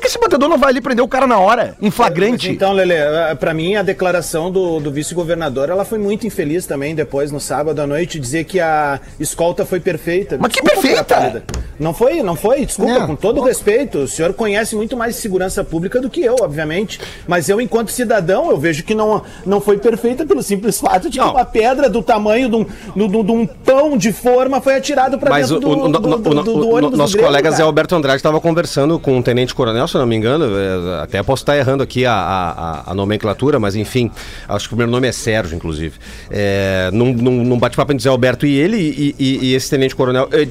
que 0.00 0.06
esse 0.06 0.18
batedor 0.18 0.48
não 0.48 0.58
vai 0.58 0.70
ali 0.70 0.80
prender 0.80 1.04
o 1.04 1.08
cara 1.08 1.26
na 1.26 1.38
hora, 1.38 1.76
em 1.80 1.90
flagrante? 1.90 2.50
Então, 2.50 2.72
Lele, 2.72 2.94
eh, 2.94 3.34
pra 3.38 3.52
mim 3.54 3.76
a 3.76 3.82
declaração 3.82 4.50
do, 4.50 4.80
do 4.80 4.90
vice-governador, 4.90 5.68
ela 5.68 5.84
foi 5.84 5.98
muito 5.98 6.26
infeliz 6.26 6.66
também 6.66 6.94
depois, 6.94 7.30
no 7.30 7.40
sábado 7.40 7.80
à 7.80 7.86
noite, 7.86 8.18
dizer 8.18 8.44
que 8.44 8.58
a 8.60 9.00
escolta 9.18 9.64
foi 9.64 9.80
perfeita. 9.80 10.36
Mas 10.40 10.52
que 10.52 10.60
Desculpa, 10.62 10.80
perfeita? 10.82 11.04
cara 11.04 11.20
pálida. 11.20 11.42
Não 11.78 11.94
foi, 11.94 12.22
não 12.22 12.36
foi, 12.36 12.66
desculpa, 12.66 12.98
Não. 12.98 13.06
com 13.06 13.16
todo 13.16 13.40
respeito, 13.40 13.98
o 14.00 14.08
senhor 14.08 14.34
conhece 14.34 14.76
muito 14.76 14.96
mais 14.96 15.16
segurança 15.16 15.64
pública 15.64 16.00
do 16.00 16.10
que 16.10 16.22
eu, 16.22 16.36
obviamente, 16.40 17.00
mas 17.26 17.48
eu, 17.48 17.60
enquanto 17.60 17.90
cidadão, 17.90 18.50
eu 18.50 18.58
vejo 18.58 18.84
que 18.84 18.94
não, 18.94 19.22
não 19.46 19.60
foi 19.60 19.78
perfeita 19.78 20.26
pelo 20.26 20.42
simples 20.42 20.78
fato 20.80 21.08
de 21.08 21.18
que 21.18 21.24
Não. 21.24 21.32
uma 21.32 21.44
pedra 21.44 21.88
do 21.88 22.02
tamanho 22.02 22.48
de 22.50 22.56
um, 22.56 22.64
de 23.08 23.16
um- 23.16 23.24
de 23.24 23.32
um 23.32 23.46
pão 23.46 23.96
de 23.96 24.12
forma 24.12 24.60
foi 24.60 24.74
atirado 24.76 25.18
pra 25.18 25.30
Mas 25.30 25.48
dentro 25.48 25.70
o, 25.70 25.74
do, 25.76 25.82
o, 25.84 25.88
do, 25.88 25.98
do- 26.00 26.16
do- 26.18 26.42
do 26.42 26.50
o- 26.68 26.74
ônibus 26.74 26.90
do 26.92 26.96
nosso 26.96 27.12
Grêmio, 27.14 27.28
colega 27.28 27.50
Zé 27.50 27.56
cara. 27.58 27.66
Alberto 27.66 27.94
Andrade 27.96 28.16
estava 28.16 28.40
conversando 28.40 28.98
com 28.98 29.18
o 29.18 29.22
Tenente 29.22 29.54
Coronel, 29.54 29.88
não 30.00 30.06
me 30.06 30.16
engano, 30.16 30.44
é, 30.58 31.02
até 31.02 31.22
posso 31.22 31.42
estar 31.42 31.56
errando 31.56 31.82
aqui 31.82 32.04
a, 32.04 32.12
a- 32.12 32.90
a- 32.90 32.94
nomenclatura, 32.94 33.58
mas 33.60 33.76
enfim, 33.76 34.10
acho 34.48 34.68
que 34.68 34.74
o 34.74 34.76
primeiro 34.76 34.90
nome 34.90 35.06
é 35.08 35.12
Sérgio, 35.12 35.54
inclusive. 35.56 35.96
É, 36.30 36.90
num, 36.92 37.12
num, 37.12 37.44
num 37.44 37.58
bate-papo 37.58 37.92
entre 37.92 38.02
Zé 38.02 38.08
Alberto 38.10 38.44
e 38.46 38.56
ele, 38.56 38.76
e, 38.76 39.14
e- 39.18 39.38
e 39.46 39.54
esse 39.54 39.70
Tenente 39.70 39.94
Coronel 39.94 40.28
eh, 40.32 40.46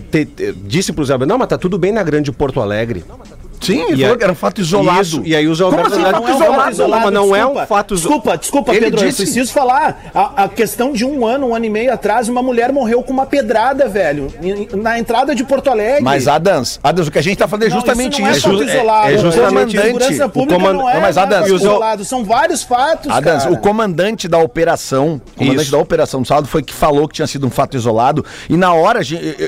disse 0.65 0.93
pro 0.93 1.03
Zé 1.05 1.13
Alberto, 1.13 1.29
não, 1.29 1.37
mas 1.37 1.47
tá 1.47 1.57
tudo 1.57 1.77
bem 1.77 1.91
na 1.91 2.03
Grande 2.03 2.31
Porto 2.31 2.61
Alegre. 2.61 3.03
Sim, 3.61 3.81
ele 3.83 3.93
E 3.93 3.97
falou 4.01 4.13
a- 4.13 4.17
que 4.17 4.23
era 4.23 4.33
um 4.33 4.35
fato 4.35 4.61
isolado. 4.61 5.01
Isso, 5.01 5.21
e 5.25 5.35
aí 5.35 5.47
o 5.47 5.53
Zé 5.55 5.63
Como 5.63 5.77
Alberto 5.77 5.93
assim, 5.93 6.03
fato 6.03 6.21
Não 6.21 6.27
é 6.27 6.31
um 6.31 6.33
isolado? 6.33 6.55
fato 6.75 6.77
Não, 6.89 6.89
mas 6.99 7.13
não 7.13 7.35
é 7.35 7.39
um 7.45 7.47
desculpa. 7.49 7.67
fato 7.67 7.93
iso- 7.93 8.07
Desculpa, 8.07 8.37
desculpa, 8.37 8.71
Ele 8.71 8.79
Pedro, 8.85 8.99
disse- 9.05 9.21
eu 9.21 9.25
preciso 9.25 9.51
falar. 9.53 10.11
A, 10.13 10.43
a 10.43 10.49
questão 10.49 10.91
de 10.93 11.05
um 11.05 11.25
ano, 11.25 11.47
um 11.47 11.55
ano 11.55 11.65
e 11.65 11.69
meio 11.69 11.93
atrás, 11.93 12.29
uma 12.29 12.41
mulher 12.41 12.71
morreu 12.71 13.03
com 13.03 13.11
uma 13.11 13.25
pedrada, 13.25 13.87
velho, 13.87 14.27
na 14.75 14.97
entrada 14.97 15.35
de 15.35 15.43
Porto 15.43 15.69
Alegre. 15.69 16.03
Mas, 16.03 16.27
Adams, 16.27 16.79
Adams, 16.83 17.07
o 17.07 17.11
que 17.11 17.19
a 17.19 17.21
gente 17.21 17.37
tá 17.37 17.47
falando 17.47 17.63
é 17.63 17.69
Não, 17.69 17.75
justamente 17.75 18.13
isso. 18.13 18.21
Não 18.21 18.27
é 18.29 18.31
isso. 18.31 18.41
fato 18.49 18.61
É- 18.63 18.73
isolado. 18.75 19.07
é 19.13 19.17
justamente- 19.17 19.77
A 19.77 19.81
segurança 19.83 20.25
o 20.25 20.29
pública 20.29 20.55
comand- 20.55 20.73
não 20.77 20.89
é, 20.89 20.93
Não, 20.93 21.01
mas, 21.01 21.15
não 21.15 21.23
é 21.23 21.25
Adams, 21.25 21.41
fato 21.49 21.51
o- 21.51 21.55
isolado. 21.57 22.05
São 22.05 22.23
vários 22.23 22.63
fatos, 22.63 23.11
Adams, 23.11 23.43
cara. 23.43 23.53
o 23.55 23.57
comandante 23.57 24.27
da 24.27 24.37
operação, 24.37 25.21
o 25.35 25.37
comandante 25.37 25.63
Isso. 25.63 25.71
da 25.71 25.77
operação 25.77 26.21
do 26.21 26.27
sábado 26.27 26.47
foi 26.47 26.61
que 26.63 26.73
falou 26.73 27.07
que 27.07 27.15
tinha 27.15 27.27
sido 27.27 27.45
um 27.45 27.49
fato 27.49 27.75
isolado. 27.75 28.23
E 28.49 28.55
na 28.55 28.73
hora 28.73 29.01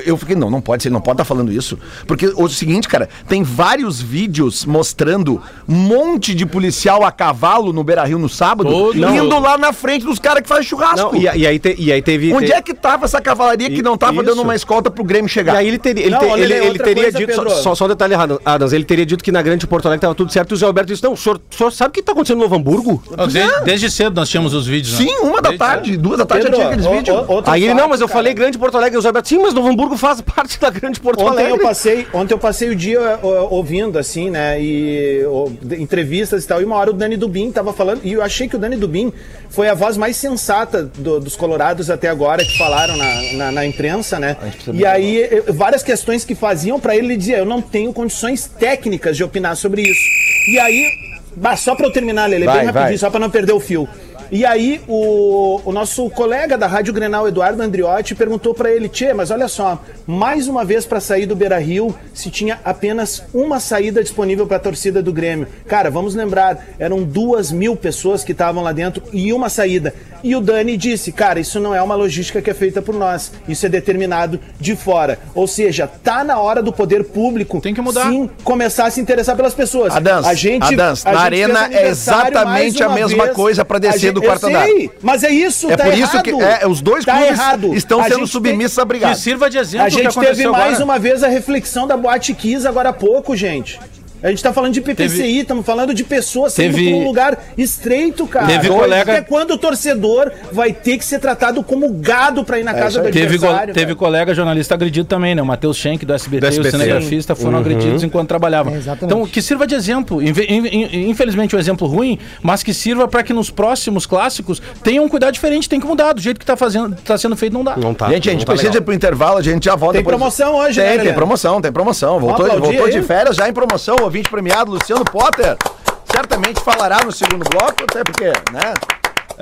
eu, 0.06 0.16
fiquei, 0.16 0.36
não, 0.36 0.50
não 0.50 0.60
pode 0.60 0.82
ser, 0.82 0.88
ele 0.88 0.94
não 0.94 1.00
pode 1.00 1.14
estar 1.14 1.24
falando 1.24 1.50
isso. 1.52 1.78
Porque 2.06 2.26
o 2.36 2.48
seguinte, 2.48 2.88
cara, 2.88 3.08
tem 3.28 3.42
vários 3.42 4.01
vídeos 4.02 4.64
mostrando 4.66 5.40
um 5.68 5.74
monte 5.74 6.34
de 6.34 6.44
policial 6.44 7.04
a 7.04 7.10
cavalo 7.12 7.72
no 7.72 7.82
Beira 7.84 8.04
Rio 8.04 8.18
no 8.18 8.28
sábado, 8.28 8.70
Todo 8.70 8.96
indo 8.98 9.06
mundo. 9.08 9.38
lá 9.38 9.56
na 9.56 9.72
frente 9.72 10.04
dos 10.04 10.18
caras 10.18 10.42
que 10.42 10.48
fazem 10.48 10.64
churrasco. 10.64 11.12
Não, 11.14 11.20
e, 11.22 11.28
a- 11.28 11.36
e 11.36 11.46
aí 11.46 11.58
te- 11.58 11.76
e 11.78 11.92
aí 11.92 12.02
teve... 12.02 12.32
Onde 12.34 12.46
te- 12.46 12.52
é 12.52 12.60
que 12.60 12.74
tava 12.74 13.04
essa 13.04 13.20
cavalaria 13.20 13.70
que 13.70 13.78
E- 13.78 13.82
não 13.82 13.96
tava 13.96 14.14
isso. 14.16 14.24
dando 14.24 14.42
uma 14.42 14.54
escolta 14.54 14.90
pro 14.90 15.04
Grêmio 15.04 15.26
E 15.26 15.30
chegar? 15.30 15.56
aí 15.56 15.68
ele 15.68 15.78
teria, 15.78 16.02
ele, 16.04 16.10
Não, 16.10 16.18
te- 16.18 16.24
olha, 16.26 16.42
ele, 16.42 16.54
ele 16.54 16.68
outra 16.68 16.84
teria 16.84 17.02
coisa, 17.04 17.18
dito, 17.18 17.34
só, 17.34 17.42
Pedro. 17.44 17.56
só, 17.62 17.74
só 17.74 17.84
um 17.84 17.88
detalhe 17.88 18.12
errado, 18.14 18.40
Adams, 18.44 18.72
ele 18.72 18.84
teria 18.84 19.06
dito 19.06 19.22
que 19.22 19.30
na 19.32 19.40
Grande 19.42 19.66
Porto 19.66 19.86
Alegre 19.86 20.00
tava 20.02 20.14
tudo 20.14 20.32
certo 20.32 20.50
e 20.50 20.54
o 20.54 20.56
Zé 20.56 20.66
Alberto 20.66 20.88
disse, 20.88 21.02
não, 21.02 21.12
o 21.12 21.16
senhor, 21.16 21.40
o 21.50 21.54
senhor 21.54 21.70
sabe 21.72 21.90
o 21.90 21.92
que 21.92 22.02
tá 22.02 22.12
acontecendo 22.12 22.38
no 22.38 22.42
Novo 22.44 22.56
Hamburgo? 22.56 23.02
Desde, 23.30 23.60
desde 23.64 23.90
cedo 23.90 24.14
nós 24.16 24.28
tínhamos 24.28 24.54
os 24.54 24.66
vídeos, 24.66 24.98
né? 24.98 25.06
Sim, 25.06 25.16
uma 25.22 25.40
da 25.40 25.50
Desde 25.50 25.58
tarde, 25.58 25.96
duas 25.96 26.18
da 26.18 26.24
tarde 26.26 26.44
Pedro, 26.44 26.58
já 26.60 26.64
tinha 26.68 26.74
aqueles 26.88 26.98
vídeos. 26.98 27.26
Aí 27.46 27.64
ele, 27.64 27.74
não, 27.74 27.88
mas 27.88 28.00
eu 28.00 28.08
cara. 28.08 28.18
falei 28.18 28.34
Grande 28.34 28.58
Porto 28.58 28.76
Alegre, 28.76 28.96
e 28.96 28.98
o 28.98 29.02
Zé 29.02 29.08
Alberto, 29.08 29.28
sim, 29.28 29.38
mas 29.38 29.54
Novo 29.54 29.68
Hamburgo 29.68 29.96
faz 29.96 30.20
parte 30.20 30.58
da 30.60 30.70
Grande 30.70 31.00
Porto 31.00 31.20
Ontem 31.20 31.30
Alegre. 31.44 31.52
eu 31.52 31.58
passei, 31.58 32.06
ontem 32.12 32.34
eu 32.34 32.38
passei 32.38 32.68
o 32.70 32.76
dia 32.76 33.18
ó, 33.22 33.46
ouvindo 33.50 33.91
assim, 33.98 34.30
né, 34.30 34.60
e 34.60 35.22
de- 35.60 35.80
entrevistas 35.82 36.44
e 36.44 36.46
tal. 36.46 36.60
E 36.60 36.64
uma 36.64 36.76
hora 36.76 36.90
o 36.90 36.92
Dani 36.92 37.16
Dubin 37.16 37.50
tava 37.50 37.72
falando 37.72 38.00
e 38.04 38.12
eu 38.12 38.22
achei 38.22 38.48
que 38.48 38.56
o 38.56 38.58
Dani 38.58 38.76
Dubin 38.76 39.12
foi 39.50 39.68
a 39.68 39.74
voz 39.74 39.96
mais 39.96 40.16
sensata 40.16 40.82
do- 40.82 41.20
dos 41.20 41.36
colorados 41.36 41.90
até 41.90 42.08
agora 42.08 42.44
que 42.44 42.56
falaram 42.58 42.96
na, 42.96 43.32
na, 43.34 43.52
na 43.52 43.66
imprensa, 43.66 44.18
né? 44.18 44.36
E 44.72 44.84
aí 44.86 45.22
eh, 45.22 45.42
várias 45.48 45.82
questões 45.82 46.24
que 46.24 46.34
faziam 46.34 46.78
pra 46.80 46.96
ele, 46.96 47.08
ele 47.08 47.16
dizia: 47.16 47.38
eu 47.38 47.44
não 47.46 47.60
tenho 47.60 47.92
condições 47.92 48.46
técnicas 48.46 49.16
de 49.16 49.24
opinar 49.24 49.56
sobre 49.56 49.82
isso. 49.82 50.00
E 50.48 50.58
aí, 50.58 50.90
bah, 51.36 51.56
só 51.56 51.74
pra 51.74 51.86
eu 51.86 51.92
terminar, 51.92 52.26
Lele, 52.28 52.46
bem 52.46 52.54
rapidinho, 52.66 52.72
vai. 52.88 52.98
só 52.98 53.10
pra 53.10 53.20
não 53.20 53.30
perder 53.30 53.52
o 53.52 53.60
fio. 53.60 53.88
E 54.34 54.46
aí, 54.46 54.80
o, 54.88 55.60
o 55.62 55.72
nosso 55.72 56.08
colega 56.08 56.56
da 56.56 56.66
Rádio 56.66 56.94
Grenal, 56.94 57.28
Eduardo 57.28 57.62
Andriotti, 57.62 58.14
perguntou 58.14 58.54
pra 58.54 58.70
ele: 58.70 58.88
Tchê, 58.88 59.12
mas 59.12 59.30
olha 59.30 59.46
só, 59.46 59.78
mais 60.06 60.48
uma 60.48 60.64
vez 60.64 60.86
pra 60.86 61.00
sair 61.00 61.26
do 61.26 61.36
Beira 61.36 61.58
Rio, 61.58 61.94
se 62.14 62.30
tinha 62.30 62.58
apenas 62.64 63.22
uma 63.34 63.60
saída 63.60 64.02
disponível 64.02 64.46
pra 64.46 64.58
torcida 64.58 65.02
do 65.02 65.12
Grêmio. 65.12 65.46
Cara, 65.68 65.90
vamos 65.90 66.14
lembrar, 66.14 66.64
eram 66.78 67.02
duas 67.02 67.52
mil 67.52 67.76
pessoas 67.76 68.24
que 68.24 68.32
estavam 68.32 68.62
lá 68.62 68.72
dentro 68.72 69.02
e 69.12 69.34
uma 69.34 69.50
saída. 69.50 69.92
E 70.24 70.34
o 70.34 70.40
Dani 70.40 70.78
disse: 70.78 71.12
Cara, 71.12 71.38
isso 71.38 71.60
não 71.60 71.74
é 71.74 71.82
uma 71.82 71.94
logística 71.94 72.40
que 72.40 72.48
é 72.48 72.54
feita 72.54 72.80
por 72.80 72.94
nós, 72.94 73.32
isso 73.46 73.66
é 73.66 73.68
determinado 73.68 74.40
de 74.58 74.74
fora. 74.74 75.18
Ou 75.34 75.46
seja, 75.46 75.86
tá 75.86 76.24
na 76.24 76.38
hora 76.40 76.62
do 76.62 76.72
poder 76.72 77.04
público 77.04 77.60
Tem 77.60 77.74
que 77.74 77.82
mudar. 77.82 78.08
sim 78.08 78.30
começar 78.42 78.86
a 78.86 78.90
se 78.90 78.98
interessar 78.98 79.36
pelas 79.36 79.52
pessoas. 79.52 79.94
Adams, 79.94 80.26
a 80.26 80.32
gente, 80.32 80.74
a 81.04 81.12
na 81.12 81.20
arena 81.20 81.68
é 81.70 81.88
exatamente 81.88 82.82
a 82.82 82.88
mesma 82.88 83.24
vez. 83.24 83.36
coisa 83.36 83.62
pra 83.62 83.78
descer 83.78 83.96
A 83.96 83.98
gente- 83.98 84.21
do 84.22 84.26
quarto 84.26 84.42
eu 84.44 84.48
andar. 84.50 84.64
sei, 84.64 84.90
Mas 85.02 85.24
é 85.24 85.30
isso, 85.30 85.70
É 85.70 85.76
tá 85.76 85.84
por 85.84 85.94
isso 85.94 86.22
que 86.22 86.30
errado. 86.30 86.62
é, 86.62 86.66
os 86.66 86.80
dois 86.80 87.04
tá 87.04 87.12
clubes 87.16 87.30
errado. 87.38 87.74
estão 87.74 88.00
A 88.00 88.04
sendo 88.08 88.26
submissos 88.26 88.78
a 88.78 88.82
Que 88.82 88.88
brigar. 88.88 89.14
sirva 89.16 89.50
de 89.50 89.58
exemplo 89.58 89.86
A 89.86 89.90
que 89.90 89.96
gente 90.02 90.18
teve 90.18 90.46
mais 90.48 90.68
agora. 90.74 90.84
uma 90.84 90.98
vez 90.98 91.22
a 91.22 91.28
reflexão 91.28 91.86
da 91.86 91.96
Boate 91.96 92.32
Kiss 92.34 92.66
agora 92.66 92.88
há 92.88 92.92
pouco, 92.92 93.36
gente. 93.36 93.78
A 94.22 94.28
gente 94.30 94.42
tá 94.42 94.52
falando 94.52 94.72
de 94.72 94.80
PPCI, 94.80 95.40
estamos 95.40 95.66
falando 95.66 95.92
de 95.92 96.04
pessoas 96.04 96.54
Teve- 96.54 96.90
por 96.90 96.96
um 96.98 97.04
lugar 97.04 97.38
estreito, 97.58 98.26
cara. 98.26 98.46
Teve 98.46 98.68
Dois, 98.68 98.80
colega- 98.80 99.12
é 99.14 99.20
quando 99.20 99.52
o 99.52 99.58
torcedor 99.58 100.30
vai 100.52 100.72
ter 100.72 100.96
que 100.98 101.04
ser 101.04 101.18
tratado 101.18 101.62
como 101.62 101.88
gado 101.92 102.44
pra 102.44 102.58
ir 102.58 102.62
na 102.64 102.72
casa 102.72 103.00
do 103.02 103.10
Teve, 103.10 103.36
go- 103.36 103.46
adversário. 103.46 103.74
teve 103.74 103.86
velho. 103.86 103.96
colega 103.96 104.34
jornalista 104.34 104.74
agredido 104.74 105.06
também, 105.08 105.34
né? 105.34 105.42
O 105.42 105.46
Matheus 105.46 105.76
Schenck 105.76 106.04
do 106.06 106.12
SBT, 106.14 106.40
Do 106.40 106.46
e 106.46 106.48
SBT. 106.48 106.68
o 106.68 106.70
cinegrafista 106.80 107.34
foram 107.34 107.58
agredidos 107.58 108.02
enquanto 108.04 108.28
trabalhavam. 108.28 108.72
É, 108.74 108.76
exatamente. 108.78 109.04
então, 109.14 109.26
que 109.26 109.42
sirva 109.42 109.66
de 109.66 109.74
exemplo. 109.74 110.20
Infelizmente, 110.22 111.56
um 111.56 111.58
exemplo 111.58 111.86
ruim, 111.86 112.18
mas 112.42 112.62
que 112.62 112.72
sirva 112.72 113.08
para 113.08 113.22
que 113.22 113.32
nos 113.32 113.50
próximos 113.50 114.06
clássicos 114.06 114.60
tenham 114.82 115.04
um 115.04 115.08
cuidado 115.08 115.32
diferente. 115.32 115.68
Tem 115.68 115.80
que 115.80 115.86
mudar. 115.86 116.12
Do 116.12 116.20
jeito 116.20 116.38
que 116.38 116.46
tá, 116.46 116.56
fazendo, 116.56 116.94
tá 117.04 117.16
sendo 117.16 117.36
feito, 117.36 117.52
não 117.52 117.64
dá. 117.64 117.76
Não 117.76 117.94
tá. 117.94 118.08
gente, 118.10 118.28
a 118.28 118.32
gente 118.32 118.44
tá 118.46 118.52
precisa 118.52 118.70
legal. 118.70 118.82
ir 118.82 118.84
pro 118.84 118.94
intervalo, 118.94 119.38
a 119.38 119.42
gente 119.42 119.64
já 119.64 119.74
volta. 119.74 119.94
Tem 119.94 120.04
promoção 120.04 120.54
hoje, 120.56 120.76
tem, 120.76 120.84
né, 120.84 120.90
Tem, 120.90 120.98
Lelê? 121.04 121.12
promoção, 121.12 121.60
tem 121.60 121.72
promoção. 121.72 122.20
Voltou, 122.20 122.46
voltou 122.60 122.88
de 122.90 123.02
férias 123.02 123.36
já 123.36 123.48
em 123.48 123.52
promoção, 123.52 123.96
ouvinte 124.12 124.28
premiado, 124.28 124.70
Luciano 124.70 125.04
Potter. 125.06 125.56
Certamente 126.04 126.60
falará 126.60 127.02
no 127.02 127.10
segundo 127.10 127.48
bloco, 127.48 127.82
até 127.82 128.04
porque, 128.04 128.26
né? 128.52 128.74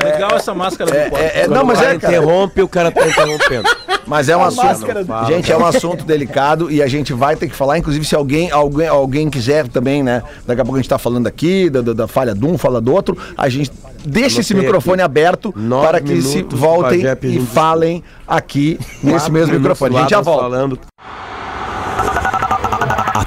Legal 0.01 0.37
essa 0.37 0.55
máscara 0.55 0.97
É, 0.97 1.05
do 1.05 1.11
Potter. 1.11 1.27
é, 1.27 1.41
é, 1.41 1.49
não, 1.49 1.65
mas 1.65 1.79
o 1.79 1.83
cara 1.83 1.95
é, 1.95 1.99
cara, 1.99 2.13
interrompe, 2.17 2.63
o 2.63 2.69
cara 2.69 2.91
tá 2.93 3.09
interrompendo. 3.09 3.69
mas 4.07 4.29
é 4.29 4.37
um 4.37 4.45
assunto. 4.45 4.65
máscara 4.65 5.05
do- 5.05 5.27
Gente, 5.27 5.51
é 5.51 5.57
um 5.57 5.67
assunto 5.67 6.05
delicado 6.05 6.71
e 6.71 6.81
a 6.81 6.87
gente 6.87 7.13
vai 7.13 7.35
ter 7.35 7.49
que 7.49 7.57
falar, 7.57 7.79
inclusive, 7.79 8.05
se 8.05 8.15
alguém, 8.15 8.49
alguém, 8.53 8.87
alguém 8.87 9.29
quiser 9.29 9.67
também, 9.67 10.05
né? 10.05 10.23
Daqui 10.47 10.61
a 10.61 10.65
pouco 10.65 10.79
a 10.79 10.81
gente 10.81 10.89
tá 10.89 10.99
falando 10.99 11.27
aqui, 11.27 11.69
da, 11.69 11.81
da, 11.81 11.93
da 11.93 12.07
falha 12.07 12.33
de 12.33 12.47
um, 12.47 12.57
fala 12.57 12.81
do 12.81 12.93
outro. 12.95 13.19
A 13.37 13.49
gente 13.49 13.73
deixa 14.05 14.41
esse 14.41 14.55
microfone 14.55 15.03
aqui. 15.03 15.07
aberto 15.07 15.53
Nove 15.57 15.85
para 15.85 16.01
que 16.01 16.23
se 16.23 16.45
voltem 16.49 17.03
e 17.25 17.41
falem 17.41 18.05
aqui 18.29 18.79
nesse 19.03 19.33
mesmo 19.33 19.53
microfone. 19.55 19.97
A 19.97 20.01
gente 20.03 20.11
já 20.11 20.21
volta. 20.21 20.43
Falando. 20.45 20.79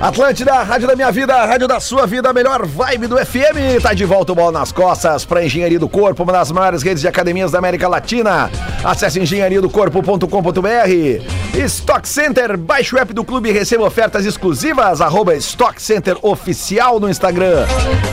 Atlântida, 0.00 0.54
rádio 0.62 0.88
da 0.88 0.96
minha 0.96 1.12
vida, 1.12 1.44
rádio 1.44 1.68
da 1.68 1.78
sua 1.78 2.06
vida, 2.06 2.30
a 2.30 2.32
melhor 2.32 2.64
vibe 2.64 3.06
do 3.06 3.18
FM. 3.18 3.82
Tá 3.82 3.92
de 3.92 4.06
volta 4.06 4.32
o 4.32 4.34
bola 4.34 4.50
nas 4.50 4.72
costas 4.72 5.26
para 5.26 5.44
Engenharia 5.44 5.78
do 5.78 5.90
Corpo, 5.90 6.22
uma 6.22 6.32
das 6.32 6.50
maiores 6.50 6.82
redes 6.82 7.02
de 7.02 7.08
academias 7.08 7.52
da 7.52 7.58
América 7.58 7.86
Latina. 7.86 8.50
Acesse 8.82 9.20
engenhariadocorpo.com.br. 9.20 11.58
Stock 11.66 12.08
Center, 12.08 12.56
baixe 12.56 12.94
o 12.94 12.98
app 12.98 13.12
do 13.12 13.22
clube 13.22 13.50
e 13.50 13.52
receba 13.52 13.84
ofertas 13.84 14.24
exclusivas. 14.24 15.02
Arroba 15.02 15.34
Stock 15.34 15.82
Center 15.82 16.16
Oficial 16.22 16.98
no 16.98 17.10
Instagram. 17.10 17.66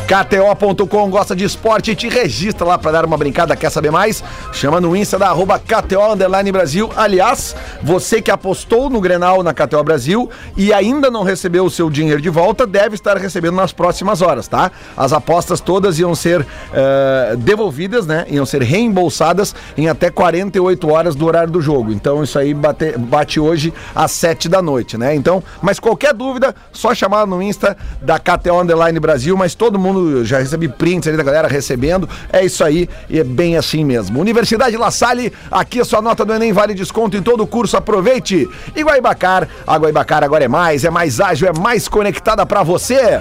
KTO.com 0.08 1.10
gosta 1.10 1.34
de 1.34 1.46
esporte, 1.46 1.96
te 1.96 2.10
registra 2.10 2.66
lá 2.66 2.78
para 2.78 2.92
dar 2.92 3.06
uma 3.06 3.18
brincada. 3.18 3.56
Quer 3.56 3.70
saber 3.70 3.92
mais? 3.92 4.22
Chama 4.52 4.82
no 4.82 4.94
Insta 4.94 5.18
da 5.18 5.28
arroba 5.28 5.58
KTO 5.58 6.14
Underline 6.14 6.52
Brasil. 6.52 6.90
Aliás, 6.98 7.56
você 7.82 8.22
que 8.22 8.32
apostou 8.32 8.90
no 8.90 9.00
Grenal 9.00 9.42
na 9.42 9.54
KTO 9.54 9.84
Brasil 9.86 10.30
e 10.58 10.74
ainda 10.74 11.10
não 11.10 11.24
recebeu 11.24 11.64
o 11.64 11.77
seu 11.78 11.90
dinheiro 11.90 12.20
de 12.20 12.30
volta, 12.30 12.66
deve 12.66 12.96
estar 12.96 13.18
recebendo 13.18 13.56
nas 13.56 13.72
próximas 13.72 14.22
horas, 14.22 14.48
tá? 14.48 14.72
As 14.96 15.14
apostas 15.14 15.62
todas 15.62 16.00
iam 16.00 16.16
ser 16.16 16.46
eh, 16.74 17.36
devolvidas, 17.38 18.08
né? 18.08 18.26
Iam 18.30 18.46
ser 18.46 18.64
reembolsadas 18.64 19.54
em 19.78 19.88
até 19.88 20.10
48 20.10 20.90
horas 20.90 21.16
do 21.16 21.26
horário 21.26 21.52
do 21.52 21.62
jogo. 21.62 21.92
Então 21.92 22.24
isso 22.24 22.40
aí 22.40 22.54
bate, 22.54 22.98
bate 22.98 23.40
hoje 23.40 23.72
às 23.94 24.12
7 24.12 24.50
da 24.50 24.62
noite, 24.62 24.98
né? 24.98 25.14
Então, 25.14 25.44
mas 25.62 25.80
qualquer 25.80 26.14
dúvida, 26.14 26.56
só 26.72 26.96
chamar 26.96 27.28
no 27.28 27.42
Insta 27.42 27.78
da 28.02 28.18
KTO 28.18 28.60
Underline 28.62 29.00
Brasil, 29.00 29.38
mas 29.38 29.54
todo 29.54 29.78
mundo 29.78 30.26
já 30.26 30.40
recebe 30.40 30.68
prints 30.68 31.08
ali 31.08 31.18
da 31.18 31.24
galera 31.24 31.48
recebendo. 31.48 32.10
É 32.34 32.44
isso 32.44 32.64
aí, 32.64 32.90
e 33.08 33.20
é 33.20 33.24
bem 33.24 33.56
assim 33.56 33.86
mesmo. 33.86 34.20
Universidade 34.20 34.76
La 34.78 34.90
Salle, 34.90 35.32
aqui 35.52 35.80
a 35.80 35.86
sua 35.86 36.02
nota 36.02 36.26
do 36.26 36.34
Enem 36.34 36.52
vale 36.52 36.74
desconto 36.74 37.16
em 37.16 37.22
todo 37.22 37.44
o 37.44 37.48
curso, 37.48 37.78
aproveite. 37.78 38.50
E 38.76 38.82
Guaibacar, 38.82 39.48
a 39.68 39.78
Guaibacar 39.78 40.24
agora 40.24 40.44
é 40.44 40.48
mais, 40.48 40.84
é 40.84 40.90
mais 40.90 41.20
ágil, 41.20 41.48
é 41.48 41.54
mais 41.54 41.67
conectada 41.90 42.46
pra 42.46 42.64
você. 42.64 43.20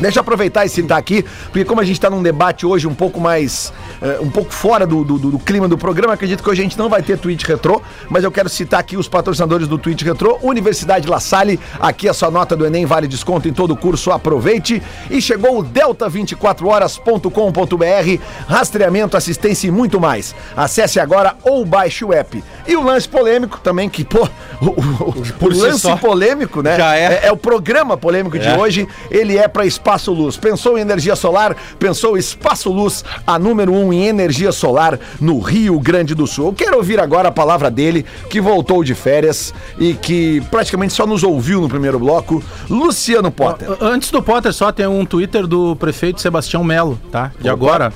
Deixa 0.00 0.18
eu 0.18 0.20
aproveitar 0.20 0.64
e 0.66 0.68
citar 0.68 0.98
aqui, 0.98 1.24
porque 1.46 1.64
como 1.64 1.80
a 1.80 1.84
gente 1.84 1.96
está 1.96 2.10
num 2.10 2.22
debate 2.22 2.66
hoje 2.66 2.86
um 2.86 2.94
pouco 2.94 3.18
mais. 3.20 3.72
eh, 4.02 4.18
um 4.20 4.30
pouco 4.30 4.52
fora 4.52 4.86
do, 4.86 5.02
do- 5.04 5.18
do 5.18 5.38
clima 5.38 5.66
do 5.66 5.78
programa, 5.78 6.12
acredito 6.14 6.42
que 6.42 6.50
hoje 6.50 6.60
a 6.60 6.64
gente 6.64 6.76
não 6.78 6.88
vai 6.90 7.02
ter 7.02 7.16
tweet 7.16 7.46
retrô, 7.46 7.80
mas 8.10 8.22
eu 8.24 8.30
quero 8.30 8.46
citar 8.48 8.78
aqui 8.80 8.94
os 8.96 9.08
patrocinadores 9.08 9.66
do 9.66 9.78
tweet 9.78 10.04
retrô. 10.04 10.38
Universidade 10.42 11.08
La 11.08 11.18
Salle, 11.18 11.58
aqui 11.80 12.06
a 12.08 12.12
sua 12.14 12.30
nota 12.30 12.54
do 12.54 12.66
Enem 12.66 12.84
vale 12.84 13.08
desconto 13.08 13.48
em 13.48 13.52
todo 13.54 13.70
o 13.72 13.76
curso, 13.76 14.10
aproveite. 14.12 14.82
E 15.10 15.20
chegou 15.22 15.58
o 15.60 15.64
delta24horas.com.br, 15.64 18.22
rastreamento, 18.46 19.16
assistência 19.16 19.68
e 19.68 19.70
muito 19.70 19.98
mais. 20.00 20.34
Acesse 20.56 20.98
agora 21.00 21.34
ou 21.42 21.64
baixe 21.64 22.04
o 22.04 22.12
app. 22.12 22.42
E 22.66 22.76
o 22.76 22.82
lance 22.82 23.08
polêmico 23.08 23.58
também, 23.60 23.88
que, 23.88 24.04
pô, 24.04 24.28
o, 24.60 24.66
o- 24.66 25.14
o 25.48 25.52
si 25.54 25.60
lance 25.60 25.80
só. 25.80 25.96
polêmico, 25.96 26.60
né? 26.62 26.76
Já 26.76 26.96
é. 26.96 27.20
é 27.26 27.32
o 27.32 27.36
programa 27.36 27.96
polêmico 27.96 28.38
de 28.38 28.46
É. 28.46 28.56
hoje, 28.58 28.86
ele 29.10 29.36
é 29.38 29.48
para 29.48 29.64
Espaço 29.86 30.12
Luz. 30.12 30.36
Pensou 30.36 30.76
em 30.76 30.80
energia 30.80 31.14
solar? 31.14 31.56
Pensou 31.78 32.18
Espaço 32.18 32.72
Luz, 32.72 33.04
a 33.24 33.38
número 33.38 33.72
um 33.72 33.92
em 33.92 34.06
energia 34.06 34.50
solar 34.50 34.98
no 35.20 35.38
Rio 35.38 35.78
Grande 35.78 36.12
do 36.12 36.26
Sul. 36.26 36.46
Eu 36.46 36.52
quero 36.52 36.76
ouvir 36.76 36.98
agora 36.98 37.28
a 37.28 37.32
palavra 37.32 37.70
dele, 37.70 38.04
que 38.28 38.40
voltou 38.40 38.82
de 38.82 38.96
férias 38.96 39.54
e 39.78 39.94
que 39.94 40.40
praticamente 40.50 40.92
só 40.92 41.06
nos 41.06 41.22
ouviu 41.22 41.60
no 41.60 41.68
primeiro 41.68 42.00
bloco, 42.00 42.42
Luciano 42.68 43.30
Potter. 43.30 43.68
Antes 43.80 44.10
do 44.10 44.20
Potter, 44.20 44.52
só 44.52 44.72
tem 44.72 44.88
um 44.88 45.06
Twitter 45.06 45.46
do 45.46 45.76
prefeito 45.76 46.20
Sebastião 46.20 46.64
Melo, 46.64 46.98
tá? 47.12 47.30
De 47.38 47.48
agora. 47.48 47.92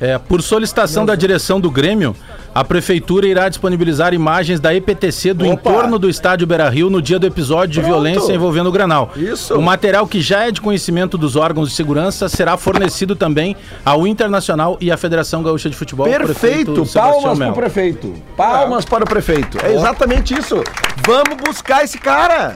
É, 0.00 0.18
por 0.18 0.40
solicitação 0.40 1.04
da 1.04 1.16
direção 1.16 1.60
do 1.60 1.70
Grêmio, 1.70 2.14
a 2.54 2.62
prefeitura 2.62 3.26
irá 3.26 3.48
disponibilizar 3.48 4.14
imagens 4.14 4.60
da 4.60 4.72
EPTC 4.74 5.34
do 5.34 5.44
Opa! 5.48 5.54
entorno 5.70 5.98
do 5.98 6.08
estádio 6.08 6.46
Beira-Rio 6.46 6.88
no 6.88 7.02
dia 7.02 7.18
do 7.18 7.26
episódio 7.26 7.74
de 7.74 7.80
Pronto. 7.80 7.92
violência 7.92 8.32
envolvendo 8.32 8.68
o 8.68 8.72
Granal. 8.72 9.10
Isso. 9.16 9.54
O 9.54 9.62
material 9.62 10.06
que 10.06 10.20
já 10.20 10.44
é 10.46 10.50
de 10.52 10.60
conhecimento 10.60 11.18
dos 11.18 11.34
órgãos 11.34 11.70
de 11.70 11.74
segurança 11.74 12.28
será 12.28 12.56
fornecido 12.56 13.16
também 13.16 13.56
ao 13.84 14.06
Internacional 14.06 14.76
e 14.80 14.90
à 14.92 14.96
Federação 14.96 15.42
Gaúcha 15.42 15.68
de 15.68 15.76
Futebol. 15.76 16.06
Perfeito, 16.06 16.86
palmas 16.94 17.38
para 17.38 17.50
o 17.50 17.54
prefeito. 17.54 18.14
Palmas 18.36 18.84
para 18.84 19.04
o 19.04 19.06
prefeito. 19.08 19.58
É 19.64 19.74
exatamente 19.74 20.32
isso. 20.38 20.62
Vamos 21.04 21.36
buscar 21.44 21.82
esse 21.84 21.98
cara. 21.98 22.54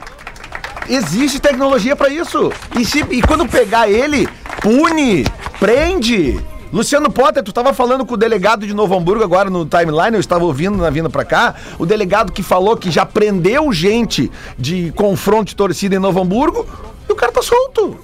Existe 0.87 1.39
tecnologia 1.39 1.95
para 1.95 2.09
isso. 2.09 2.51
E, 2.77 2.85
se- 2.85 3.05
e 3.11 3.21
quando 3.21 3.45
pegar 3.47 3.89
ele, 3.89 4.27
pune, 4.61 5.23
prende. 5.59 6.39
Luciano 6.71 7.09
Potter, 7.09 7.43
tu 7.43 7.49
estava 7.49 7.73
falando 7.73 8.05
com 8.05 8.13
o 8.13 8.17
delegado 8.17 8.65
de 8.67 8.73
Novo 8.73 8.95
Hamburgo 8.95 9.23
agora 9.23 9.49
no 9.49 9.65
timeline, 9.65 10.13
eu 10.13 10.19
estava 10.19 10.45
ouvindo 10.45 10.77
na 10.77 10.89
vinda 10.89 11.09
para 11.09 11.25
cá, 11.25 11.55
o 11.79 11.85
delegado 11.85 12.31
que 12.31 12.43
falou 12.43 12.77
que 12.77 12.91
já 12.91 13.05
prendeu 13.05 13.71
gente 13.73 14.31
de 14.57 14.91
confronto 14.91 15.45
de 15.45 15.55
torcida 15.55 15.95
em 15.95 15.99
Novo 15.99 16.21
Hamburgo, 16.21 16.67
e 17.07 17.11
o 17.11 17.15
cara 17.15 17.31
tá 17.31 17.41
solto. 17.41 17.97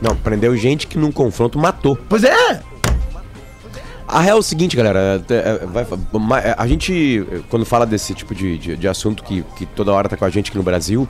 Não, 0.00 0.14
prendeu 0.16 0.54
gente 0.56 0.86
que 0.86 0.98
num 0.98 1.10
confronto 1.10 1.58
matou. 1.58 1.96
Pois 2.08 2.24
é. 2.24 2.60
A 4.06 4.20
real 4.20 4.38
é 4.38 4.40
o 4.40 4.42
seguinte, 4.42 4.76
galera. 4.76 5.24
é, 5.30 5.34
é, 5.34 6.48
é, 6.48 6.54
a 6.58 6.66
gente, 6.66 7.24
quando 7.48 7.64
fala 7.64 7.86
desse 7.86 8.12
tipo 8.12 8.34
de, 8.34 8.58
de, 8.58 8.76
de 8.76 8.88
assunto 8.88 9.22
que, 9.22 9.44
que 9.56 9.64
toda 9.64 9.92
hora 9.92 10.08
tá 10.08 10.16
com 10.16 10.24
a 10.24 10.30
gente 10.30 10.48
aqui 10.48 10.58
no 10.58 10.64
Brasil, 10.64 11.08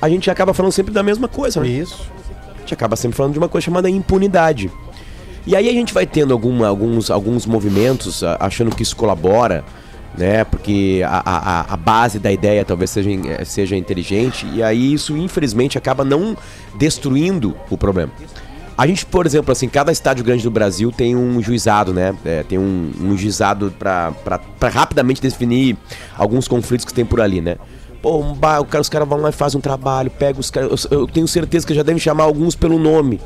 a 0.00 0.08
gente 0.08 0.28
acaba 0.28 0.52
falando 0.52 0.72
sempre 0.72 0.92
da 0.92 1.02
mesma 1.04 1.28
coisa, 1.28 1.60
né? 1.60 1.68
Isso. 1.68 2.10
A 2.56 2.58
gente 2.58 2.74
acaba 2.74 2.96
sempre 2.96 3.16
falando 3.16 3.32
de 3.32 3.38
uma 3.38 3.48
coisa 3.48 3.64
chamada 3.64 3.88
impunidade. 3.88 4.70
E 5.46 5.56
aí 5.56 5.68
a 5.68 5.72
gente 5.72 5.92
vai 5.92 6.06
tendo 6.06 6.32
alguns, 6.32 7.10
alguns 7.10 7.46
movimentos 7.46 8.22
achando 8.38 8.74
que 8.74 8.82
isso 8.82 8.94
colabora, 8.94 9.64
né? 10.16 10.44
Porque 10.44 11.02
a, 11.04 11.22
a- 11.60 11.74
a 11.74 11.76
base 11.76 12.18
da 12.18 12.30
ideia 12.30 12.64
talvez 12.64 12.90
seja, 12.90 13.10
seja 13.44 13.76
inteligente, 13.76 14.46
e 14.54 14.62
aí 14.62 14.92
isso, 14.92 15.16
infelizmente, 15.16 15.76
acaba 15.76 16.04
não 16.04 16.36
destruindo 16.76 17.56
o 17.70 17.76
problema. 17.76 18.12
A 18.78 18.86
gente, 18.86 19.04
por 19.04 19.26
exemplo, 19.26 19.52
assim, 19.52 19.68
cada 19.68 19.92
estádio 19.92 20.24
grande 20.24 20.42
do 20.44 20.50
Brasil 20.50 20.90
tem 20.90 21.14
um 21.14 21.42
juizado, 21.42 21.92
né? 21.92 22.14
É, 22.24 22.42
tem 22.42 22.58
um, 22.58 22.90
um 23.00 23.16
juizado 23.18 23.72
pra 23.78 24.12
rapidamente 24.72 25.20
definir 25.20 25.76
alguns 26.16 26.48
conflitos 26.48 26.84
que 26.86 26.94
tem 26.94 27.04
por 27.04 27.20
ali, 27.20 27.40
né? 27.40 27.56
Pô, 28.00 28.18
um 28.18 28.32
ba- 28.34 28.60
o 28.60 28.64
cara- 28.64 28.80
os 28.82 28.88
caras 28.88 29.06
vão 29.08 29.18
lá 29.20 29.28
e 29.28 29.32
fazem 29.32 29.58
um 29.58 29.60
trabalho, 29.60 30.10
pega 30.10 30.40
os 30.40 30.50
caras. 30.50 30.86
Eu, 30.90 31.00
eu 31.00 31.06
tenho 31.06 31.28
certeza 31.28 31.66
que 31.66 31.74
já 31.74 31.82
devem 31.82 32.00
chamar 32.00 32.24
alguns 32.24 32.56
pelo 32.56 32.78
nome 32.78 33.20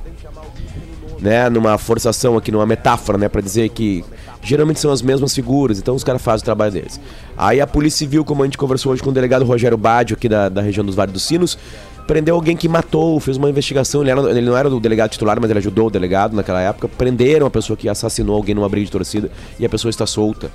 né, 1.19 1.49
numa 1.49 1.79
forçação 1.79 2.37
aqui, 2.37 2.53
numa 2.53 2.67
metáfora, 2.67 3.17
né, 3.19 3.29
para 3.29 3.41
dizer 3.41 3.69
que 3.71 4.05
geralmente 4.43 4.79
são 4.81 4.91
as 4.93 5.01
mesmas 5.03 5.35
figuras, 5.35 5.79
então 5.79 5.95
os 5.95 6.05
caras 6.05 6.23
fazem 6.23 6.43
o 6.43 6.45
trabalho 6.45 6.73
deles. 6.73 7.01
Aí 7.37 7.61
a 7.61 7.67
Polícia 7.67 7.99
Civil, 7.99 8.25
como 8.25 8.43
a 8.43 8.47
gente 8.47 8.59
conversou 8.59 8.93
hoje 8.93 9.03
com 9.03 9.11
o 9.11 9.13
delegado 9.13 9.45
Rogério 9.45 9.77
Badio, 9.79 10.15
aqui 10.17 10.29
da, 10.29 10.49
da 10.49 10.61
região 10.61 10.85
dos 10.85 10.95
Vales 10.95 11.13
dos 11.13 11.23
Sinos, 11.23 11.59
prendeu 12.07 12.35
alguém 12.37 12.57
que 12.57 12.69
matou, 12.69 13.19
fez 13.19 13.37
uma 13.37 13.51
investigação, 13.51 14.03
ele, 14.03 14.11
era- 14.11 14.31
ele 14.31 14.43
não 14.43 14.57
era 14.57 14.69
o 14.69 14.79
delegado 14.79 15.11
titular, 15.11 15.41
mas 15.41 15.51
ele 15.51 15.59
ajudou 15.59 15.89
o 15.89 15.91
delegado 15.91 16.37
naquela 16.37 16.61
época, 16.61 16.87
prenderam 16.87 17.47
a 17.47 17.51
pessoa 17.51 17.77
que 17.77 17.89
assassinou 17.89 18.37
alguém 18.37 18.55
numa 18.55 18.69
briga 18.69 18.85
de 18.87 18.93
torcida 18.93 19.31
e 19.59 19.65
a 19.67 19.69
pessoa 19.69 19.91
está 19.91 20.07
solta. 20.07 20.51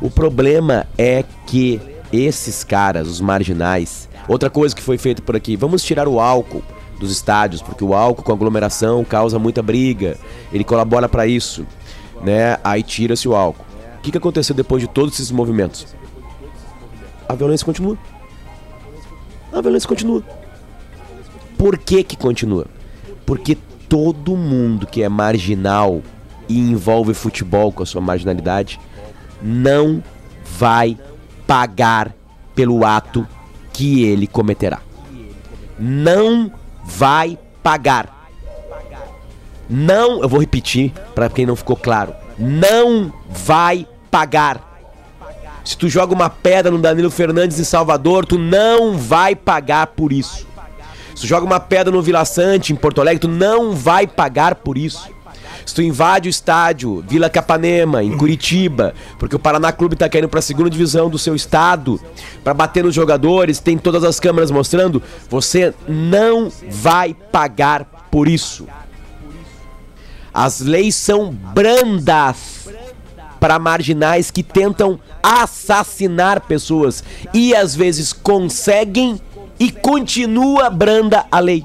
O 0.00 0.10
problema 0.10 0.86
é 0.98 1.24
que 1.46 1.80
esses 2.12 2.62
caras, 2.64 3.08
os 3.08 3.20
marginais, 3.20 4.08
outra 4.28 4.50
coisa 4.50 4.74
que 4.74 4.82
foi 4.82 4.98
feita 4.98 5.22
por 5.22 5.34
aqui, 5.34 5.56
vamos 5.56 5.82
tirar 5.82 6.06
o 6.06 6.20
álcool 6.20 6.62
dos 6.98 7.10
estádios, 7.10 7.62
porque 7.62 7.84
o 7.84 7.94
álcool 7.94 8.22
com 8.22 8.32
aglomeração 8.32 9.04
causa 9.04 9.38
muita 9.38 9.62
briga, 9.62 10.16
ele 10.52 10.64
colabora 10.64 11.08
para 11.08 11.26
isso, 11.26 11.66
né? 12.22 12.58
Aí 12.64 12.82
tira-se 12.82 13.28
o 13.28 13.34
álcool. 13.34 13.64
O 13.98 14.00
que, 14.00 14.10
que 14.10 14.18
aconteceu 14.18 14.54
depois 14.54 14.82
de 14.82 14.88
todos 14.88 15.14
esses 15.14 15.30
movimentos? 15.30 15.86
A 17.28 17.34
violência 17.34 17.64
continua. 17.64 17.98
A 19.52 19.60
violência 19.60 19.88
continua. 19.88 20.22
Por 21.56 21.76
que 21.76 22.02
que 22.04 22.16
continua? 22.16 22.66
Porque 23.26 23.56
todo 23.88 24.36
mundo 24.36 24.86
que 24.86 25.02
é 25.02 25.08
marginal 25.08 26.02
e 26.48 26.58
envolve 26.58 27.12
futebol 27.14 27.72
com 27.72 27.82
a 27.82 27.86
sua 27.86 28.00
marginalidade 28.00 28.80
não 29.42 30.02
vai 30.58 30.98
pagar 31.46 32.14
pelo 32.54 32.84
ato 32.84 33.26
que 33.72 34.04
ele 34.04 34.26
cometerá. 34.26 34.80
Não 35.78 36.50
vai 36.88 37.38
pagar. 37.62 38.26
Não, 39.68 40.22
eu 40.22 40.28
vou 40.28 40.40
repetir 40.40 40.92
para 41.14 41.28
quem 41.28 41.44
não 41.44 41.54
ficou 41.54 41.76
claro. 41.76 42.14
Não 42.38 43.12
vai 43.28 43.86
pagar. 44.10 44.66
Se 45.62 45.76
tu 45.76 45.86
joga 45.86 46.14
uma 46.14 46.30
pedra 46.30 46.72
no 46.72 46.78
Danilo 46.78 47.10
Fernandes 47.10 47.60
em 47.60 47.64
Salvador, 47.64 48.24
tu 48.24 48.38
não 48.38 48.96
vai 48.96 49.36
pagar 49.36 49.88
por 49.88 50.12
isso. 50.12 50.46
Se 51.14 51.22
tu 51.22 51.26
joga 51.26 51.44
uma 51.44 51.60
pedra 51.60 51.92
no 51.92 52.00
Vila 52.00 52.24
Sante 52.24 52.72
em 52.72 52.76
Porto 52.76 53.02
Alegre, 53.02 53.20
tu 53.20 53.28
não 53.28 53.72
vai 53.72 54.06
pagar 54.06 54.54
por 54.54 54.78
isso. 54.78 55.10
Se 55.68 55.74
tu 55.74 55.82
invade 55.82 56.30
o 56.30 56.30
estádio 56.30 57.04
Vila 57.06 57.28
Capanema, 57.28 58.02
em 58.02 58.16
Curitiba, 58.16 58.94
porque 59.18 59.36
o 59.36 59.38
Paraná 59.38 59.70
Clube 59.70 59.96
tá 59.96 60.08
caindo 60.08 60.26
pra 60.26 60.40
segunda 60.40 60.70
divisão 60.70 61.10
do 61.10 61.18
seu 61.18 61.34
estado, 61.34 62.00
pra 62.42 62.54
bater 62.54 62.82
nos 62.82 62.94
jogadores, 62.94 63.58
tem 63.58 63.76
todas 63.76 64.02
as 64.02 64.18
câmeras 64.18 64.50
mostrando, 64.50 65.02
você 65.28 65.74
não 65.86 66.50
vai 66.70 67.12
pagar 67.12 67.84
por 68.10 68.28
isso. 68.28 68.66
As 70.32 70.60
leis 70.60 70.94
são 70.94 71.30
brandas 71.30 72.70
para 73.38 73.58
marginais 73.58 74.30
que 74.30 74.42
tentam 74.42 74.98
assassinar 75.22 76.40
pessoas 76.40 77.04
e 77.34 77.54
às 77.54 77.76
vezes 77.76 78.14
conseguem 78.14 79.20
e 79.60 79.70
continua 79.70 80.70
branda 80.70 81.26
a 81.30 81.38
lei. 81.38 81.62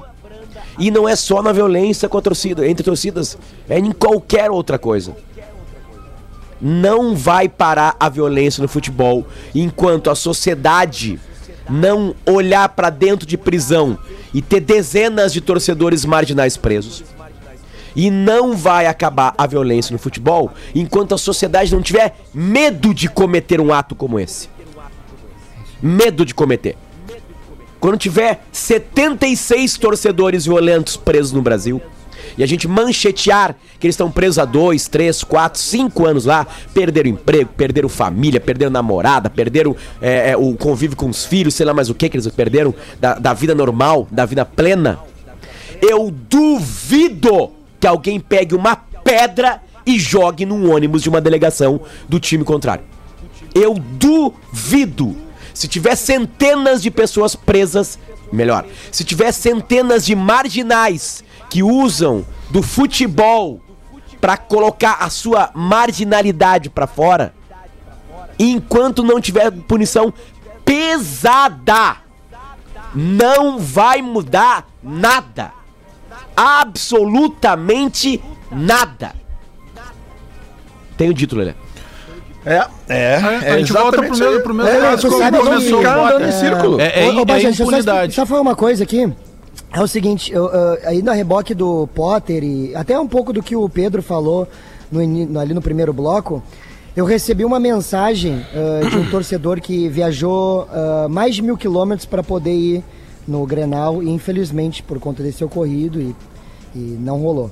E 0.78 0.90
não 0.90 1.08
é 1.08 1.14
só 1.14 1.42
na 1.42 1.52
violência 1.52 2.08
com 2.08 2.18
a 2.18 2.22
torcida, 2.22 2.66
entre 2.66 2.84
torcidas, 2.84 3.38
é 3.68 3.78
em 3.78 3.92
qualquer 3.92 4.50
outra 4.50 4.78
coisa. 4.78 5.16
Não 6.60 7.14
vai 7.14 7.48
parar 7.48 7.96
a 8.00 8.08
violência 8.08 8.62
no 8.62 8.68
futebol 8.68 9.26
enquanto 9.54 10.10
a 10.10 10.14
sociedade 10.14 11.20
não 11.68 12.14
olhar 12.26 12.68
para 12.70 12.90
dentro 12.90 13.26
de 13.26 13.36
prisão 13.36 13.98
e 14.32 14.42
ter 14.42 14.60
dezenas 14.60 15.32
de 15.32 15.40
torcedores 15.40 16.04
marginais 16.04 16.56
presos. 16.56 17.04
E 17.96 18.10
não 18.10 18.56
vai 18.56 18.86
acabar 18.86 19.34
a 19.38 19.46
violência 19.46 19.92
no 19.92 19.98
futebol 19.98 20.52
enquanto 20.74 21.14
a 21.14 21.18
sociedade 21.18 21.72
não 21.72 21.80
tiver 21.80 22.16
medo 22.32 22.92
de 22.92 23.08
cometer 23.08 23.60
um 23.60 23.72
ato 23.72 23.94
como 23.94 24.18
esse. 24.18 24.48
Medo 25.80 26.24
de 26.24 26.34
cometer. 26.34 26.76
Quando 27.84 27.98
tiver 27.98 28.42
76 28.50 29.76
torcedores 29.76 30.46
violentos 30.46 30.96
presos 30.96 31.32
no 31.32 31.42
Brasil, 31.42 31.82
e 32.38 32.42
a 32.42 32.46
gente 32.46 32.66
manchetear 32.66 33.54
que 33.78 33.86
eles 33.86 33.92
estão 33.92 34.10
presos 34.10 34.38
há 34.38 34.46
2, 34.46 34.88
3, 34.88 35.22
4, 35.22 35.60
5 35.60 36.06
anos 36.06 36.24
lá, 36.24 36.46
perderam 36.72 37.10
emprego, 37.10 37.50
perderam 37.54 37.90
família, 37.90 38.40
perderam 38.40 38.72
namorada, 38.72 39.28
perderam 39.28 39.76
é, 40.00 40.30
é, 40.30 40.34
o 40.34 40.54
convívio 40.54 40.96
com 40.96 41.10
os 41.10 41.26
filhos, 41.26 41.52
sei 41.52 41.66
lá 41.66 41.74
mais 41.74 41.90
o 41.90 41.94
que 41.94 42.08
que 42.08 42.16
eles 42.16 42.26
perderam 42.28 42.74
da, 42.98 43.18
da 43.18 43.34
vida 43.34 43.54
normal, 43.54 44.08
da 44.10 44.24
vida 44.24 44.46
plena. 44.46 44.98
Eu 45.82 46.10
duvido 46.10 47.50
que 47.78 47.86
alguém 47.86 48.18
pegue 48.18 48.54
uma 48.54 48.76
pedra 48.76 49.60
e 49.84 49.98
jogue 49.98 50.46
num 50.46 50.72
ônibus 50.72 51.02
de 51.02 51.10
uma 51.10 51.20
delegação 51.20 51.82
do 52.08 52.18
time 52.18 52.44
contrário. 52.44 52.84
Eu 53.54 53.74
duvido. 53.74 55.33
Se 55.54 55.68
tiver 55.68 55.94
centenas 55.94 56.82
de 56.82 56.90
pessoas 56.90 57.36
presas, 57.36 57.98
melhor. 58.32 58.66
Se 58.90 59.04
tiver 59.04 59.30
centenas 59.32 60.04
de 60.04 60.16
marginais 60.16 61.24
que 61.48 61.62
usam 61.62 62.26
do 62.50 62.60
futebol 62.60 63.62
pra 64.20 64.36
colocar 64.36 64.98
a 65.00 65.08
sua 65.08 65.50
marginalidade 65.54 66.68
pra 66.68 66.88
fora, 66.88 67.32
enquanto 68.36 69.04
não 69.04 69.20
tiver 69.20 69.52
punição 69.52 70.12
pesada, 70.64 71.98
não 72.92 73.58
vai 73.60 74.02
mudar 74.02 74.66
nada. 74.82 75.52
Absolutamente 76.36 78.20
nada. 78.50 79.14
Tenho 80.96 81.14
dito, 81.14 81.36
Lelê. 81.36 81.54
É, 82.46 82.66
é. 82.88 83.16
a 83.16 83.58
gente 83.58 83.72
volta 83.72 84.02
pro 84.02 84.16
mesmo, 84.16 84.40
pro 84.42 84.54
mesmo 84.54 84.70
É, 84.70 84.80
caso 84.80 85.08
como 85.08 85.42
começou 85.42 85.80
andando 85.80 86.26
em 86.26 86.32
círculo. 86.32 86.80
É, 86.80 87.06
é, 87.06 87.10
Ô, 87.10 87.16
ô, 87.16 87.20
é 87.22 87.24
deixa 87.24 87.48
eu 87.48 87.54
só- 87.54 87.62
impunidade. 87.64 88.14
Só 88.14 88.26
falar 88.26 88.40
uma 88.42 88.54
coisa 88.54 88.84
aqui. 88.84 89.10
É 89.72 89.80
o 89.80 89.86
seguinte, 89.88 90.32
eu, 90.32 90.46
ah, 90.52 90.78
aí 90.84 91.02
na 91.02 91.12
reboque 91.12 91.54
do 91.54 91.88
Potter 91.94 92.44
e 92.44 92.74
até 92.76 92.98
um 92.98 93.08
pouco 93.08 93.32
do 93.32 93.42
que 93.42 93.56
o 93.56 93.68
Pedro 93.68 94.02
falou 94.02 94.46
no 94.92 95.04
no- 95.06 95.40
ali 95.40 95.52
no 95.54 95.62
primeiro 95.62 95.92
bloco, 95.92 96.42
eu 96.94 97.04
recebi 97.04 97.44
uma 97.44 97.58
mensagem 97.58 98.44
ah, 98.54 98.88
de 98.88 98.96
um 98.96 99.10
torcedor 99.10 99.60
que 99.60 99.88
viajou 99.88 100.68
ah, 100.70 101.06
mais 101.08 101.34
de 101.34 101.42
mil 101.42 101.56
quilômetros 101.56 102.06
para 102.06 102.22
poder 102.22 102.52
ir 102.54 102.84
no 103.26 103.44
Grenal 103.46 104.02
e 104.02 104.10
infelizmente 104.10 104.82
por 104.82 105.00
conta 105.00 105.22
desse 105.22 105.42
ocorrido 105.42 106.00
e, 106.00 106.14
e 106.74 106.78
não 107.00 107.18
rolou. 107.22 107.50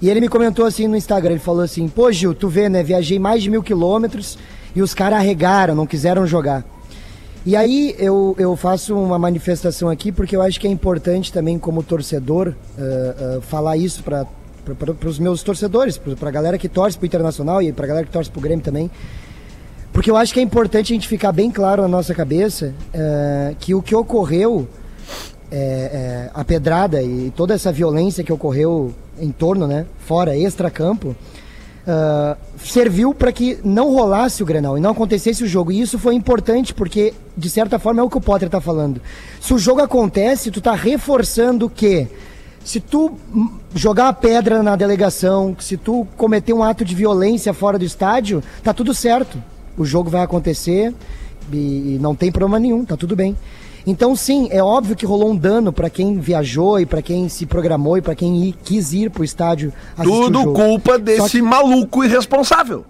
E 0.00 0.08
ele 0.08 0.20
me 0.20 0.28
comentou 0.28 0.64
assim 0.64 0.86
no 0.86 0.96
Instagram, 0.96 1.32
ele 1.32 1.40
falou 1.40 1.62
assim, 1.62 1.88
pô 1.88 2.10
Gil, 2.12 2.34
tu 2.34 2.48
vê 2.48 2.68
né, 2.68 2.82
viajei 2.82 3.18
mais 3.18 3.42
de 3.42 3.50
mil 3.50 3.62
quilômetros 3.62 4.38
e 4.74 4.80
os 4.80 4.94
caras 4.94 5.18
arregaram, 5.18 5.74
não 5.74 5.86
quiseram 5.86 6.26
jogar. 6.26 6.64
E 7.44 7.56
aí 7.56 7.94
eu, 7.98 8.36
eu 8.38 8.54
faço 8.56 8.94
uma 8.96 9.18
manifestação 9.18 9.88
aqui 9.88 10.12
porque 10.12 10.36
eu 10.36 10.42
acho 10.42 10.60
que 10.60 10.66
é 10.66 10.70
importante 10.70 11.32
também 11.32 11.58
como 11.58 11.82
torcedor 11.82 12.54
ah, 12.78 12.82
ah, 12.82 13.40
falar 13.40 13.76
isso 13.76 14.02
para 14.02 14.26
os 15.06 15.18
meus 15.18 15.42
torcedores, 15.42 15.98
para 15.98 16.28
a 16.28 16.32
galera 16.32 16.58
que 16.58 16.68
torce 16.68 16.96
pro 16.96 17.06
Internacional 17.06 17.62
e 17.62 17.72
para 17.72 17.84
a 17.84 17.88
galera 17.88 18.06
que 18.06 18.12
torce 18.12 18.30
pro 18.30 18.40
Grêmio 18.40 18.64
também. 18.64 18.90
Porque 19.92 20.10
eu 20.10 20.16
acho 20.16 20.32
que 20.32 20.38
é 20.38 20.42
importante 20.42 20.92
a 20.92 20.94
gente 20.94 21.08
ficar 21.08 21.32
bem 21.32 21.50
claro 21.50 21.82
na 21.82 21.88
nossa 21.88 22.14
cabeça 22.14 22.72
ah, 22.94 23.54
que 23.58 23.74
o 23.74 23.82
que 23.82 23.94
ocorreu, 23.94 24.68
é, 25.50 25.56
é, 25.56 26.30
a 26.34 26.44
pedrada 26.44 27.02
e 27.02 27.32
toda 27.34 27.54
essa 27.54 27.72
violência 27.72 28.22
que 28.22 28.32
ocorreu 28.32 28.92
em 29.20 29.30
torno, 29.30 29.66
né, 29.66 29.86
fora, 29.98 30.36
extra-campo, 30.36 31.14
ah, 31.90 32.36
serviu 32.62 33.14
para 33.14 33.32
que 33.32 33.58
não 33.64 33.94
rolasse 33.94 34.42
o 34.42 34.46
Grenal 34.46 34.76
e 34.76 34.80
não 34.80 34.90
acontecesse 34.90 35.42
o 35.42 35.46
jogo. 35.46 35.72
E 35.72 35.80
isso 35.80 35.98
foi 35.98 36.14
importante 36.14 36.74
porque, 36.74 37.14
de 37.34 37.48
certa 37.48 37.78
forma, 37.78 38.02
é 38.02 38.04
o 38.04 38.10
que 38.10 38.18
o 38.18 38.20
Potter 38.20 38.50
tá 38.50 38.60
falando. 38.60 39.00
Se 39.40 39.54
o 39.54 39.58
jogo 39.58 39.80
acontece, 39.80 40.50
tu 40.50 40.60
tá 40.60 40.74
reforçando 40.74 41.70
que 41.70 42.06
se 42.62 42.78
tu 42.78 43.12
jogar 43.74 44.04
uma 44.04 44.12
pedra 44.12 44.62
na 44.62 44.76
delegação, 44.76 45.56
se 45.58 45.78
tu 45.78 46.06
cometer 46.18 46.52
um 46.52 46.62
ato 46.62 46.84
de 46.84 46.94
violência 46.94 47.54
fora 47.54 47.78
do 47.78 47.84
estádio, 47.86 48.42
tá 48.62 48.74
tudo 48.74 48.92
certo. 48.92 49.42
O 49.74 49.86
jogo 49.86 50.10
vai 50.10 50.20
acontecer 50.20 50.94
e 51.50 51.96
não 52.02 52.14
tem 52.14 52.30
problema 52.30 52.58
nenhum, 52.58 52.84
tá 52.84 52.98
tudo 52.98 53.16
bem. 53.16 53.34
Então, 53.90 54.14
sim, 54.14 54.48
é 54.50 54.62
óbvio 54.62 54.94
que 54.94 55.06
rolou 55.06 55.30
um 55.30 55.36
dano 55.36 55.72
para 55.72 55.88
quem 55.88 56.18
viajou 56.18 56.78
e 56.78 56.84
para 56.84 57.00
quem 57.00 57.26
se 57.26 57.46
programou 57.46 57.96
e 57.96 58.02
para 58.02 58.14
quem 58.14 58.54
quis 58.62 58.92
ir 58.92 59.08
pro 59.10 59.24
estádio 59.24 59.72
assistir 59.96 60.20
Tudo 60.24 60.52
culpa 60.52 60.98
desse 60.98 61.30
que- 61.38 61.42
maluco 61.42 62.04
irresponsável. 62.04 62.84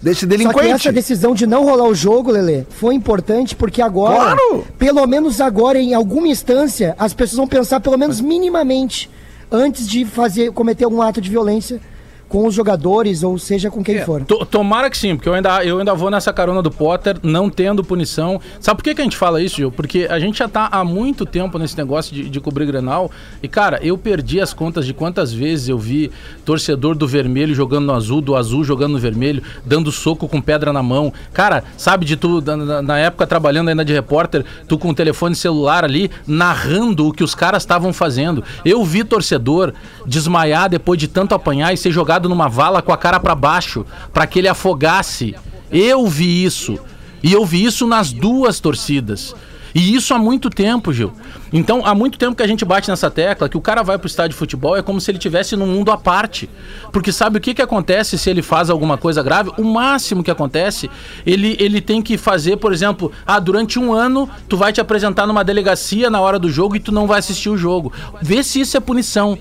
Desse 0.00 0.20
só 0.20 0.26
que 0.26 0.36
delinquente. 0.36 0.68
essa 0.70 0.92
decisão 0.92 1.34
de 1.34 1.44
não 1.44 1.64
rolar 1.64 1.88
o 1.88 1.94
jogo, 1.94 2.30
Lelê, 2.30 2.62
foi 2.68 2.94
importante 2.94 3.56
porque 3.56 3.82
agora, 3.82 4.14
Claro! 4.36 4.64
pelo 4.78 5.04
menos 5.08 5.40
agora, 5.40 5.80
em 5.80 5.92
alguma 5.92 6.28
instância, 6.28 6.94
as 7.00 7.12
pessoas 7.12 7.38
vão 7.38 7.48
pensar 7.48 7.80
pelo 7.80 7.98
menos 7.98 8.20
minimamente 8.20 9.10
antes 9.50 9.88
de 9.88 10.04
fazer, 10.04 10.52
cometer 10.52 10.84
algum 10.84 11.02
ato 11.02 11.20
de 11.20 11.30
violência 11.30 11.80
com 12.28 12.46
os 12.46 12.54
jogadores 12.54 13.22
ou 13.22 13.38
seja 13.38 13.70
com 13.70 13.82
quem 13.84 14.00
for. 14.04 14.24
To- 14.24 14.44
Tomara 14.46 14.90
que 14.90 14.96
sim, 14.98 15.14
porque 15.16 15.28
eu 15.28 15.34
ainda, 15.34 15.64
eu 15.64 15.78
ainda 15.78 15.94
vou 15.94 16.10
nessa 16.10 16.32
carona 16.32 16.60
do 16.62 16.70
Potter, 16.70 17.16
não 17.22 17.48
tendo 17.50 17.84
punição. 17.84 18.40
Sabe 18.60 18.78
por 18.78 18.84
que, 18.84 18.94
que 18.94 19.00
a 19.00 19.04
gente 19.04 19.16
fala 19.16 19.40
isso, 19.42 19.56
Gil? 19.56 19.70
Porque 19.70 20.06
a 20.10 20.18
gente 20.18 20.38
já 20.38 20.48
tá 20.48 20.68
há 20.70 20.84
muito 20.84 21.24
tempo 21.26 21.58
nesse 21.58 21.76
negócio 21.76 22.14
de, 22.14 22.28
de 22.28 22.40
cobrir 22.40 22.66
Grenal. 22.66 23.10
E, 23.42 23.48
cara, 23.48 23.78
eu 23.82 23.96
perdi 23.98 24.40
as 24.40 24.52
contas 24.54 24.86
de 24.86 24.92
quantas 24.94 25.32
vezes 25.32 25.68
eu 25.68 25.78
vi 25.78 26.10
torcedor 26.44 26.94
do 26.94 27.06
vermelho 27.06 27.54
jogando 27.54 27.86
no 27.86 27.92
azul, 27.92 28.20
do 28.20 28.34
azul 28.36 28.64
jogando 28.64 28.92
no 28.92 28.98
vermelho, 28.98 29.42
dando 29.64 29.92
soco 29.92 30.26
com 30.28 30.40
pedra 30.40 30.72
na 30.72 30.82
mão. 30.82 31.12
Cara, 31.32 31.62
sabe 31.76 32.04
de 32.04 32.16
tu, 32.16 32.40
na- 32.40 32.56
na, 32.56 32.82
na 32.82 32.98
época 32.98 33.26
trabalhando 33.26 33.68
ainda 33.68 33.84
de 33.84 33.92
repórter, 33.92 34.44
tu 34.68 34.78
com 34.78 34.90
o 34.90 34.94
telefone 34.94 35.34
celular 35.34 35.84
ali, 35.84 36.10
narrando 36.26 37.08
o 37.08 37.12
que 37.12 37.22
os 37.24 37.34
caras 37.34 37.62
estavam 37.62 37.92
fazendo. 37.92 38.42
Eu 38.64 38.84
vi 38.84 39.04
torcedor 39.04 39.72
desmaiar 40.06 40.68
depois 40.68 40.98
de 40.98 41.08
tanto 41.08 41.34
apanhar 41.34 41.72
e 41.72 41.76
ser 41.76 41.90
jogado 41.90 42.13
numa 42.28 42.48
vala 42.48 42.80
com 42.80 42.92
a 42.92 42.96
cara 42.96 43.18
pra 43.20 43.34
baixo, 43.34 43.84
pra 44.12 44.26
que 44.26 44.38
ele 44.38 44.48
afogasse. 44.48 45.34
Eu 45.70 46.06
vi 46.06 46.44
isso. 46.44 46.78
E 47.22 47.32
eu 47.32 47.44
vi 47.44 47.64
isso 47.64 47.86
nas 47.86 48.12
duas 48.12 48.60
torcidas. 48.60 49.34
E 49.74 49.94
isso 49.94 50.14
há 50.14 50.18
muito 50.18 50.48
tempo, 50.48 50.92
Gil. 50.92 51.12
Então, 51.52 51.84
há 51.84 51.94
muito 51.94 52.16
tempo 52.16 52.36
que 52.36 52.42
a 52.42 52.46
gente 52.46 52.64
bate 52.64 52.88
nessa 52.88 53.10
tecla 53.10 53.48
que 53.48 53.56
o 53.56 53.60
cara 53.60 53.82
vai 53.82 53.98
pro 53.98 54.06
estádio 54.06 54.30
de 54.30 54.36
futebol 54.36 54.76
é 54.76 54.82
como 54.82 55.00
se 55.00 55.10
ele 55.10 55.18
tivesse 55.18 55.56
num 55.56 55.66
mundo 55.66 55.90
à 55.90 55.96
parte. 55.96 56.48
Porque 56.92 57.10
sabe 57.10 57.38
o 57.38 57.40
que, 57.40 57.54
que 57.54 57.62
acontece 57.62 58.16
se 58.16 58.30
ele 58.30 58.40
faz 58.40 58.70
alguma 58.70 58.96
coisa 58.96 59.20
grave? 59.20 59.50
O 59.58 59.64
máximo 59.64 60.22
que 60.22 60.30
acontece, 60.30 60.88
ele, 61.26 61.56
ele 61.58 61.80
tem 61.80 62.00
que 62.00 62.16
fazer, 62.16 62.56
por 62.58 62.72
exemplo, 62.72 63.10
ah, 63.26 63.40
durante 63.40 63.78
um 63.78 63.92
ano 63.92 64.30
tu 64.48 64.56
vai 64.56 64.72
te 64.72 64.80
apresentar 64.80 65.26
numa 65.26 65.42
delegacia 65.42 66.08
na 66.08 66.20
hora 66.20 66.38
do 66.38 66.48
jogo 66.48 66.76
e 66.76 66.80
tu 66.80 66.92
não 66.92 67.08
vai 67.08 67.18
assistir 67.18 67.48
o 67.48 67.56
jogo. 67.56 67.92
Vê 68.22 68.44
se 68.44 68.60
isso 68.60 68.76
é 68.76 68.80
punição. 68.80 69.36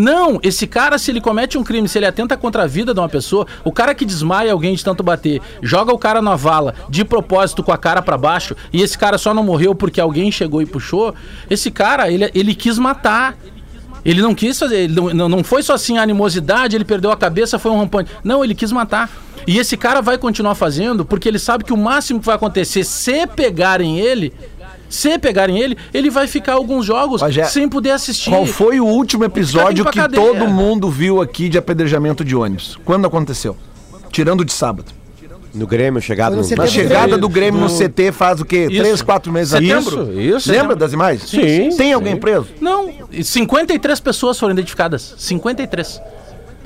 Não, 0.00 0.38
esse 0.44 0.64
cara, 0.64 0.96
se 0.96 1.10
ele 1.10 1.20
comete 1.20 1.58
um 1.58 1.64
crime, 1.64 1.88
se 1.88 1.98
ele 1.98 2.06
atenta 2.06 2.36
contra 2.36 2.62
a 2.62 2.66
vida 2.68 2.94
de 2.94 3.00
uma 3.00 3.08
pessoa, 3.08 3.48
o 3.64 3.72
cara 3.72 3.92
que 3.96 4.04
desmaia 4.04 4.52
alguém 4.52 4.72
de 4.76 4.84
tanto 4.84 5.02
bater, 5.02 5.42
joga 5.60 5.92
o 5.92 5.98
cara 5.98 6.22
na 6.22 6.36
vala 6.36 6.72
de 6.88 7.04
propósito 7.04 7.64
com 7.64 7.72
a 7.72 7.76
cara 7.76 8.00
pra 8.00 8.16
baixo, 8.16 8.54
e 8.72 8.80
esse 8.80 8.96
cara 8.96 9.18
só 9.18 9.34
não 9.34 9.42
morreu 9.42 9.74
porque 9.74 10.00
alguém 10.00 10.30
chegou 10.30 10.62
e 10.62 10.66
puxou, 10.66 11.12
esse 11.50 11.68
cara, 11.68 12.08
ele, 12.08 12.30
ele 12.32 12.54
quis 12.54 12.78
matar. 12.78 13.36
Ele 14.04 14.22
não 14.22 14.36
quis 14.36 14.56
fazer, 14.56 14.88
não, 14.88 15.28
não- 15.28 15.42
foi 15.42 15.64
só 15.64 15.74
assim 15.74 15.98
a 15.98 16.02
animosidade, 16.02 16.76
ele 16.76 16.84
perdeu 16.84 17.10
a 17.10 17.16
cabeça, 17.16 17.58
foi 17.58 17.72
um 17.72 17.78
rampante. 17.78 18.08
Não, 18.22 18.44
ele 18.44 18.54
quis 18.54 18.70
matar. 18.70 19.10
E 19.46 19.58
esse 19.58 19.76
cara 19.76 20.00
vai 20.00 20.16
continuar 20.16 20.54
fazendo 20.54 21.04
porque 21.04 21.28
ele 21.28 21.38
sabe 21.40 21.64
que 21.64 21.72
o 21.72 21.76
máximo 21.76 22.20
que 22.20 22.26
vai 22.26 22.36
acontecer 22.36 22.84
se 22.84 23.26
pegarem 23.26 23.98
ele, 23.98 24.32
se 24.88 25.18
pegarem 25.18 25.58
ele, 25.58 25.76
ele 25.92 26.10
vai 26.10 26.26
ficar 26.26 26.54
alguns 26.54 26.84
jogos 26.86 27.20
Bagé, 27.20 27.44
sem 27.44 27.68
poder 27.68 27.90
assistir. 27.90 28.30
Qual 28.30 28.46
foi 28.46 28.80
o 28.80 28.86
último 28.86 29.24
episódio 29.24 29.84
que 29.84 29.98
cadeia. 29.98 30.22
todo 30.22 30.48
mundo 30.48 30.90
viu 30.90 31.20
aqui 31.20 31.48
de 31.48 31.58
apedrejamento 31.58 32.24
de 32.24 32.34
ônibus? 32.34 32.78
Quando 32.84 33.06
aconteceu? 33.06 33.56
Tirando 34.10 34.44
de 34.44 34.52
sábado. 34.52 34.92
No 35.54 35.66
Grêmio, 35.66 36.00
chegado 36.00 36.34
Foi 36.34 36.36
no 36.36 36.42
no... 36.42 36.48
CT 36.48 36.56
Na 36.56 36.66
chegada 36.66 37.18
do 37.18 37.28
Grêmio 37.28 37.60
no 37.60 37.68
CT 37.68 38.12
faz 38.12 38.40
o 38.40 38.44
quê? 38.44 38.68
Isso. 38.70 38.82
Três, 38.82 39.02
quatro 39.02 39.32
meses 39.32 39.50
Setembro. 39.50 40.02
atrás? 40.02 40.18
Isso, 40.18 40.36
isso. 40.36 40.52
Lembra 40.52 40.76
das 40.76 40.92
imagens? 40.92 41.28
Sim, 41.28 41.70
Tem 41.76 41.92
alguém 41.92 42.16
preso? 42.16 42.48
Não, 42.60 42.90
e 43.10 43.24
53 43.24 43.98
pessoas 44.00 44.38
foram 44.38 44.52
identificadas. 44.52 45.14
53. 45.16 46.00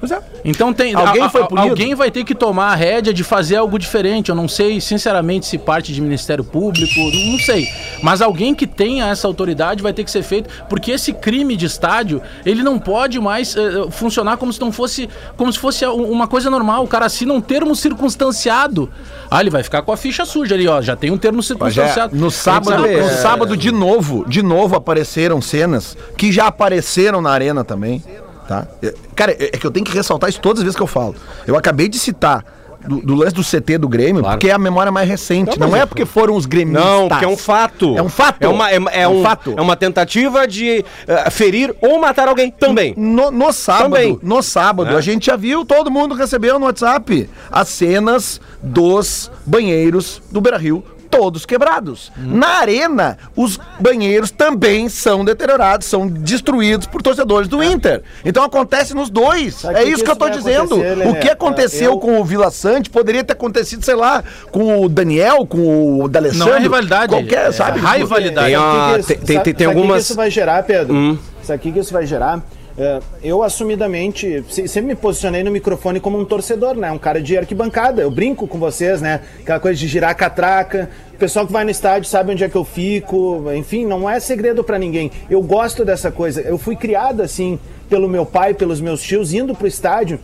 Pois 0.03 0.11
é. 0.11 0.21
Então 0.45 0.73
tem 0.73 0.95
Alguém 0.97 1.23
a- 1.23 1.31
foi 1.31 1.47
punido? 1.47 1.69
alguém 1.69 1.95
vai 1.95 2.11
ter 2.11 2.25
que 2.25 2.35
tomar 2.35 2.73
a 2.73 2.75
rédea 2.75 3.15
de 3.15 3.23
fazer 3.23 3.55
algo 3.55 3.79
diferente. 3.79 4.31
Eu 4.31 4.35
não 4.35 4.49
sei, 4.49 4.81
sinceramente, 4.81 5.47
se 5.47 5.57
parte 5.57 5.93
de 5.93 6.01
Ministério 6.01 6.43
Público, 6.43 6.99
não 6.99 7.39
sei. 7.39 7.69
Mas 8.03 8.21
alguém 8.21 8.53
que 8.53 8.67
tenha 8.67 9.07
essa 9.11 9.29
autoridade 9.29 9.81
vai 9.81 9.93
ter 9.93 10.03
que 10.03 10.11
ser 10.11 10.25
feito, 10.25 10.51
porque 10.69 10.91
esse 10.91 11.13
crime 11.13 11.55
de 11.55 11.67
estádio, 11.67 12.21
ele 12.45 12.65
não 12.65 12.81
pode 12.81 13.21
mais 13.21 13.57
eh, 13.57 13.61
funcionar 13.91 14.39
como 14.39 14.53
se 14.53 14.61
não 14.61 14.73
fosse, 14.73 15.09
como 15.37 15.53
se 15.53 15.59
fosse 15.61 15.87
um- 15.87 16.11
uma 16.11 16.27
coisa 16.27 16.51
normal. 16.51 16.83
O 16.83 16.89
cara 16.89 17.07
assina 17.07 17.33
um 17.33 17.41
termo 17.41 17.77
circunstanciado. 17.77 18.91
Ah, 19.31 19.41
ele 19.41 19.51
vai 19.51 19.63
ficar 19.63 19.83
com 19.83 19.93
a 19.93 19.97
ficha 19.97 20.25
suja 20.25 20.57
ali, 20.57 20.67
ó. 20.67 20.83
Já 20.83 20.97
tem 20.97 21.13
um 21.13 21.17
termo 21.17 21.39
é, 21.39 21.43
circunstanciado. 21.43 22.17
no 22.17 22.29
sábado, 22.29 22.83
que 22.83 22.97
no 23.01 23.09
sábado 23.09 23.57
de 23.57 23.71
novo, 23.71 24.25
de 24.29 24.43
novo 24.43 24.75
apareceram 24.75 25.41
cenas 25.41 25.97
que 26.19 26.33
já 26.33 26.49
apareceram 26.49 27.21
na 27.23 27.31
arena 27.31 27.63
também, 27.65 28.03
tá? 28.47 28.67
É, 28.83 28.95
Cara, 29.15 29.33
é 29.33 29.51
é 29.53 29.59
que 29.59 29.67
eu 29.67 29.71
tenho 29.71 29.85
que 29.85 29.93
ressaltar 29.93 30.31
isso 30.31 30.41
todas 30.41 30.61
as 30.61 30.65
vezes 30.65 30.77
que 30.77 30.83
eu 30.83 30.87
falo. 30.87 31.15
Eu 31.47 31.57
acabei 31.57 31.89
de 31.89 31.99
citar 31.99 32.45
do, 32.87 33.01
do 33.01 33.15
lance 33.15 33.35
do 33.35 33.43
CT 33.43 33.79
do 33.79 33.89
Grêmio, 33.89 34.23
porque 34.23 34.49
é 34.49 34.53
a 34.53 34.59
memória 34.59 34.91
mais 34.91 35.09
recente. 35.09 35.59
Não, 35.59 35.75
é 35.75 35.87
porque 35.87 36.05
foram 36.05 36.35
os 36.35 36.47
gremistas. 36.47 36.85
Não, 36.85 37.09
porque 37.09 37.25
é 37.25 37.29
um 37.29 37.37
fato. 37.37 37.97
É 37.97 38.03
um 38.03 38.09
fato. 38.09 38.43
É 38.43 38.49
uma, 38.49 38.71
é, 38.71 38.75
é 38.91 39.03
É 39.03 39.09
um 39.09 39.21
um, 39.21 39.23
fato. 39.23 39.55
É 39.57 39.61
uma 39.61 39.77
tentativa 39.77 40.47
de 40.47 40.85
eh, 41.07 41.31
ferir 41.31 41.75
ou 41.81 42.01
matar 42.01 42.29
alguém 42.29 42.51
também. 42.51 42.95
No, 42.97 43.31
no 43.31 43.53
sábado, 43.53 43.85
Também. 43.85 44.19
no 44.23 44.43
sábado, 44.43 44.97
a 44.97 45.01
gente 45.01 45.27
já 45.27 45.37
viu, 45.37 45.65
todo 45.65 45.91
mundo 45.91 46.15
recebeu 46.15 46.59
no 46.59 46.67
WhatsApp 46.67 47.29
as 47.51 47.69
cenas 47.69 48.41
dos 48.63 49.31
banheiros 49.47 50.23
do 50.31 50.41
Beira 50.41 50.59
Rio 50.59 50.85
todos 51.13 51.45
quebrados. 51.45 52.11
Na 52.17 52.61
arena, 52.61 53.19
os 53.37 53.61
banheiros 53.79 54.31
também 54.31 54.89
são 54.89 55.23
deteriorados, 55.25 55.87
são 55.87 56.09
destruídos 56.09 56.87
por 56.87 57.03
torcedores 57.03 57.49
do 57.49 57.63
Inter. 57.63 58.03
Então 58.25 58.43
acontece 58.43 58.95
nos 58.95 59.11
dois. 59.11 59.57
Sabe 59.57 59.75
é 59.79 59.83
que 59.85 59.89
isso 59.91 59.99
que 59.99 60.05
que 60.05 60.11
eu 60.11 60.17
vai 60.17 60.31
dizendo. 60.31 60.77
O 61.11 61.15
que 61.21 61.29
aconteceu 61.29 61.93
Eu- 61.93 61.99
com 61.99 62.19
o 62.19 62.25
Vila 62.25 62.51
Sante 62.51 62.89
poderia 62.89 63.23
ter 63.23 63.35
acontecido, 63.35 63.85
sei 63.85 63.95
lá, 63.95 64.25
com 64.51 64.83
o 64.83 64.89
Daniel, 64.89 65.47
com 65.47 66.01
o 66.03 66.09
D'Alessandro. 66.09 66.47
Não 66.49 66.55
é 66.57 66.59
rivalidade. 66.59 67.09
Qualquer, 67.13 67.49
é 67.49 67.53
sabe? 67.53 67.79
rivalidade. 67.81 68.55
Tem 68.55 68.99
isso- 69.01 69.09
tem- 69.09 69.17
tem- 69.19 69.27
tem- 69.27 69.43
tem 69.43 69.53
sabe 69.53 69.53
o 69.53 69.55
que 69.55 69.65
algumas- 69.65 69.97
que 69.99 70.03
isso 70.05 70.15
vai 70.17 70.31
gerar, 70.31 70.63
Pedro? 70.63 70.95
Hum. 70.95 71.19
Sabe 71.43 71.69
o 71.69 71.73
que 71.73 71.79
isso 71.79 71.93
vai 71.93 72.07
gerar? 72.07 72.41
É, 72.79 73.01
eu 73.23 73.43
assumidamente 73.43 74.43
se- 74.49 74.67
sempre 74.67 74.89
me 74.89 74.95
posicionei 74.95 75.45
no 75.45 75.51
microfone 75.51 76.01
como 76.01 76.19
um 76.19 76.25
torcedor, 76.25 76.75
né? 76.75 76.91
Um 76.91 76.99
cara 76.99 77.21
de 77.21 77.37
arquibancada. 77.37 78.01
Eu 78.01 78.11
brinco 78.11 78.47
com 78.49 78.59
vocês, 78.59 79.03
né? 79.03 79.21
Aquela 79.41 79.61
coisa 79.61 79.79
de 79.79 79.87
girar 79.87 80.11
a 80.11 80.15
catraca. 80.15 80.89
O 81.13 81.19
pessoal 81.19 81.47
que 81.47 81.53
vai 81.53 81.65
no 81.65 81.71
estádio 81.71 82.09
sabe 82.09 82.33
onde 82.33 82.43
é 82.45 82.49
que 82.49 82.57
eu 82.57 82.65
fico. 82.65 83.45
Enfim, 83.55 83.85
não 83.85 84.09
é 84.09 84.19
segredo 84.19 84.65
pra 84.65 84.79
ninguém. 84.79 85.11
Eu 85.29 85.43
gosto 85.43 85.85
dessa 85.85 86.11
coisa. 86.11 86.41
Eu 86.41 86.57
fui 86.57 86.75
criado 86.75 87.21
assim 87.23 87.59
pelo 87.91 88.09
meu 88.09 88.25
pai, 88.25 88.55
pelos 88.55 88.81
meus 88.81 89.03
tios, 89.03 89.35
indo 89.35 89.55
pro 89.55 89.67
estádio. 89.67 90.19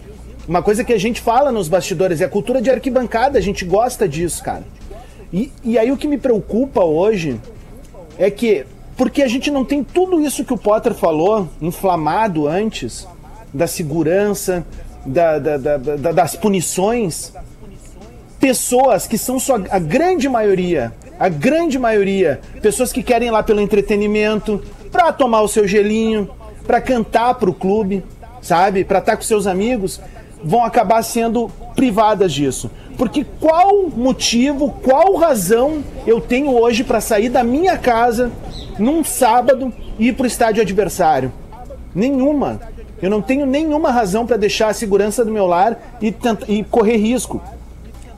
Uma 0.49 0.63
coisa 0.63 0.83
que 0.83 0.93
a 0.95 0.99
gente 0.99 1.21
fala 1.21 1.53
nos 1.53 1.69
bastidores 1.69 2.23
é 2.23 2.25
a 2.25 2.29
cultura 2.31 2.63
de 2.63 2.71
arquibancada. 2.71 3.39
A 3.39 3.43
gente 3.43 3.63
gosta 3.67 4.09
disso, 4.09 4.43
cara. 4.43 4.65
E, 5.31 5.53
e 5.63 5.79
aí 5.79 5.93
o 5.93 5.97
que 5.99 6.09
me 6.09 6.17
preocupa 6.17 6.83
hoje 6.83 7.39
é 8.19 8.31
que, 8.31 8.65
porque 8.99 9.23
a 9.23 9.29
gente 9.29 9.51
não 9.51 9.65
tem 9.65 9.83
tudo 9.83 10.21
isso 10.21 10.45
que 10.45 10.53
o 10.53 10.59
Potter 10.59 10.93
falou, 10.93 11.49
inflamado 11.63 12.47
antes, 12.47 13.07
da 13.55 13.67
segurança, 13.67 14.67
da- 15.07 15.39
da- 15.39 15.57
da- 15.57 15.77
da- 15.79 16.13
das 16.13 16.37
punições, 16.37 17.33
pessoas 18.41 19.07
que 19.07 19.17
são 19.17 19.39
a 19.71 19.79
grande 19.79 20.29
maioria, 20.29 20.93
a 21.19 21.29
grande 21.29 21.79
maioria, 21.79 22.41
pessoas 22.61 22.93
que 22.93 23.03
querem 23.03 23.29
ir 23.29 23.31
lá 23.31 23.43
pelo 23.43 23.61
entretenimento, 23.61 24.63
pra 24.93 25.13
tomar 25.13 25.43
o 25.43 25.49
seu 25.49 25.67
gelinho, 25.67 26.29
pra 26.67 26.81
cantar 26.81 27.35
pro 27.35 27.55
clube, 27.55 28.05
sabe? 28.43 28.85
Pra 28.85 28.99
estar 28.99 29.17
com 29.17 29.23
seus 29.23 29.47
amigos, 29.47 30.01
vão 30.43 30.65
acabar 30.65 31.03
sendo 31.03 31.49
privadas 31.75 32.33
disso. 32.33 32.71
Porque 32.99 33.25
qual 33.41 33.89
motivo, 33.89 34.75
qual 34.83 35.15
razão 35.15 35.85
eu 36.07 36.21
tenho 36.21 36.51
hoje 36.51 36.85
pra 36.85 37.01
sair 37.01 37.29
da 37.29 37.45
minha 37.45 37.79
casa 37.79 38.31
num 38.79 39.05
sábado 39.05 39.73
e 39.99 40.09
ir 40.09 40.13
pro 40.15 40.27
estádio 40.27 40.61
adversário? 40.61 41.33
Nenhuma. 41.95 42.61
Eu 43.01 43.09
não 43.09 43.23
tenho 43.23 43.47
nenhuma 43.47 43.93
razão 43.93 44.27
pra 44.27 44.37
deixar 44.37 44.69
a 44.69 44.75
segurança 44.75 45.25
do 45.25 45.31
meu 45.31 45.47
lar 45.47 45.97
e, 46.03 46.13
e 46.49 46.65
correr 46.65 46.97
risco. 46.97 47.41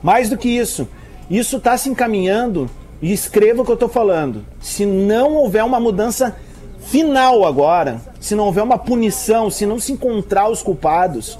Mais 0.01 0.27
do 0.27 0.37
que 0.37 0.49
isso, 0.49 0.87
isso 1.29 1.57
está 1.57 1.77
se 1.77 1.87
encaminhando, 1.87 2.67
e 3.01 3.11
escreva 3.11 3.61
o 3.61 3.65
que 3.65 3.71
eu 3.71 3.75
estou 3.75 3.89
falando. 3.89 4.45
Se 4.59 4.85
não 4.85 5.33
houver 5.35 5.63
uma 5.63 5.79
mudança 5.79 6.35
final 6.79 7.45
agora, 7.45 7.99
se 8.19 8.35
não 8.35 8.45
houver 8.45 8.63
uma 8.63 8.77
punição, 8.77 9.49
se 9.49 9.65
não 9.65 9.79
se 9.79 9.91
encontrar 9.91 10.49
os 10.49 10.61
culpados, 10.61 11.37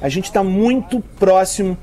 a 0.00 0.08
gente 0.08 0.26
está 0.26 0.44
muito 0.44 1.02
próximo 1.18 1.76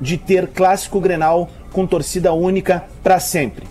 de 0.00 0.16
ter 0.16 0.48
clássico 0.48 0.98
Grenal 1.00 1.48
com 1.72 1.86
torcida 1.86 2.32
única 2.32 2.84
para 3.02 3.20
sempre. 3.20 3.68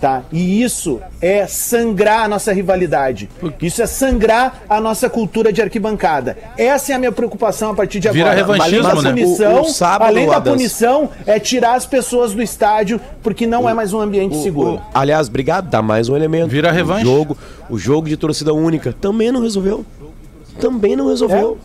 Tá? 0.00 0.22
E 0.30 0.62
isso 0.62 1.00
é 1.20 1.44
sangrar 1.48 2.22
a 2.22 2.28
nossa 2.28 2.52
rivalidade. 2.52 3.28
Isso 3.60 3.82
é 3.82 3.86
sangrar 3.86 4.62
a 4.68 4.80
nossa 4.80 5.10
cultura 5.10 5.52
de 5.52 5.60
arquibancada. 5.60 6.38
Essa 6.56 6.92
é 6.92 6.94
a 6.94 6.98
minha 7.00 7.10
preocupação 7.10 7.72
a 7.72 7.74
partir 7.74 7.98
de 7.98 8.08
Vira 8.10 8.30
agora. 8.30 8.36
revanchismo, 8.46 8.86
Além 8.86 9.02
da 9.02 9.12
né? 9.12 9.22
punição, 9.22 9.54
O- 9.56 9.60
o 9.62 9.64
sábado, 9.64 10.08
além 10.08 10.28
da 10.28 10.40
punição, 10.40 11.10
é 11.26 11.40
tirar 11.40 11.74
as 11.74 11.84
pessoas 11.84 12.32
do 12.32 12.40
estádio 12.40 13.00
porque 13.24 13.44
não 13.44 13.68
é 13.68 13.74
mais 13.74 13.92
um 13.92 13.98
ambiente 13.98 14.36
seguro. 14.40 14.74
O- 14.76 14.80
aliás, 14.94 15.26
obrigado, 15.26 15.68
dá 15.68 15.82
mais 15.82 16.08
um 16.08 16.14
elemento. 16.14 16.48
Vira 16.48 16.68
o 16.70 16.72
revanche. 16.72 17.02
Jogo, 17.04 17.36
o 17.68 17.76
jogo 17.76 18.08
de 18.08 18.16
torcida 18.16 18.54
única 18.54 18.94
também 19.00 19.32
não 19.32 19.42
resolveu. 19.42 19.84
Também 20.60 20.94
não 20.94 21.08
resolveu. 21.08 21.58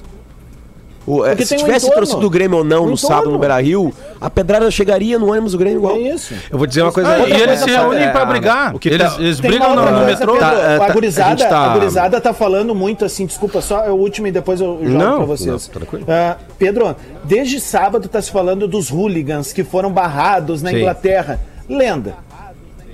O- 1.06 1.26
é, 1.26 1.30
Porque 1.32 1.46
se 1.46 1.56
um 1.56 1.58
tivesse 1.58 1.86
entorno. 1.86 1.96
torcida 2.02 2.22
do 2.22 2.30
Grêmio 2.30 2.60
ou 2.60 2.64
não 2.64 2.86
Um 2.86 2.92
no 2.92 2.98
sábado 2.98 3.18
entorno. 3.22 3.34
no 3.34 3.40
Beira 3.40 3.60
Rio, 3.62 3.94
a 4.22 4.30
pedrada 4.30 4.72
chegaria 4.72 5.20
no 5.20 5.32
ônibus 5.32 5.52
do 5.52 5.58
Grêmio 5.58 5.80
igual. 5.80 5.96
É 5.98 6.00
isso. 6.00 6.34
Eu 6.50 6.58
vou 6.58 6.66
dizer 6.66 6.82
uma 6.82 6.92
coisa. 6.94 7.10
Ah, 7.10 7.28
e 7.28 7.34
eles 7.42 7.60
se 7.60 7.70
reúnem 7.70 8.04
É, 8.04 8.10
pra 8.12 8.24
brigar. 8.26 8.74
O 8.74 8.80
que 8.80 8.88
eles 8.88 9.14
tá- 9.14 9.20
eles 9.20 9.40
Tem 9.40 9.52
brigam 9.52 9.76
no, 9.76 9.92
no 9.92 10.06
metrô. 10.06 10.38
Tá, 10.38 10.52
tá- 10.52 10.86
a, 10.86 10.90
gurizada, 10.92 11.28
a 11.28 11.36
gente 11.36 11.50
tá- 11.50 11.72
a 11.72 11.74
gurizada 11.78 12.22
tá 12.22 12.34
falando 12.34 12.74
muito 12.74 13.04
assim, 13.04 13.26
desculpa, 13.26 13.60
só 13.62 13.84
é 13.84 13.90
o 13.92 13.96
último 13.96 14.28
e 14.28 14.32
depois 14.32 14.62
eu 14.62 14.80
jogo 14.82 14.98
Não, 14.98 15.18
pra 15.18 15.26
vocês. 15.26 15.50
não, 15.50 15.74
tranquilo. 15.74 16.06
Ah, 16.08 16.38
Pedro, 16.58 16.96
desde 17.26 17.60
sábado 17.60 18.08
tá 18.08 18.22
se 18.22 18.32
falando 18.32 18.68
dos 18.68 18.90
hooligans 18.90 19.52
que 19.52 19.64
foram 19.64 19.92
barrados 19.92 20.62
na 20.62 20.70
Sim. 20.70 20.78
Inglaterra. 20.78 21.40
Lenda. 21.70 22.16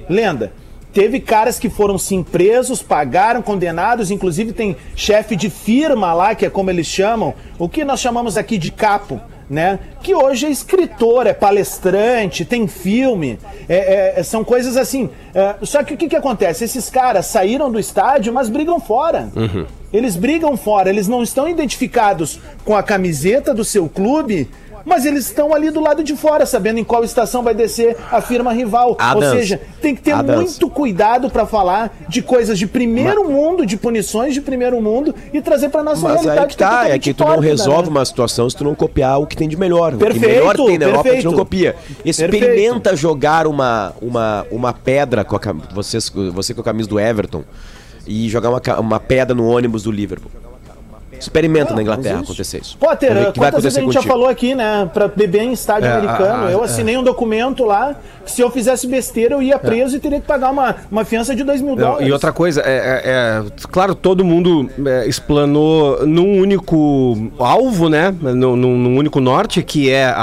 Lenda. 0.10 0.51
Teve 1.00 1.22
caras 1.22 1.58
que 1.58 1.70
foram 1.70 1.97
sim 1.97 2.22
presos, 2.22 2.82
pagaram, 2.82 3.41
condenados, 3.41 4.12
inclusive 4.12 4.52
tem 4.52 4.76
chefe 4.97 5.34
de 5.34 5.50
firma 5.50 6.12
lá, 6.12 6.36
que 6.36 6.45
é 6.45 6.50
como 6.50 6.70
eles 6.70 6.88
chamam, 6.88 7.34
o 7.58 7.70
que 7.70 7.86
nós 7.86 8.02
chamamos 8.02 8.36
aqui 8.36 8.58
de 8.58 8.70
capo, 8.70 9.18
né? 9.50 9.80
Que 10.04 10.14
hoje 10.14 10.47
é 10.47 10.50
escritor, 10.50 11.26
é 11.26 11.32
palestrante, 11.32 12.43
tem 12.43 12.68
filme, 12.68 13.39
é- 13.70 14.20
é- 14.20 14.24
são 14.24 14.43
coisas 14.43 14.76
assim. 14.76 15.10
É, 15.34 15.56
só 15.62 15.84
que 15.84 15.93
o 15.93 15.97
que, 15.97 16.10
que 16.10 16.18
acontece? 16.18 16.66
Esses 16.66 16.89
caras 16.89 17.28
saíram 17.28 17.72
do 17.72 17.80
estádio, 17.80 18.34
mas 18.34 18.50
brigam 18.50 18.78
fora. 18.82 19.30
Eles 19.93 20.18
brigam 20.18 20.58
fora, 20.58 20.89
eles 20.89 21.08
não 21.08 21.24
estão 21.24 21.47
identificados 21.47 22.41
com 22.66 22.76
a 22.76 22.84
camiseta 22.84 23.54
do 23.54 23.64
seu 23.64 23.88
clube, 23.88 24.50
mas 24.90 25.06
eles 25.06 25.26
estão 25.26 25.54
ali 25.54 25.70
do 25.70 25.80
lado 25.80 26.04
de 26.04 26.16
fora, 26.16 26.46
sabendo 26.46 26.80
em 26.80 26.84
qual 26.84 27.04
estação 27.04 27.44
vai 27.44 27.54
descer 27.54 27.96
a 28.12 28.20
firma 28.20 28.52
rival. 28.52 28.90
Ou 28.90 28.98
Adams. 29.00 29.30
seja, 29.30 29.62
tem 29.82 29.96
que 29.96 30.02
ter 30.02 30.12
Adams. 30.12 30.36
muito 30.42 30.70
cuidado 30.70 31.30
pra 31.30 31.46
falar 31.46 31.96
de 32.10 32.22
coisas 32.22 32.58
de 32.58 32.66
primeiro 32.66 33.30
mundo, 33.30 33.66
de 33.66 33.78
punições 33.78 34.34
de 34.34 34.42
primeiro 34.42 34.82
mundo 34.82 35.14
e 35.32 35.42
trazer 35.42 35.70
pra 35.70 35.84
nossa 35.84 36.02
Mas 36.02 36.22
realidade. 36.24 36.40
aí 36.40 36.48
que 36.48 36.58
tá, 36.58 36.66
é 36.66 36.98
totalmente 36.98 37.04
que 37.04 37.14
tu 37.14 37.24
não 37.24 37.40
resolve 37.40 37.84
né? 37.84 37.90
uma 37.90 38.06
situação 38.06 38.50
se 38.50 38.56
tu 38.58 38.64
não 38.64 38.74
copiar 38.74 39.22
o 39.22 39.28
que 39.28 39.38
tem 39.38 39.48
de 39.48 39.56
melhor. 39.56 39.94
o 39.94 39.98
que 39.98 40.06
Perfeito, 40.06 40.28
melhor 40.28 40.56
tem 40.56 40.78
na 40.78 40.86
Europa, 40.86 41.00
tu 41.00 41.04
perfeito. 41.04 41.32
não 41.32 41.38
copia. 41.38 41.76
Experimenta 42.04 42.96
jogar 42.96 43.46
uma, 43.46 43.94
uma, 44.02 44.46
uma 44.52 44.74
pedra 44.74 45.24
com 45.24 45.36
a 45.36 45.40
vocês, 45.74 46.12
você 46.34 46.54
com 46.54 46.62
a 46.62 46.64
camisa 46.64 46.90
do 46.90 47.00
Everton 47.00 47.44
e 48.08 48.28
jogar 48.28 48.50
uma, 48.50 48.62
uma 48.80 49.00
pedra 49.00 49.36
no 49.36 49.48
ônibus 49.48 49.84
do 49.84 49.92
Liverpool. 49.92 50.32
Experimenta 51.20 51.74
na 51.76 51.82
Inglaterra 51.82 52.22
acontecer 52.22 52.59
isso. 52.61 52.78
Potter, 52.78 53.09
que 53.32 53.39
vai 53.39 53.51
quantas 53.51 53.63
vezes 53.63 53.78
a 53.78 53.82
acontecer 53.82 53.82
gente 53.82 53.93
já 53.93 53.99
contigo. 53.99 54.13
falou 54.13 54.28
aqui, 54.28 54.55
né? 54.55 54.89
Pra 54.93 55.07
beber 55.07 55.41
em 55.43 55.51
estádio 55.51 55.88
É, 55.89 55.93
americano. 55.93 56.43
a- 56.45 56.47
a- 56.47 56.51
eu 56.51 56.63
assinei 56.63 56.97
um 56.97 57.03
documento 57.03 57.65
lá 57.65 57.95
que 58.26 58.32
se 58.32 58.41
eu 58.41 58.49
fizesse 58.51 58.88
besteira 58.88 59.36
eu 59.36 59.41
ia 59.41 59.57
preso 59.59 59.95
e 59.95 59.99
teria 59.99 60.20
que 60.20 60.28
pagar 60.28 60.51
uma, 60.51 60.76
uma 60.91 61.03
fiança 61.05 61.36
de 61.36 61.43
2 61.43 61.61
mil 61.61 61.76
dólares. 61.76 62.07
e 62.07 62.11
outra 62.11 62.32
coisa, 62.32 62.61
é, 62.61 62.72
é- 62.78 63.01
é, 63.05 63.43
claro, 63.72 63.93
todo 63.95 64.24
mundo 64.24 64.70
é, 64.86 65.07
explanou 65.07 66.05
num 66.05 66.39
único 66.39 67.32
alvo, 67.39 67.89
né? 67.89 68.13
Num, 68.22 68.55
num- 68.55 68.97
único 68.97 69.20
norte, 69.20 69.61
que 69.63 69.89
é 69.89 70.05
a- 70.05 70.13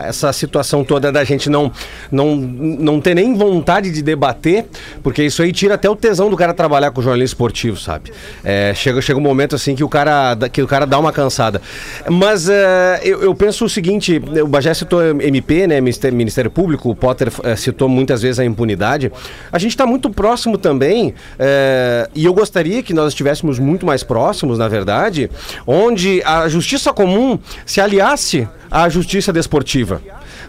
a- 0.00 0.06
essa 0.06 0.32
situação 0.32 0.82
toda 0.84 1.10
da 1.12 1.24
gente 1.24 1.50
não, 1.50 1.70
não, 2.10 2.36
não 2.36 3.00
ter 3.00 3.14
nem 3.14 3.34
vontade 3.34 3.90
de 3.90 4.02
debater, 4.02 4.66
porque 5.02 5.22
isso 5.24 5.42
aí 5.42 5.52
tira 5.52 5.74
até 5.74 5.88
o 5.90 5.96
tesão 5.96 6.30
do 6.30 6.36
cara 6.36 6.54
trabalhar 6.54 6.90
com 6.90 7.02
jornalismo 7.02 7.34
esportivo, 7.34 7.78
sabe? 7.78 8.12
É, 8.44 8.72
chega, 8.74 9.00
chega 9.02 9.18
um 9.18 9.22
momento 9.22 9.54
assim 9.56 9.74
que 9.74 9.84
o 9.84 9.88
cara, 9.88 9.99
dá- 10.04 10.48
que 10.48 10.62
o 10.62 10.66
cara 10.66 10.86
dá 10.86 10.98
uma 10.98 11.12
cansada. 11.12 11.60
Mas 12.08 12.48
é, 12.48 13.00
eu, 13.02 13.22
eu 13.22 13.34
penso 13.34 13.64
o 13.64 13.68
seguinte: 13.68 14.20
o 14.42 14.46
Bagé 14.46 14.72
citou 14.74 15.02
MP, 15.20 15.66
né? 15.66 15.80
Ministério, 15.80 16.50
Público, 16.50 16.90
o 16.90 16.94
Potter 16.94 17.30
é, 17.44 17.56
citou 17.56 17.88
muitas 17.88 18.22
vezes 18.22 18.38
a 18.38 18.44
impunidade. 18.44 19.10
A 19.52 19.58
gente 19.58 19.72
está 19.72 19.86
muito 19.86 20.10
próximo 20.10 20.56
também, 20.56 21.14
é, 21.38 22.08
e 22.14 22.24
eu 22.24 22.32
gostaria 22.34 22.82
que 22.82 22.94
nós 22.94 23.08
estivéssemos 23.08 23.58
muito 23.58 23.84
mais 23.84 24.02
próximos, 24.02 24.58
na 24.58 24.68
verdade, 24.68 25.30
onde 25.66 26.22
a 26.24 26.48
justiça 26.48 26.92
comum 26.92 27.38
se 27.66 27.80
aliasse 27.80 28.48
à 28.70 28.88
justiça 28.88 29.32
desportiva. 29.32 30.00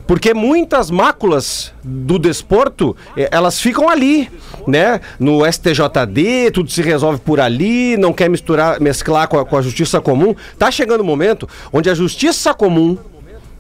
Porque 0.06 0.34
muitas 0.34 0.92
máculas 0.92 1.74
do 1.84 2.20
desporto, 2.20 2.96
eh, 3.16 3.30
elas 3.32 3.60
ficam 3.60 3.89
ali, 3.89 4.30
né? 4.68 5.02
No 5.20 5.46
STJD, 5.46 6.52
tudo 6.54 6.70
se 6.70 6.82
resolve 6.82 7.20
por 7.20 7.39
ali, 7.39 7.98
não 7.98 8.14
quer 8.14 8.30
misturar, 8.30 8.80
mesclar 8.80 9.28
com 9.28 9.39
a, 9.39 9.46
com 9.46 9.58
a 9.58 9.62
justiça 9.62 10.02
comum. 10.02 10.36
Tá 10.58 10.70
chegando 10.72 11.02
o 11.02 11.06
momento 11.06 11.48
onde 11.72 11.89
a 11.89 11.94
justiça 11.94 12.54
comum 12.54 12.98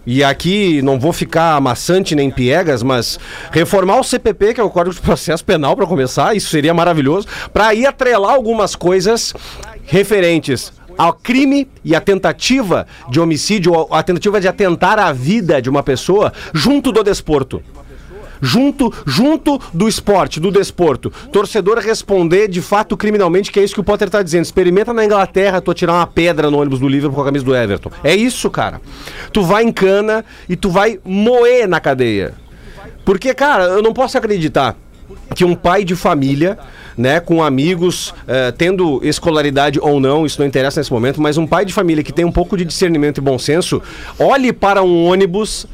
e 0.05 0.23
aqui 0.23 0.81
não 0.81 0.99
vou 0.99 1.13
ficar 1.13 1.55
amassante 1.55 2.15
nem 2.15 2.31
piegas, 2.31 2.81
mas 2.81 3.19
reformar 3.51 3.99
o 3.99 4.03
CPP, 4.03 4.55
que 4.55 4.61
é 4.61 4.63
o 4.63 4.69
Código 4.69 4.95
de 4.95 5.01
Processo 5.01 5.45
Penal, 5.45 5.75
para 5.75 5.85
começar, 5.85 6.35
isso 6.35 6.49
seria 6.49 6.73
maravilhoso, 6.73 7.27
para 7.53 7.67
aí 7.67 7.85
atrelar 7.85 8.33
algumas 8.33 8.75
coisas 8.75 9.33
referentes 9.85 10.73
ao 10.97 11.13
crime 11.13 11.67
e 11.83 11.95
a 11.95 12.01
tentativa 12.01 12.85
de 13.09 13.19
homicídio, 13.19 13.73
ou 13.73 13.93
a 13.93 14.03
tentativa 14.03 14.39
de 14.39 14.47
atentar 14.47 14.99
à 14.99 15.11
vida 15.11 15.61
de 15.61 15.69
uma 15.69 15.83
pessoa 15.83 16.31
junto 16.53 16.91
do 16.91 17.03
desporto 17.03 17.61
junto 18.41 18.91
junto 19.05 19.61
do 19.71 19.87
esporte, 19.87 20.39
do 20.39 20.51
desporto. 20.51 21.13
Torcedor 21.31 21.77
responder 21.77 22.47
de 22.47 22.61
fato 22.61 22.97
criminalmente, 22.97 23.51
que 23.51 23.59
é 23.59 23.63
isso 23.63 23.75
que 23.75 23.79
o 23.79 23.83
Potter 23.83 24.09
tá 24.09 24.23
dizendo. 24.23 24.43
Experimenta 24.43 24.91
na 24.91 25.05
Inglaterra 25.05 25.61
tu 25.61 25.73
tirar 25.73 25.93
uma 25.93 26.07
pedra 26.07 26.49
no 26.49 26.59
ônibus 26.59 26.79
do 26.79 26.87
Liverpool 26.87 27.15
com 27.15 27.21
a 27.21 27.25
camisa 27.25 27.45
do 27.45 27.55
Everton. 27.55 27.91
É 28.03 28.15
isso, 28.15 28.49
cara. 28.49 28.81
Tu 29.31 29.43
vai 29.43 29.63
em 29.63 29.71
cana 29.71 30.25
e 30.49 30.55
tu 30.55 30.69
vai 30.69 30.99
moer 31.05 31.67
na 31.67 31.79
cadeia. 31.79 32.33
Porque, 33.05 33.33
cara, 33.33 33.65
eu 33.65 33.81
não 33.81 33.93
posso 33.93 34.17
acreditar 34.17 34.75
que 35.35 35.45
um 35.45 35.55
pai 35.55 35.83
de 35.83 35.95
família, 35.95 36.57
né, 37.01 37.19
com 37.19 37.43
amigos, 37.43 38.13
eh, 38.27 38.51
tendo 38.51 39.01
escolaridade 39.03 39.79
ou 39.81 39.99
não, 39.99 40.25
isso 40.25 40.39
não 40.39 40.47
interessa 40.47 40.79
nesse 40.79 40.93
momento, 40.93 41.19
mas 41.19 41.37
um 41.37 41.47
pai 41.47 41.65
de 41.65 41.73
família 41.73 42.03
que 42.03 42.13
tem 42.13 42.23
um 42.23 42.31
pouco 42.31 42.55
de 42.55 42.63
discernimento 42.63 43.17
e 43.17 43.21
bom 43.21 43.39
senso, 43.39 43.81
olhe 44.19 44.53
para 44.53 44.83
um 44.83 45.05
ônibus 45.05 45.65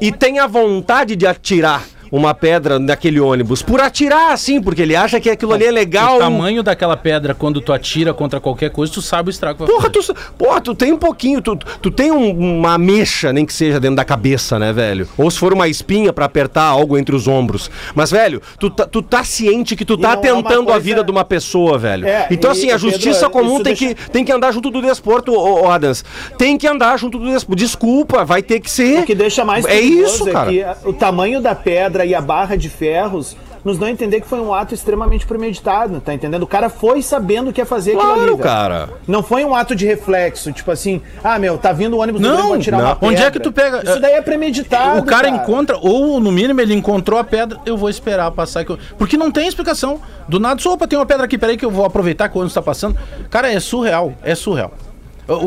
e 0.00 0.12
tenha 0.12 0.46
vontade 0.46 1.16
de 1.16 1.26
atirar 1.26 1.84
uma 2.10 2.34
pedra 2.34 2.78
naquele 2.78 3.20
ônibus. 3.20 3.62
Por 3.62 3.80
atirar, 3.80 4.32
assim, 4.32 4.60
porque 4.60 4.82
ele 4.82 4.94
acha 4.96 5.20
que 5.20 5.30
aquilo 5.30 5.52
ali 5.52 5.64
é 5.66 5.70
legal. 5.70 6.16
O 6.16 6.18
tamanho 6.18 6.62
daquela 6.62 6.96
pedra, 6.96 7.34
quando 7.34 7.60
tu 7.60 7.72
atira 7.72 8.12
contra 8.14 8.40
qualquer 8.40 8.70
coisa, 8.70 8.92
tu 8.92 9.02
sabe 9.02 9.28
o 9.28 9.30
estrago 9.30 9.58
que 9.58 9.64
vai 9.64 9.72
Porra, 9.72 9.90
fazer. 9.92 10.14
tu, 10.14 10.32
porra, 10.36 10.60
tu 10.60 10.74
tem 10.74 10.92
um 10.92 10.98
pouquinho, 10.98 11.40
tu, 11.40 11.56
tu 11.56 11.90
tem 11.90 12.10
um- 12.10 12.58
uma 12.58 12.78
mexa, 12.78 13.32
nem 13.32 13.44
que 13.44 13.52
seja 13.52 13.78
dentro 13.80 13.96
da 13.96 14.04
cabeça, 14.04 14.58
né, 14.58 14.72
velho? 14.72 15.08
Ou 15.16 15.30
se 15.30 15.38
for 15.38 15.52
uma 15.52 15.68
espinha 15.68 16.12
pra 16.12 16.24
apertar 16.24 16.64
algo 16.64 16.96
entre 16.98 17.14
os 17.14 17.26
ombros. 17.28 17.70
Mas, 17.94 18.10
velho, 18.10 18.40
tu 18.58 18.70
tá, 18.70 18.86
tu 18.86 19.02
tá 19.02 19.24
ciente 19.24 19.76
que 19.76 19.84
tu 19.84 19.96
tá 19.96 20.08
é 20.08 20.10
uma 20.12 20.18
atentando 20.40 20.62
a 20.62 20.72
coisa- 20.72 20.80
vida 20.80 21.04
de 21.04 21.10
uma 21.10 21.24
pessoa, 21.24 21.78
velho. 21.78 22.06
É, 22.06 22.26
então, 22.30 22.50
e- 22.50 22.52
assim, 22.52 22.70
a 22.70 22.76
e, 22.76 22.78
Pedro, 22.78 22.90
justiça 22.90 23.28
comum 23.30 23.56
tem, 23.62 23.74
deixa- 23.74 23.94
que, 23.94 24.10
tem 24.10 24.24
que 24.24 24.32
andar 24.32 24.52
junto 24.52 24.70
do 24.70 24.80
desporto, 24.80 25.32
ô, 25.32 25.62
ô, 25.64 25.70
Adams. 25.70 26.04
Tem 26.36 26.56
que 26.56 26.66
andar 26.66 26.96
junto 26.98 27.18
do 27.18 27.26
desporto. 27.30 27.56
Desculpa, 27.56 28.24
vai 28.24 28.42
ter 28.42 28.60
que 28.60 28.70
ser. 28.70 29.00
O 29.00 29.06
que 29.06 29.14
deixa 29.14 29.44
mais 29.44 29.64
É 29.64 29.80
isso, 29.80 30.24
cara. 30.26 30.50
que 30.50 30.62
a- 30.62 30.76
o 30.84 30.92
tamanho 30.92 31.40
da 31.40 31.54
pedra 31.54 31.97
e 32.04 32.14
a 32.14 32.20
barra 32.20 32.56
de 32.56 32.68
ferros 32.68 33.36
nos 33.64 33.76
dão 33.76 33.88
a 33.88 33.90
entender 33.90 34.20
que 34.20 34.26
foi 34.26 34.40
um 34.40 34.54
ato 34.54 34.72
extremamente 34.72 35.26
premeditado, 35.26 36.00
tá 36.00 36.14
entendendo? 36.14 36.44
O 36.44 36.46
cara 36.46 36.70
foi 36.70 37.02
sabendo 37.02 37.50
o 37.50 37.52
que 37.52 37.60
ia 37.60 37.66
fazer 37.66 37.90
aquilo 37.90 38.02
ali. 38.06 38.14
Claro, 38.14 38.30
velho. 38.36 38.38
cara. 38.38 38.88
Não 39.06 39.22
foi 39.22 39.44
um 39.44 39.52
ato 39.54 39.74
de 39.74 39.84
reflexo, 39.84 40.52
tipo 40.52 40.70
assim, 40.70 41.02
ah, 41.24 41.38
meu, 41.40 41.58
tá 41.58 41.72
vindo 41.72 41.94
o 41.96 42.00
ônibus 42.00 42.20
do 42.20 42.28
Não, 42.28 42.34
Grêmio, 42.36 42.52
vou 42.54 42.58
tirar 42.62 42.76
não. 42.78 42.84
uma 42.86 42.94
pedra. 42.96 43.08
Onde 43.08 43.22
é 43.22 43.30
que 43.32 43.40
tu 43.40 43.50
pega- 43.52 43.82
Isso 43.84 44.00
daí 44.00 44.12
é 44.12 44.22
premeditado, 44.22 45.00
O 45.00 45.04
cara, 45.04 45.28
encontra, 45.28 45.76
ou 45.76 46.20
no 46.20 46.30
mínimo 46.30 46.60
ele 46.60 46.72
encontrou 46.72 47.18
a 47.18 47.24
pedra, 47.24 47.58
eu 47.66 47.76
vou 47.76 47.90
esperar 47.90 48.30
passar. 48.30 48.64
que 48.64 48.70
eu- 48.70 48.78
Porque 48.96 49.16
não 49.16 49.30
tem 49.30 49.46
explicação. 49.48 50.00
Do 50.28 50.38
nada, 50.38 50.60
só, 50.62 50.72
opa, 50.74 50.86
tem 50.86 50.98
uma 50.98 51.04
pedra 51.06 51.24
aqui, 51.24 51.36
peraí 51.36 51.56
que 51.56 51.64
eu 51.64 51.70
vou 51.70 51.84
aproveitar 51.84 52.28
que 52.28 52.36
o 52.36 52.38
ônibus 52.40 52.54
tá 52.54 52.62
passando. 52.62 52.96
Cara, 53.28 53.52
é 53.52 53.58
surreal, 53.58 54.12
é 54.22 54.34
surreal. 54.36 54.72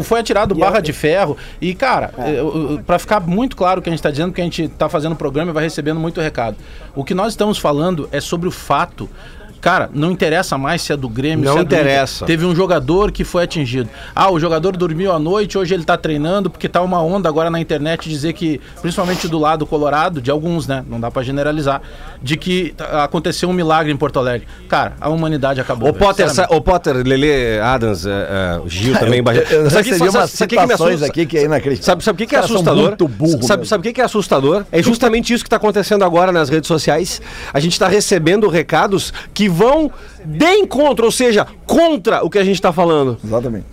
Foi 0.04 0.20
atirado 0.20 0.54
barra 0.54 0.80
de 0.80 0.94
ferro. 0.94 1.36
E, 1.60 1.74
cara, 1.74 2.12
É. 2.18 2.82
pra 2.86 3.00
ficar 3.00 3.20
muito 3.20 3.56
claro 3.56 3.80
o 3.80 3.84
que 3.84 3.90
a 3.90 3.92
gente 3.92 4.02
tá 4.02 4.12
dizendo, 4.12 4.30
porque 4.30 4.42
a 4.42 4.44
gente 4.44 4.68
tá 4.68 4.88
fazendo 4.88 5.14
o 5.14 5.16
programa 5.16 5.52
e 5.52 5.54
vai 5.54 5.64
recebendo 5.64 6.00
muito 6.00 6.22
recado. 6.22 6.56
O 6.96 7.04
que 7.04 7.14
nós 7.14 7.34
estamos 7.34 7.58
falando 7.58 8.08
é 8.12 8.22
sobre 8.22 8.48
o 8.48 8.52
fato. 8.52 9.10
Cara, 9.62 9.90
não 9.94 10.10
interessa 10.12 10.58
mais 10.58 10.82
se 10.82 10.92
é 10.92 10.98
do 10.98 11.08
Grêmio, 11.08 11.46
Não 11.46 11.54
se 11.54 11.60
é 11.60 11.62
interessa. 11.62 12.26
Teve 12.26 12.46
um 12.46 12.56
jogador 12.56 13.12
que 13.12 13.24
foi 13.24 13.44
atingido. 13.44 13.88
Ah, 14.16 14.32
o 14.32 14.40
jogador 14.40 14.76
dormiu 14.76 15.12
à 15.12 15.20
noite, 15.20 15.56
hoje 15.58 15.74
ele 15.74 15.84
tá 15.86 15.96
treinando, 15.96 16.50
porque 16.50 16.68
tá 16.68 16.82
uma 16.82 17.02
onda 17.02 17.30
agora 17.30 17.50
na 17.52 17.60
internet 17.60 18.10
dizer 18.10 18.34
que, 18.34 18.60
principalmente 18.82 19.28
do 19.28 19.38
lado 19.38 19.66
colorado, 19.68 20.20
de 20.20 20.32
alguns, 20.32 20.66
né? 20.66 20.84
Não 20.90 21.00
dá 21.00 21.12
pra 21.12 21.22
generalizar, 21.22 21.82
de 22.22 22.36
que 22.38 22.74
tá- 22.76 23.04
aconteceu 23.04 23.50
um 23.50 23.54
milagre 23.54 23.92
em 23.92 23.98
Porto 23.98 24.18
Alegre. 24.18 24.48
Cara, 24.68 24.94
a 25.00 25.10
humanidade 25.10 25.62
acabou. 25.62 25.90
Ô 25.90 25.94
velho, 25.94 26.06
Potter, 26.06 26.26
sa- 26.26 26.30
sinceramente. 26.32 26.58
ô 26.58 26.62
Potter, 26.62 26.96
Lele, 27.08 27.60
Adams, 27.60 28.06
é, 28.06 28.10
é, 28.10 28.62
Gil 28.68 28.98
também. 28.98 29.20
Eu 29.20 29.70
Sabe 29.70 29.84
que- 29.84 29.90
recebi 29.92 29.98
sabe- 30.00 30.10
umas 30.18 30.32
sabe 30.32 30.46
o 30.46 30.48
que 30.48 30.56
me 30.56 30.62
citações 30.64 30.90
assusta? 30.96 31.06
aqui 31.08 31.26
que 31.28 31.38
é 31.38 31.44
inacreditável. 31.44 31.84
Sabe, 31.86 32.04
sabe 32.04 32.16
o 32.16 32.18
que, 32.18 32.26
que 32.28 32.36
é 32.36 32.40
assustador? 32.40 32.88
muito 32.88 33.08
burro 33.08 33.44
sabe, 33.44 33.68
sabe 33.68 33.82
o 33.82 33.84
que, 33.84 33.94
que 33.94 34.02
é 34.02 34.04
assustador? 34.06 34.66
É 34.72 34.82
justamente 34.82 35.32
isso 35.34 35.44
que 35.44 35.48
está 35.48 35.58
acontecendo 35.58 36.04
agora 36.04 36.32
nas 36.32 36.50
redes 36.50 36.68
sociais. 36.68 37.22
A 37.54 37.60
gente 37.60 37.74
está 37.74 37.88
recebendo 37.88 38.48
recados 38.48 39.14
que 39.34 39.51
vão 39.52 39.92
de 40.26 40.46
encontro, 40.54 41.06
ou 41.06 41.12
seja, 41.12 41.46
contra 41.66 42.24
o 42.26 42.30
que 42.30 42.40
a 42.40 42.44
gente 42.44 42.56
está 42.56 42.72
falando. 42.74 43.18
Exatamente. 43.24 43.66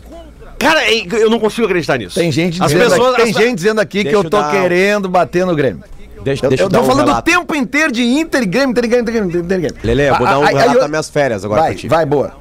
Cara, 0.59 0.83
é- 0.85 1.07
eu 1.13 1.31
não 1.31 1.39
consigo 1.39 1.67
acreditar 1.67 1.97
nisso. 1.99 2.17
Tem 2.17 2.33
gente 2.33 2.61
As 2.63 2.73
dizendo, 2.73 2.91
pessoas, 2.91 3.15
aqui, 3.15 3.23
tem 3.23 3.31
as- 3.33 3.39
gente 3.39 3.55
dizendo 3.57 3.81
aqui 3.81 3.99
que 3.99 4.05
Deixa 4.05 4.17
eu 4.19 4.23
eu 4.25 4.31
tô 4.31 4.39
dar- 4.41 4.51
querendo 4.51 5.09
bater 5.09 5.47
no 5.47 5.55
Grêmio. 5.55 5.85
Deixa, 6.25 6.45
Eu, 6.47 6.51
deixa 6.51 6.65
eu 6.65 6.69
tô 6.69 6.81
um 6.81 6.85
falando 6.85 7.13
o 7.13 7.23
tempo 7.23 7.55
inteiro 7.55 7.93
de 7.93 8.03
Inter 8.03 8.43
e 8.43 8.47
Grêmio, 8.47 8.71
Inter 8.73 8.85
e 8.85 8.89
Grêmio, 8.89 9.03
Inter 9.03 9.15
e 9.15 9.19
Grêmio, 9.19 9.45
Inter 9.45 9.61
Grêmio. 9.61 9.77
Lele, 9.85 10.03
eu 10.09 10.17
vou 10.17 10.27
dar 10.27 10.39
um 10.41 10.43
Ah, 10.43 10.49
aí 10.49 10.55
relato 10.55 10.75
eu- 10.75 10.81
das 10.81 10.91
minhas 10.91 11.09
férias 11.09 11.45
agora 11.45 11.61
Vai, 11.61 11.71
pra 11.71 11.79
ti. 11.81 11.89
vai, 11.89 12.05
boa. 12.05 12.33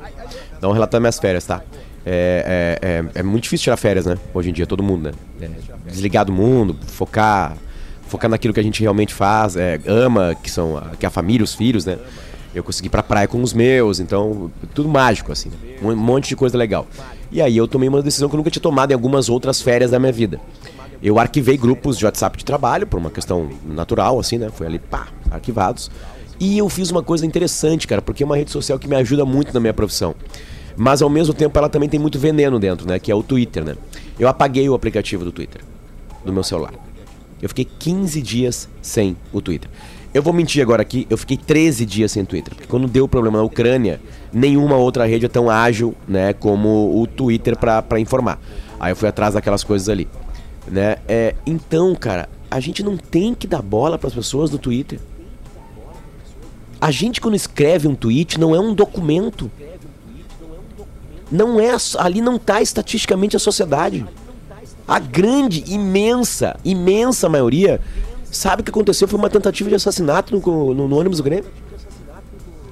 Dá 0.60 0.68
um 0.68 0.72
relato 0.72 0.92
das 0.94 1.00
minhas 1.02 1.20
férias, 1.20 1.46
tá? 1.46 1.62
É, 2.04 2.80
é, 2.82 2.88
é, 3.18 3.20
é 3.20 3.24
muito 3.24 3.44
difícil 3.44 3.66
tirar 3.66 3.78
férias, 3.78 4.06
né? 4.08 4.18
Hoje 4.34 4.50
em 4.50 4.54
dia, 4.54 4.66
todo 4.66 4.82
mundo, 4.82 5.04
né? 5.04 5.12
É, 5.40 5.50
desligar 5.92 6.26
do 6.26 6.32
mundo, 6.34 6.76
focar, 6.88 7.56
focar 8.08 8.30
naquilo 8.32 8.52
que 8.54 8.60
a 8.60 8.64
gente 8.64 8.82
realmente 8.82 9.14
faz, 9.14 9.56
é, 9.56 9.80
ama, 9.86 10.36
que 10.42 10.50
são 10.50 10.82
que 11.00 11.06
é 11.06 11.08
a 11.08 11.12
família, 11.12 11.44
os 11.44 11.54
filhos, 11.54 11.86
né? 11.86 11.98
Eu 12.58 12.64
consegui 12.64 12.88
ir 12.88 12.90
pra 12.90 13.04
praia 13.04 13.28
com 13.28 13.42
os 13.44 13.54
meus, 13.54 14.00
então, 14.00 14.52
tudo 14.74 14.90
mágico, 14.90 15.32
assim. 15.32 15.52
Um 15.82 15.96
monte 15.96 16.30
de 16.30 16.36
coisa 16.36 16.58
legal. 16.58 16.88
E 17.32 17.40
aí 17.40 17.56
eu 17.56 17.68
tomei 17.68 17.88
uma 17.88 18.02
decisão 18.02 18.28
que 18.28 18.36
eu 18.36 18.38
nunca 18.38 18.50
tinha 18.50 18.62
tomado 18.62 18.90
em 18.90 18.94
algumas 18.96 19.30
outras 19.30 19.62
férias 19.62 19.92
da 19.92 20.00
minha 20.00 20.12
vida. 20.12 20.42
Eu 21.02 21.20
arquivei 21.20 21.56
grupos 21.56 22.00
de 22.00 22.06
WhatsApp 22.06 22.36
de 22.36 22.44
trabalho, 22.44 22.88
por 22.88 22.98
uma 22.98 23.12
questão 23.12 23.48
natural, 23.64 24.20
assim, 24.20 24.40
né? 24.40 24.50
Foi 24.50 24.66
ali, 24.66 24.80
pá, 24.80 25.08
arquivados. 25.30 25.92
E 26.40 26.58
eu 26.58 26.68
fiz 26.68 26.90
uma 26.90 27.04
coisa 27.04 27.28
interessante, 27.28 27.86
cara, 27.86 28.02
porque 28.02 28.24
é 28.24 28.26
uma 28.26 28.36
rede 28.36 28.50
social 28.50 28.80
que 28.80 28.88
me 28.88 28.96
ajuda 28.96 29.24
muito 29.24 29.54
na 29.54 29.60
minha 29.60 29.74
profissão. 29.74 30.16
Mas 30.76 31.04
ao 31.04 31.10
mesmo 31.10 31.36
tempo 31.36 31.58
ela 31.60 31.70
também 31.70 31.88
tem 31.88 32.00
muito 32.00 32.18
veneno 32.18 32.60
dentro, 32.60 32.88
né? 32.88 32.98
Que 32.98 33.12
é 33.12 33.16
o 33.16 33.22
Twitter, 33.22 33.64
né? 33.64 33.76
Eu 34.20 34.28
apaguei 34.28 34.68
o 34.68 34.74
aplicativo 34.74 35.24
do 35.24 35.32
Twitter 35.32 35.62
do 36.26 36.34
meu 36.34 36.44
celular. 36.44 36.74
Eu 37.40 37.50
fiquei 37.50 37.66
15 37.66 38.20
dias 38.20 38.68
sem 38.82 39.16
o 39.32 39.42
Twitter. 39.42 39.70
Eu 40.14 40.24
vou 40.24 40.34
mentir 40.34 40.62
agora 40.62 40.82
aqui, 40.82 41.06
eu 41.10 41.18
fiquei 41.18 41.38
13 41.38 41.86
dias 41.86 42.12
sem 42.12 42.26
Twitter. 42.26 42.56
Porque 42.56 42.68
quando 42.68 42.88
deu 42.88 43.08
problema 43.08 43.38
na 43.38 43.44
Ucrânia, 43.44 44.00
nenhuma 44.32 44.76
outra 44.76 45.06
rede 45.06 45.26
é 45.26 45.30
tão 45.30 45.50
ágil, 45.50 45.94
né, 46.08 46.34
como 46.34 47.00
o 47.00 47.06
Twitter 47.06 47.56
pra 47.58 48.00
informar. 48.00 48.40
Aí 48.80 48.92
eu 48.92 48.96
fui 48.96 49.08
atrás 49.08 49.34
daquelas 49.34 49.64
coisas 49.64 49.90
ali. 49.90 50.08
Né? 50.68 50.98
É, 51.08 51.36
então, 51.46 51.94
cara, 51.96 52.30
a 52.50 52.60
gente 52.60 52.84
não 52.84 52.98
tem 52.98 53.34
que 53.34 53.48
dar 53.48 53.62
bola 53.62 53.98
pras 53.98 54.14
pessoas 54.14 54.50
do 54.50 54.58
Twitter. 54.58 55.00
A 56.80 56.92
gente 56.92 57.20
quando 57.20 57.36
escreve 57.36 57.88
um 57.88 57.96
tweet 57.96 58.40
não 58.40 58.56
é 58.56 58.60
um 58.60 58.74
documento. 58.74 59.52
Não 61.32 61.60
é 61.60 61.76
ali 61.98 62.22
não 62.22 62.38
tá 62.38 62.62
estatisticamente 62.62 63.36
a 63.36 63.40
sociedade. 63.40 64.06
A 64.88 65.00
grande, 65.00 65.64
imensa, 65.68 66.58
imensa 66.64 67.28
maioria 67.28 67.82
sabe 68.32 68.62
o 68.62 68.64
que 68.64 68.70
aconteceu 68.72 69.08
foi 69.08 69.18
uma 69.20 69.30
tentativa 69.30 69.70
de 69.70 69.76
assassinato 69.76 70.34
no, 70.38 70.74
no- 70.74 70.88
no 70.88 70.98
ônibus 70.98 71.18
do 71.18 71.24
Grêmio. 71.24 71.46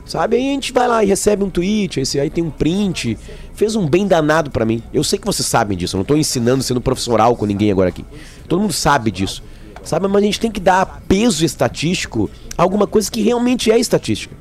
Sabe? 0.05 0.35
Aí 0.35 0.49
a 0.49 0.53
gente 0.53 0.71
vai 0.71 0.87
lá 0.87 1.03
e 1.03 1.07
recebe 1.07 1.43
um 1.43 1.49
tweet, 1.49 1.99
esse 1.99 2.19
aí 2.19 2.29
tem 2.29 2.43
um 2.43 2.51
print. 2.51 3.17
Fez 3.55 3.75
um 3.75 3.87
bem 3.87 4.05
danado 4.05 4.51
pra 4.51 4.63
mim. 4.63 4.83
Eu 4.93 5.03
sei 5.03 5.17
que 5.17 5.25
vocês 5.25 5.47
sabem 5.47 5.75
disso, 5.75 5.95
eu 5.95 5.97
não 5.99 6.05
tô 6.05 6.15
ensinando 6.15 6.61
sendo 6.63 6.79
profissional 6.79 7.35
com 7.35 7.45
ninguém 7.45 7.71
agora 7.71 7.89
aqui. 7.89 8.05
Todo 8.47 8.61
mundo 8.61 8.73
sabe 8.73 9.09
disso. 9.09 9.41
Sabe? 9.83 10.07
Mas 10.07 10.21
a 10.21 10.25
gente 10.25 10.39
tem 10.39 10.51
que 10.51 10.59
dar 10.59 11.01
peso 11.07 11.43
estatístico 11.43 12.29
a 12.57 12.61
alguma 12.61 12.85
coisa 12.85 13.09
que 13.09 13.21
realmente 13.21 13.71
é 13.71 13.79
estatística. 13.79 14.35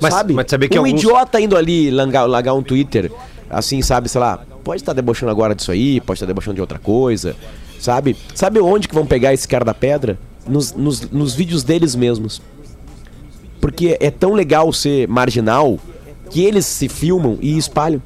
Mas- 0.00 0.12
sabe? 0.14 0.34
mas 0.34 0.46
saber 0.48 0.68
que 0.68 0.78
um 0.78 0.84
alguns- 0.84 1.00
idiota 1.02 1.40
indo 1.40 1.56
ali 1.56 1.90
largar, 1.90 2.26
largar 2.26 2.54
um 2.54 2.62
Twitter, 2.62 3.10
assim, 3.48 3.80
sabe, 3.82 4.08
sei 4.08 4.20
lá, 4.20 4.38
pode 4.62 4.82
estar 4.82 4.92
debochando 4.92 5.32
agora 5.32 5.54
disso 5.54 5.72
aí, 5.72 6.00
pode 6.00 6.18
estar 6.18 6.26
debochando 6.26 6.56
de 6.56 6.60
outra 6.60 6.78
coisa, 6.78 7.34
sabe? 7.80 8.16
Sabe 8.34 8.60
onde 8.60 8.86
que 8.86 8.94
vão 8.94 9.06
pegar 9.06 9.32
esse 9.32 9.48
cara 9.48 9.64
da 9.64 9.74
pedra? 9.74 10.18
Nos, 10.46 10.72
nos, 10.72 11.10
nos 11.10 11.34
vídeos 11.34 11.62
deles 11.62 11.94
mesmos. 11.94 12.40
Porque 13.60 13.96
é 14.00 14.10
tão 14.10 14.32
legal 14.32 14.72
ser 14.72 15.08
marginal 15.08 15.78
que 16.30 16.44
eles 16.44 16.66
se 16.66 16.88
filmam 16.88 17.38
e 17.40 17.58
espalham. 17.58 18.02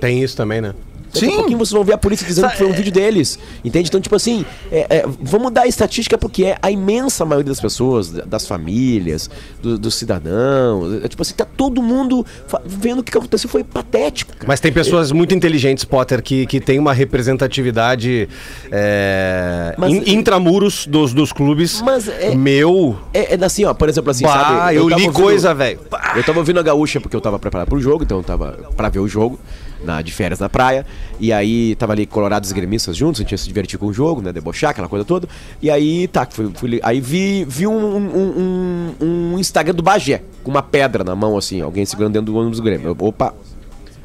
Tem 0.00 0.22
isso 0.22 0.36
também, 0.36 0.60
né? 0.60 0.74
Daqui 1.12 1.26
a 1.26 1.30
pouquinho 1.36 1.58
vocês 1.58 1.72
vão 1.72 1.84
ver 1.84 1.94
a 1.94 1.98
polícia 1.98 2.26
dizendo 2.26 2.48
que 2.50 2.56
foi 2.56 2.66
um 2.66 2.72
vídeo 2.72 2.92
deles. 2.92 3.38
Entende? 3.64 3.88
Então, 3.88 4.00
tipo 4.00 4.14
assim, 4.14 4.44
é, 4.70 4.86
é, 4.98 5.04
vamos 5.20 5.50
dar 5.52 5.62
a 5.62 5.66
estatística 5.66 6.16
porque 6.18 6.44
é 6.44 6.58
a 6.62 6.70
imensa 6.70 7.24
maioria 7.24 7.48
das 7.50 7.60
pessoas, 7.60 8.10
da- 8.10 8.24
das 8.24 8.46
famílias, 8.46 9.30
do- 9.62 9.78
dos 9.78 9.94
cidadãos. 9.94 11.02
É, 11.04 11.08
tipo 11.08 11.22
assim, 11.22 11.34
tá 11.34 11.44
todo 11.44 11.82
mundo 11.82 12.24
vendo 12.64 13.00
o 13.00 13.02
que 13.02 13.16
aconteceu. 13.16 13.48
Foi 13.48 13.64
patético. 13.64 14.32
cara. 14.32 14.44
Mas 14.46 14.60
tem 14.60 14.72
pessoas 14.72 15.10
muito 15.12 15.34
inteligentes, 15.34 15.84
Potter, 15.84 16.22
que, 16.22 16.46
que 16.46 16.60
tem 16.60 16.78
uma 16.78 16.92
representatividade 16.92 18.28
é, 18.70 19.74
Mas- 19.78 19.92
in- 19.92 20.14
intramuros 20.18 20.86
dos, 20.86 21.12
dos 21.12 21.32
clubes. 21.32 21.80
Mas 21.82 22.08
é- 22.08 22.34
Meu. 22.34 22.96
É, 23.12 23.34
é 23.34 23.44
assim, 23.44 23.64
ó, 23.64 23.74
por 23.74 23.88
exemplo, 23.88 24.10
assim, 24.10 24.24
Bah, 24.24 24.32
sabe? 24.32 24.76
eu, 24.76 24.82
tava 24.88 25.00
li 25.00 25.06
ouvindo- 25.06 25.12
coisa, 25.12 25.54
velho. 25.54 25.80
Eu 26.16 26.24
tava 26.24 26.38
ouvindo 26.38 26.58
a 26.60 26.62
gaúcha 26.62 27.00
porque 27.00 27.16
eu 27.16 27.20
tava 27.20 27.38
preparado 27.38 27.68
pro 27.68 27.80
jogo, 27.80 28.04
então 28.04 28.18
eu 28.18 28.22
tava 28.24 28.58
pra 28.76 28.88
ver 28.88 28.98
o 29.00 29.08
jogo, 29.08 29.38
na, 29.84 30.02
de 30.02 30.12
férias 30.12 30.38
na 30.40 30.48
praia. 30.48 30.84
E 31.20 31.32
aí 31.32 31.74
tava 31.76 31.92
ali 31.92 32.06
colorados 32.06 32.50
e 32.50 32.54
gremistas 32.54 32.96
juntos, 32.96 33.20
a 33.20 33.22
gente 33.22 33.32
ia 33.32 33.38
se 33.38 33.46
divertir 33.48 33.78
com 33.78 33.86
o 33.86 33.92
jogo, 33.92 34.20
né? 34.22 34.32
Debochar, 34.32 34.70
aquela 34.70 34.88
coisa 34.88 35.04
toda. 35.04 35.28
E 35.62 35.70
aí, 35.70 36.06
tá, 36.08 36.26
fui, 36.30 36.50
fui 36.54 36.80
aí 36.82 37.00
vi, 37.00 37.44
vi 37.48 37.66
um, 37.66 37.96
um, 37.96 38.94
um- 39.00 39.34
um 39.34 39.38
Instagram 39.38 39.74
do 39.74 39.82
Bagé, 39.82 40.22
com 40.42 40.50
uma 40.50 40.62
pedra 40.62 41.02
na 41.04 41.14
mão, 41.16 41.36
assim, 41.36 41.60
alguém 41.60 41.84
segurando 41.84 42.12
dentro 42.14 42.32
do 42.32 42.36
ônibus 42.38 42.58
do 42.58 42.64
Grêmio. 42.64 42.88
Eu, 42.88 43.06
opa! 43.06 43.34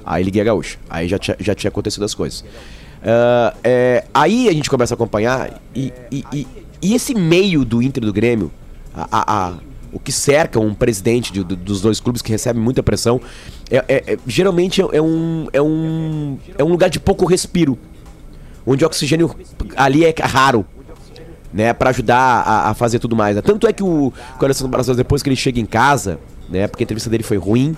Aí 0.05 0.23
liguei 0.23 0.41
a 0.41 0.45
gaúcha. 0.45 0.77
Aí 0.89 1.07
já 1.07 1.17
tinha, 1.17 1.37
já 1.39 1.55
tinha 1.55 1.69
acontecido 1.69 2.03
as 2.03 2.13
coisas. 2.13 2.43
Ah, 3.05 3.53
é, 3.63 4.05
aí 4.13 4.47
a 4.49 4.53
gente 4.53 4.69
começa 4.69 4.93
a 4.93 4.95
acompanhar 4.95 5.61
e, 5.75 5.91
e, 6.11 6.23
e- 6.33 6.47
e 6.81 6.93
esse 6.93 7.13
meio 7.15 7.63
do 7.65 7.81
Inter 7.81 8.03
do 8.03 8.11
Grêmio, 8.13 8.51
a- 8.95 9.07
a- 9.11 9.53
o 9.93 9.99
que 9.99 10.11
cerca 10.11 10.59
um 10.59 10.73
presidente 10.73 11.31
de- 11.31 11.43
do- 11.43 11.55
dos 11.55 11.81
dois 11.81 11.99
clubes 11.99 12.21
que 12.21 12.31
recebe 12.31 12.59
muita 12.59 12.81
pressão, 12.81 13.21
é, 13.69 13.77
é- 13.87 14.13
é- 14.13 14.17
geralmente 14.27 14.81
é, 14.81 15.01
um, 15.01 15.47
é, 15.53 15.61
um, 15.61 16.37
é 16.57 16.63
um 16.63 16.69
lugar 16.69 16.89
de 16.89 16.99
pouco 16.99 17.25
respiro. 17.25 17.77
Onde 18.65 18.83
o 18.83 18.87
oxigênio 18.87 19.33
ali 19.75 20.03
é 20.05 20.13
raro. 20.23 20.65
né, 21.55 21.71
para 21.71 21.91
ajudar 21.91 22.17
a, 22.17 22.69
a 22.71 22.73
fazer 22.73 22.97
tudo 22.97 23.15
mais. 23.15 23.35
né? 23.35 23.41
Tanto 23.43 23.67
é 23.67 23.71
que 23.73 23.83
o, 23.83 24.11
que 24.39 24.41
o 24.41 24.45
Alessandro 24.45 24.71
Barcelos, 24.71 24.97
depois 24.97 25.21
que 25.21 25.29
ele 25.29 25.35
chega 25.35 25.59
em 25.59 25.67
casa, 25.67 26.17
né, 26.49 26.65
porque 26.67 26.81
a 26.83 26.85
entrevista 26.85 27.11
dele 27.11 27.21
foi 27.21 27.37
ruim, 27.37 27.77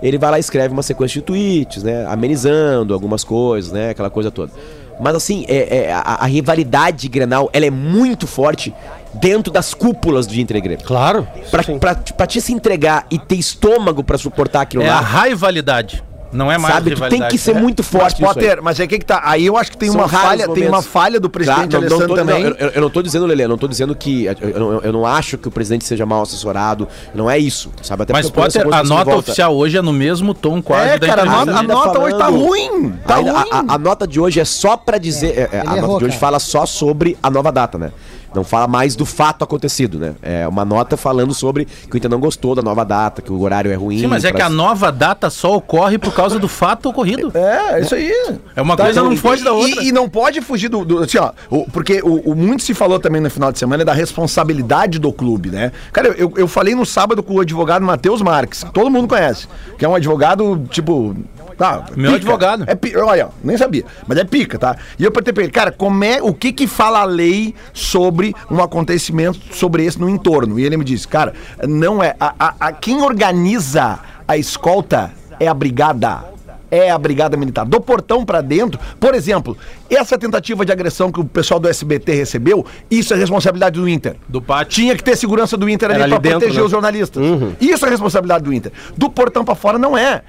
ele 0.00 0.16
vai 0.18 0.30
lá 0.30 0.36
e 0.36 0.40
escreve 0.40 0.72
uma 0.72 0.84
sequência 0.84 1.20
de 1.20 1.26
tweets, 1.26 1.82
né, 1.82 2.06
amenizando 2.06 2.94
algumas 2.94 3.24
coisas, 3.24 3.72
né, 3.72 3.90
aquela 3.90 4.08
coisa 4.08 4.30
toda. 4.30 4.52
Mas 5.00 5.16
assim, 5.16 5.44
é, 5.48 5.78
é, 5.86 5.92
a, 5.92 5.98
a 6.00 6.26
rivalidade 6.26 7.08
Grenal, 7.08 7.50
ela 7.52 7.66
é 7.66 7.70
muito 7.70 8.24
forte 8.28 8.72
dentro 9.14 9.52
das 9.52 9.74
cúpulas 9.74 10.26
do 10.26 10.34
Inter 10.34 10.56
e 10.56 10.60
Grêmio. 10.60 10.84
Claro. 10.84 11.26
Pra, 11.50 11.62
pra, 11.64 11.94
pra 11.94 12.26
te 12.26 12.40
se 12.40 12.52
entregar 12.52 13.06
e 13.10 13.18
ter 13.18 13.36
estômago 13.36 14.02
pra 14.04 14.18
suportar 14.18 14.62
aquilo 14.62 14.82
É 14.82 14.88
a 14.88 15.00
lá, 15.00 15.22
rivalidade. 15.24 16.04
Não 16.30 16.52
é 16.52 16.58
mais 16.58 16.74
sabe? 16.74 16.94
Tu 16.94 17.08
tem 17.08 17.26
que 17.26 17.38
ser 17.38 17.54
muito 17.54 17.78
Mas, 17.82 17.86
forte 17.90 18.22
aí. 18.22 18.28
Potter, 18.28 18.62
mas 18.62 18.78
aí 18.78 18.86
que 18.86 18.98
que 18.98 19.04
tá? 19.06 19.22
Aí 19.24 19.46
eu 19.46 19.56
acho 19.56 19.70
que 19.70 19.78
tem 19.78 19.90
São 19.90 19.98
uma 19.98 20.08
falha, 20.08 20.46
tem 20.46 20.68
uma 20.68 20.82
falha 20.82 21.18
do 21.18 21.30
presidente 21.30 21.70
Tá, 21.70 21.80
não, 21.80 21.88
não 21.88 21.96
Alessandro 21.96 22.08
tô- 22.08 22.14
também. 22.16 22.44
não, 22.44 22.50
eu, 22.50 22.68
eu 22.68 22.80
não 22.82 22.90
tô 22.90 23.00
dizendo, 23.00 23.24
Lelê, 23.24 23.44
eu 23.44 23.48
não 23.48 23.56
tô 23.56 23.66
dizendo 23.66 23.94
que. 23.96 24.26
Eu, 24.26 24.60
não- 24.60 24.80
eu 24.80 24.92
não 24.92 25.06
acho 25.06 25.38
que 25.38 25.48
o 25.48 25.50
presidente 25.50 25.86
seja 25.86 26.04
mal 26.04 26.20
assessorado. 26.20 26.86
Não 27.14 27.30
é 27.30 27.38
isso, 27.38 27.72
sabe? 27.82 28.02
Até 28.02 28.12
Mas, 28.12 28.26
eu 28.26 28.32
Potter, 28.32 28.66
a 28.70 28.84
nota 28.84 29.16
oficial 29.16 29.56
hoje 29.56 29.78
é 29.78 29.80
no 29.80 29.90
mesmo 29.90 30.34
tom 30.34 30.60
quase 30.60 30.90
É, 30.90 30.98
da 30.98 31.06
cara, 31.06 31.22
a 31.22 31.24
nota, 31.24 31.50
a 31.56 31.62
nota 31.62 31.98
hoje 31.98 32.18
tá 32.18 32.26
ruim. 32.26 32.90
Tá 33.06 33.16
Ainda- 33.16 33.32
ruim. 33.32 33.48
a, 33.50 33.56
a- 33.60 33.64
a 33.76 33.78
nota 33.78 34.06
de 34.06 34.20
hoje 34.20 34.38
é 34.38 34.44
só 34.44 34.76
pra 34.76 34.98
dizer. 34.98 35.28
é, 35.28 35.40
é, 35.50 35.60
a 35.60 35.60
Ele 35.60 35.64
nota 35.64 35.78
errou, 35.78 35.98
de 35.98 36.04
hoje 36.04 36.10
cara. 36.18 36.20
fala 36.20 36.38
só 36.38 36.66
sobre 36.66 37.16
a 37.22 37.30
nova 37.30 37.50
data, 37.50 37.78
né? 37.78 37.90
Não 38.34 38.44
fala 38.44 38.66
mais 38.68 38.94
do 38.94 39.06
fato 39.06 39.42
acontecido, 39.44 39.98
né? 39.98 40.14
É 40.22 40.46
uma 40.46 40.64
nota 40.64 40.96
falando 40.96 41.32
sobre 41.34 41.64
que 41.64 41.94
o 41.94 41.96
Inter 41.96 42.10
não 42.10 42.20
gostou 42.20 42.54
da 42.54 42.62
nova 42.62 42.84
data, 42.84 43.22
que 43.22 43.32
o 43.32 43.40
horário 43.40 43.70
é 43.70 43.74
ruim. 43.74 43.98
Sim, 44.00 44.06
mas 44.06 44.24
é 44.24 44.28
pra- 44.30 44.36
que 44.40 44.42
a 44.46 44.50
nova 44.50 44.92
data 44.92 45.30
só 45.30 45.56
ocorre 45.56 45.98
por 45.98 46.12
causa 46.14 46.38
do 46.38 46.46
fato 46.48 46.88
ocorrido. 46.88 47.30
É, 47.34 47.74
é 47.78 47.80
isso 47.80 47.94
aí. 47.94 48.12
É 48.54 48.60
uma 48.62 48.76
Tá, 48.76 48.84
coisa 48.84 49.00
então, 49.00 49.10
não 49.10 49.16
foge 49.16 49.42
da 49.42 49.50
e- 49.50 49.52
outra. 49.54 49.82
E, 49.84 49.92
não 49.92 50.08
pode 50.08 50.40
fugir 50.40 50.68
do. 50.68 50.84
do- 50.84 50.98
assim, 51.00 51.18
ó, 51.18 51.32
o- 51.50 51.64
porque 51.70 52.00
o, 52.02 52.30
o 52.30 52.34
muito 52.34 52.62
se 52.62 52.74
falou 52.74 52.98
também 52.98 53.20
no 53.20 53.30
final 53.30 53.50
de 53.52 53.58
semana 53.58 53.82
é 53.82 53.84
da 53.86 53.92
responsabilidade 53.94 54.98
do 54.98 55.12
clube, 55.12 55.50
né? 55.50 55.72
Cara, 55.92 56.08
eu, 56.08 56.32
eu 56.36 56.46
falei 56.46 56.74
no 56.74 56.84
sábado 56.86 57.22
com 57.22 57.34
o 57.34 57.40
advogado 57.40 57.82
Matheus 57.84 58.22
Marques, 58.22 58.62
que 58.64 58.72
todo 58.72 58.90
mundo 58.90 59.08
conhece, 59.08 59.48
que 59.78 59.84
é 59.84 59.88
um 59.88 59.94
advogado, 59.94 60.62
tipo. 60.70 61.16
Tá, 61.58 61.86
Meu 61.96 62.14
advogado. 62.14 62.64
É 62.68 62.98
olha, 62.98 63.28
nem 63.42 63.56
sabia, 63.58 63.84
mas 64.06 64.16
é 64.16 64.24
pica, 64.24 64.56
tá? 64.58 64.76
E 64.98 65.02
eu 65.04 65.10
perguntei 65.10 65.32
pra 65.34 65.42
ele, 65.42 65.52
cara, 65.52 65.72
como 65.72 66.04
é, 66.04 66.22
o 66.22 66.32
que 66.32 66.52
que 66.52 66.68
fala 66.68 67.00
a 67.00 67.04
lei 67.04 67.52
sobre 67.74 68.32
um 68.48 68.62
acontecimento 68.62 69.40
sobre 69.52 69.84
esse 69.84 69.98
no 70.00 70.08
entorno? 70.08 70.58
E 70.58 70.64
ele 70.64 70.76
me 70.76 70.84
disse, 70.84 71.06
cara, 71.08 71.34
não 71.66 72.00
é. 72.02 72.14
A, 72.20 72.32
a- 72.38 72.54
a- 72.60 72.72
quem 72.72 73.02
organiza 73.02 73.98
a 74.26 74.36
escolta 74.36 75.10
é 75.40 75.48
a 75.48 75.54
brigada 75.54 76.24
é 76.70 76.90
a 76.90 76.98
Brigada 76.98 77.34
Militar. 77.34 77.64
Do 77.64 77.80
portão 77.80 78.26
pra 78.26 78.42
dentro, 78.42 78.78
por 79.00 79.14
exemplo, 79.14 79.56
essa 79.88 80.18
tentativa 80.18 80.66
de 80.66 80.70
agressão 80.70 81.10
que 81.10 81.18
o 81.18 81.24
pessoal 81.24 81.58
do 81.58 81.66
SBT 81.66 82.12
recebeu, 82.14 82.64
isso 82.90 83.14
é 83.14 83.16
responsabilidade 83.16 83.80
do 83.80 83.88
Inter. 83.88 84.16
Do 84.28 84.42
pátio. 84.42 84.74
Tinha 84.74 84.94
que 84.94 85.02
ter 85.02 85.16
segurança 85.16 85.56
do 85.56 85.66
Inter 85.66 85.88
ali 85.90 86.00
Era 86.02 86.08
pra 86.08 86.16
ali 86.18 86.22
dentro, 86.22 86.38
proteger 86.40 86.60
né? 86.60 86.64
os 86.66 86.70
jornalistas. 86.70 87.22
Isso 87.58 87.86
é 87.86 87.88
responsabilidade 87.88 88.44
do 88.44 88.52
Inter. 88.52 88.70
Do 88.98 89.08
portão 89.08 89.46
pra 89.46 89.54
fora 89.54 89.78
não 89.78 89.96
é. 89.96 90.20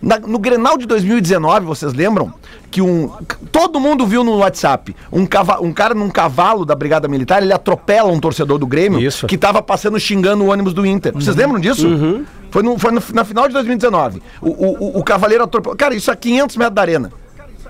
Na- 0.00 0.18
no 0.18 0.38
Grenal 0.38 0.76
de 0.76 0.86
2019, 0.86 1.64
vocês 1.66 1.92
lembram 1.94 2.32
que 2.70 2.82
um 2.82 3.08
todo 3.50 3.80
mundo 3.80 4.06
viu 4.06 4.22
no 4.22 4.36
WhatsApp 4.38 4.94
um, 5.10 5.24
cava, 5.24 5.60
um 5.62 5.72
cara 5.72 5.94
num 5.94 6.10
cavalo 6.10 6.64
da 6.64 6.74
Brigada 6.74 7.08
Militar, 7.08 7.42
ele 7.42 7.52
atropela 7.52 8.10
um 8.12 8.20
torcedor 8.20 8.58
do 8.58 8.66
Grêmio 8.66 9.00
Isso. 9.00 9.26
que 9.26 9.38
tava 9.38 9.62
passando 9.62 9.98
xingando 9.98 10.44
o 10.44 10.48
ônibus 10.48 10.74
do 10.74 10.84
Inter. 10.84 11.12
Vocês 11.14 11.34
lembram 11.36 11.58
disso? 11.60 11.88
Foi, 12.50 12.62
no- 12.62 12.78
foi 12.78 12.92
no- 12.92 13.02
na 13.14 13.24
final 13.24 13.46
de 13.48 13.54
2019. 13.54 14.22
O, 14.40 14.48
o, 14.50 14.84
o- 14.96 14.98
o 15.00 15.04
cavaleiro 15.04 15.44
atropelou. 15.44 15.76
Cara, 15.76 15.94
isso 15.94 16.10
a 16.10 16.16
500 16.16 16.56
metros 16.56 16.74
da 16.74 16.82
arena. 16.82 17.10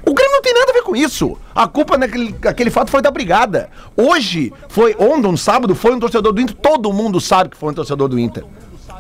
O 0.05 0.15
Grêmio 0.15 0.35
não 0.37 0.43
tem 0.43 0.55
nada 0.55 0.71
a 0.71 0.75
ver 0.75 0.83
com 0.83 0.95
isso. 0.95 1.37
A 1.55 1.67
culpa 1.67 1.99
naquele 1.99 2.33
aquele 2.47 2.71
fato 2.71 2.91
foi 2.93 3.03
da 3.03 3.11
brigada. 3.11 3.69
Hoje, 3.97 4.53
foi 4.69 4.95
ontem, 4.99 5.27
um 5.29 5.37
sábado, 5.37 5.75
foi 5.75 5.95
um 5.95 5.99
torcedor 5.99 6.33
do 6.33 6.41
Inter. 6.41 6.55
Todo 6.57 6.93
mundo 6.93 7.21
sabe 7.21 7.51
que 7.51 7.57
foi 7.57 7.71
um 7.71 7.75
torcedor 7.75 8.09
do 8.09 8.17
Inter. 8.19 8.45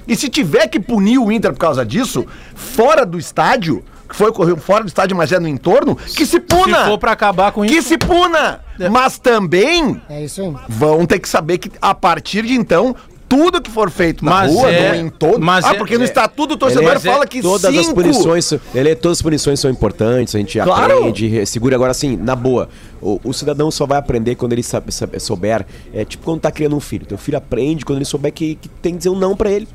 E 0.06 0.14
se 0.16 0.28
tiver 0.28 0.66
que 0.68 0.78
punir 0.80 1.18
o 1.18 1.30
Inter 1.32 1.52
por 1.52 1.58
causa 1.58 1.84
disso, 1.84 2.24
fora 2.54 3.04
do 3.04 3.18
estádio, 3.18 3.82
que 4.08 4.14
foi 4.14 4.28
ocorrido 4.30 4.60
fora 4.60 4.84
do 4.84 4.88
estádio, 4.88 5.16
mas 5.16 5.32
é 5.32 5.40
no 5.40 5.48
entorno, 5.48 5.96
que 5.96 6.24
se 6.24 6.38
puna! 6.40 6.84
Se 6.84 6.90
for 6.90 6.98
pra 6.98 7.12
acabar 7.12 7.50
com 7.52 7.62
que 7.66 7.74
isso. 7.74 7.88
se 7.88 7.98
puna! 7.98 8.60
Mas 8.90 9.18
também 9.18 10.00
É 10.08 10.22
isso 10.24 10.42
aí. 10.42 10.54
vão 10.68 11.04
ter 11.06 11.18
que 11.18 11.28
saber 11.28 11.58
que 11.58 11.70
a 11.80 11.94
partir 11.94 12.42
de 12.44 12.54
então. 12.54 12.94
Tudo 13.28 13.60
que 13.60 13.68
for 13.68 13.90
feito 13.90 14.24
na 14.24 14.30
Mas 14.30 14.52
rua, 14.52 14.70
é- 14.70 14.92
no 15.00 15.08
entorno. 15.08 15.44
mas 15.44 15.64
ah, 15.64 15.72
é- 15.72 15.74
porque 15.74 15.96
no 15.98 16.04
é- 16.04 16.06
estatuto 16.06 16.54
o 16.54 16.56
torcedor 16.56 16.92
Ele- 16.92 17.00
fala 17.00 17.26
que 17.26 17.42
todas 17.42 17.64
as 17.64 17.74
cinco... 17.86 17.94
punições, 17.96 18.44
são- 18.44 18.60
ele, 18.72 18.94
todas 18.94 19.18
as 19.18 19.22
punições 19.22 19.58
são 19.58 19.68
importantes, 19.68 20.32
a 20.32 20.38
gente 20.38 20.56
Claro. 20.60 20.98
aprende, 20.98 21.26
re- 21.26 21.44
segura 21.44 21.74
agora 21.74 21.90
assim, 21.90 22.16
na 22.16 22.36
boa. 22.36 22.68
O, 23.02 23.18
o 23.24 23.32
cidadão 23.32 23.68
só 23.68 23.84
vai 23.84 23.98
aprender 23.98 24.36
quando 24.36 24.52
ele 24.52 24.62
sabe, 24.62 24.92
souber, 25.18 25.66
é 25.92 26.04
tipo 26.04 26.24
quando 26.24 26.40
tá 26.42 26.52
criando 26.52 26.76
um 26.76 26.80
filho. 26.80 27.04
Teu 27.04 27.18
filho 27.18 27.36
aprende 27.36 27.84
quando 27.84 27.98
ele 27.98 28.04
souber 28.04 28.32
que, 28.32 28.54
que 28.54 28.68
tem 28.68 28.92
que 28.92 28.98
dizer 28.98 29.10
um 29.10 29.18
não 29.18 29.36
pra 29.36 29.50
ele. 29.50 29.66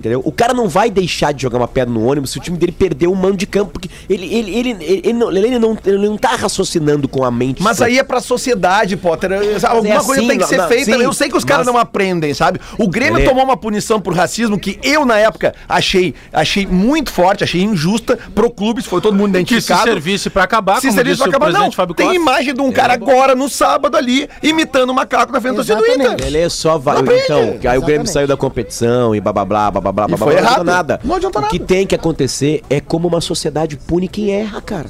Entendeu? 0.00 0.22
O 0.24 0.32
cara 0.32 0.54
não 0.54 0.66
vai 0.68 0.90
deixar 0.90 1.32
de 1.32 1.42
jogar 1.42 1.58
uma 1.58 1.68
pedra 1.68 1.92
no 1.92 2.04
ônibus 2.06 2.30
se 2.30 2.38
o 2.38 2.40
time 2.40 2.56
dele 2.56 2.72
perder 2.72 3.06
um 3.06 3.14
mano 3.14 3.36
de 3.36 3.46
campo, 3.46 3.72
porque 3.72 3.88
ele, 4.08 4.26
ele, 4.34 4.50
ele, 4.58 4.70
ele, 4.70 5.00
ele 5.04 5.12
não, 5.12 5.30
ele, 5.30 5.58
não, 5.58 5.78
ele 5.84 6.08
não 6.08 6.16
tá 6.16 6.30
raciocinando 6.36 7.06
com 7.06 7.22
a 7.22 7.30
mente. 7.30 7.62
Mas 7.62 7.82
aí 7.82 7.98
é 7.98 8.02
pra 8.02 8.20
sociedade, 8.20 8.96
Potter. 8.96 9.30
Alguma 9.68 9.94
é 9.94 9.98
coisa 9.98 10.12
assim, 10.20 10.28
tem 10.28 10.38
que 10.38 10.46
ser 10.46 10.56
não, 10.56 10.68
feita. 10.68 10.84
sim, 10.96 11.02
eu 11.02 11.12
sei 11.12 11.28
que 11.28 11.36
os 11.36 11.44
caras 11.44 11.66
mas- 11.66 11.74
não 11.74 11.80
aprendem, 11.80 12.32
sabe? 12.34 12.58
O 12.78 12.88
Grêmio 12.88 13.18
Ele- 13.18 13.28
tomou 13.28 13.44
uma 13.44 13.56
punição 13.56 14.00
por 14.00 14.14
racismo 14.14 14.58
que 14.58 14.78
eu, 14.82 15.04
na 15.04 15.18
época, 15.18 15.54
achei, 15.68 16.14
achei 16.32 16.66
muito 16.66 17.10
forte, 17.12 17.44
achei 17.44 17.60
injusta 17.62 18.18
pro 18.34 18.50
clube, 18.50 18.82
foi 18.82 19.00
todo 19.02 19.14
mundo 19.14 19.32
Que 19.32 19.38
se 19.38 19.40
identificado. 19.42 19.82
servisse 19.84 20.30
pra 20.30 20.44
acabar, 20.44 20.76
Se 20.76 20.82
como 20.88 20.94
serviço 20.94 21.16
disse 21.16 21.28
vai 21.28 21.28
o 21.28 21.42
acabar, 21.44 21.52
não. 21.52 21.70
Fábio 21.72 21.94
Tem 21.94 22.06
Costa. 22.06 22.20
imagem 22.20 22.54
de 22.54 22.60
um 22.62 22.72
cara 22.72 22.94
agora, 22.94 23.34
no 23.34 23.48
sábado 23.48 23.96
ali, 23.96 24.28
imitando 24.42 24.90
o 24.90 24.94
macaco 24.94 25.32
na 25.32 25.40
frente 25.40 25.56
do. 25.56 25.62
Inter. 25.62 26.26
Ele 26.26 26.38
é 26.38 26.48
só 26.48 26.78
vai. 26.78 27.00
Então, 27.24 27.58
que 27.58 27.68
aí 27.68 27.78
o 27.78 27.82
Grêmio 27.82 28.06
saiu 28.06 28.26
da 28.26 28.36
competição 28.36 29.14
e 29.14 29.20
blá 29.20 29.32
blá 29.32 29.44
blá 29.44 29.70
blá 29.70 29.89
blá 29.92 30.06
blá 30.08 30.16
blá, 30.16 30.26
foi 30.26 30.34
blá, 30.36 30.42
não 30.42 30.48
adianta 30.50 30.64
nada. 30.64 31.00
Não 31.04 31.14
adianta 31.16 31.38
o 31.40 31.48
que 31.48 31.58
nada. 31.58 31.66
tem 31.68 31.86
que 31.86 31.94
acontecer 31.94 32.62
é 32.70 32.80
como 32.80 33.08
uma 33.08 33.20
sociedade 33.20 33.76
pune 33.76 34.08
quem 34.08 34.30
erra, 34.32 34.60
cara. 34.60 34.86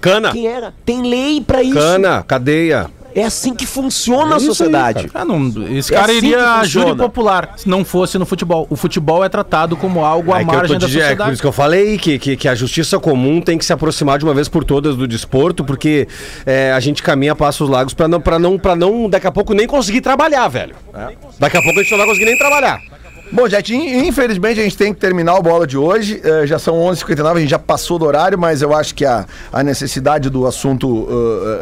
Cana. 0.00 0.32
Quem 0.32 0.46
erra. 0.46 0.74
Tem 0.84 1.02
lei 1.02 1.40
pra 1.40 1.62
isso. 1.62 1.74
Cana, 1.74 2.22
cadeia. 2.22 2.86
É 3.12 3.24
assim 3.24 3.54
que 3.54 3.66
funciona 3.66 4.34
a 4.34 4.36
Isso 4.36 4.36
aí, 4.36 4.46
sociedade. 4.46 5.10
Ah, 5.12 5.24
não, 5.24 5.48
esse 5.76 5.92
É 5.92 5.96
cara 5.96 6.12
assim 6.12 6.18
iria 6.18 6.52
a 6.54 6.64
júri 6.64 6.94
popular 6.96 7.54
se 7.56 7.68
não 7.68 7.84
fosse 7.84 8.16
no 8.18 8.24
futebol. 8.24 8.68
O 8.70 8.76
futebol 8.76 9.24
é 9.24 9.28
tratado 9.28 9.76
como 9.76 10.04
algo 10.04 10.32
à 10.32 10.38
É 10.38 10.42
eu 10.42 10.46
tô 10.46 10.52
margem 10.52 10.78
da 10.78 10.86
dizendo, 10.86 11.02
é 11.02 11.06
por 11.06 11.08
sociedade. 11.08 11.32
isso 11.32 11.42
que 11.42 11.48
eu 11.48 11.52
falei 11.52 11.98
que, 11.98 12.18
que, 12.20 12.36
que 12.36 12.46
a 12.46 12.54
justiça 12.54 13.00
comum 13.00 13.40
tem 13.40 13.58
que 13.58 13.64
se 13.64 13.72
aproximar 13.72 14.16
de 14.16 14.24
uma 14.24 14.32
vez 14.32 14.48
por 14.48 14.62
todas 14.62 14.94
do 14.94 15.08
desporto, 15.08 15.64
porque 15.64 16.06
é, 16.46 16.70
a 16.70 16.78
gente 16.78 17.02
caminha 17.02 17.34
passos 17.34 17.68
largos 17.68 17.94
pra 17.94 18.06
não, 18.06 18.20
pra 18.20 18.38
não, 18.38 18.56
pra 18.56 18.76
não, 18.76 19.10
daqui 19.10 19.26
a 19.26 19.32
pouco, 19.32 19.54
nem 19.54 19.66
conseguir 19.66 20.00
trabalhar, 20.02 20.46
velho. 20.46 20.76
Daqui 21.36 21.56
a 21.56 21.62
pouco 21.62 21.80
a 21.80 21.82
gente 21.82 21.90
não 21.90 21.98
vai 21.98 22.06
conseguir 22.06 22.26
nem 22.26 22.38
trabalhar. 22.38 22.80
Bom, 23.32 23.46
in- 23.70 24.06
infelizmente 24.08 24.60
a 24.60 24.62
gente 24.62 24.76
tem 24.76 24.92
que 24.92 25.00
terminar 25.00 25.34
o 25.36 25.42
bola 25.42 25.66
de 25.66 25.76
hoje. 25.78 26.20
Eh, 26.22 26.46
já 26.46 26.58
são 26.58 26.74
11h59, 26.80 27.36
a 27.36 27.40
gente 27.40 27.50
já 27.50 27.58
passou 27.58 27.98
do 27.98 28.04
horário, 28.04 28.38
mas 28.38 28.60
eu 28.62 28.74
acho 28.74 28.94
que 28.94 29.04
a, 29.04 29.24
a 29.52 29.62
necessidade 29.62 30.28
do 30.28 30.46
assunto 30.46 31.06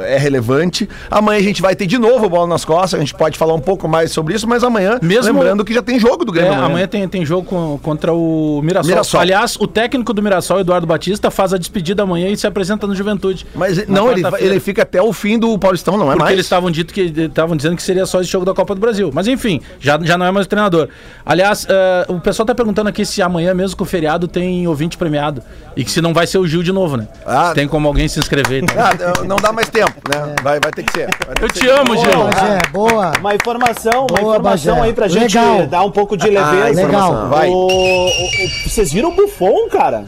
eh, 0.03 0.15
é 0.15 0.19
relevante. 0.19 0.89
Amanhã 1.11 1.39
a 1.39 1.43
gente 1.43 1.61
vai 1.61 1.77
ter 1.77 1.87
de 1.87 1.99
novo 1.99 2.27
o 2.27 2.29
bola 2.31 2.47
nas 2.47 2.65
costas, 2.65 2.95
a 2.95 2.99
gente 2.99 3.15
pode 3.15 3.37
falar 3.37 3.55
um 3.55 3.61
pouco 3.61 3.87
mais 3.89 4.11
sobre 4.13 4.35
isso, 4.35 4.47
mas 4.49 4.65
amanhã, 4.65 4.99
Mesmo- 5.03 5.33
lembrando 5.33 5.65
que 5.65 5.75
já 5.75 5.83
tem 5.83 5.99
jogo 5.99 6.25
do 6.25 6.33
É, 6.33 6.43
Grêmio. 6.43 6.65
amanhã 6.65 6.87
tem, 6.87 7.07
tem 7.09 7.25
jogo 7.25 7.47
com- 7.47 7.79
contra 7.83 8.13
o 8.13 8.61
Mirassol. 8.63 8.89
Mirassol. 8.91 9.21
Aliás, 9.21 9.57
o 9.57 9.67
técnico 9.67 10.13
do 10.13 10.23
Mirassol, 10.23 10.61
Eduardo 10.61 10.87
Batista, 10.87 11.31
faz 11.31 11.53
a 11.53 11.59
despedida 11.59 12.03
amanhã 12.03 12.29
e 12.29 12.37
se 12.37 12.47
apresenta 12.47 12.87
no 12.87 12.95
Juventude. 12.95 13.47
Mas 13.55 13.87
não, 13.87 14.11
ele, 14.11 14.23
ele 14.39 14.61
fica 14.61 14.83
até 14.83 15.03
o 15.03 15.13
fim 15.13 15.39
do 15.39 15.59
Paulistão, 15.59 15.97
não 15.97 16.07
é 16.07 16.13
Porque 16.13 16.19
mais? 16.23 16.33
eles 16.33 16.47
estavam 16.47 16.71
dito 16.71 16.93
que 16.95 17.01
estavam 17.03 17.57
dizendo 17.57 17.77
que 17.77 17.83
seria 17.83 18.07
só 18.07 18.21
esse 18.21 18.31
jogo 18.31 18.45
da 18.45 18.55
Copa 18.55 18.75
do 18.75 18.81
Brasil. 18.81 19.11
Mas 19.13 19.27
enfim, 19.29 19.61
já, 19.81 19.99
já 20.03 20.17
não 20.17 20.27
é 20.27 20.31
mais 20.31 20.47
o 20.47 20.49
treinador. 20.49 20.89
Aliás, 21.27 21.58
eh, 21.69 22.05
o 22.09 22.21
pessoal 22.21 22.45
tá 22.47 22.55
perguntando 22.55 22.89
aqui 22.89 23.05
se 23.07 23.23
amanhã, 23.23 23.55
mesmo 23.55 23.77
com 23.77 23.85
o 23.85 23.87
feriado, 23.87 24.29
tem 24.29 24.67
ouvinte 24.69 24.97
premiado. 24.99 25.43
E 25.77 25.85
que 25.85 25.91
se 25.91 26.01
não 26.01 26.13
vai 26.13 26.27
ser 26.27 26.39
o 26.39 26.47
Gil 26.47 26.63
de 26.63 26.73
novo, 26.73 26.97
né? 26.97 27.07
Ah. 27.25 27.49
Se 27.49 27.55
tem 27.55 27.67
como 27.69 27.87
alguém 27.89 28.07
se 28.09 28.19
inscrever. 28.19 28.63
Então. 28.65 28.77
Ah, 28.89 29.25
não 29.25 29.37
dá 29.37 29.53
mais 29.53 29.69
tempo, 29.69 29.93
né? 30.09 30.35
Vai, 30.43 30.59
vai 30.61 30.71
ter 30.73 30.83
que 30.83 30.93
ser. 30.93 31.09
Vai 31.27 31.35
ter 31.35 31.45
Eu 31.45 31.49
que 31.49 31.55
te 31.55 31.61
ser. 31.67 31.71
amo, 31.71 31.97
Gil. 31.97 32.11
Boa, 32.13 32.31
Bagé, 32.31 32.59
boa. 32.73 33.13
Uma 33.21 33.35
informação, 33.35 34.07
uma 34.11 34.21
Boa, 34.21 34.33
informação 34.37 34.75
Bagé. 34.77 34.87
aí 34.89 34.93
pra 34.93 35.09
gente 35.09 35.37
Legal. 35.39 35.67
dar 35.67 35.83
um 35.85 35.91
pouco 35.91 36.17
de 36.17 36.29
leveza. 36.29 36.83
Ah, 36.83 36.87
legal. 36.87 37.29
Vai. 37.29 37.49
O- 37.49 37.53
o- 37.55 38.07
o- 38.07 38.69
vocês 38.69 38.93
viram 38.93 39.11
o 39.11 39.15
Buffon, 39.17 39.69
cara? 39.71 40.05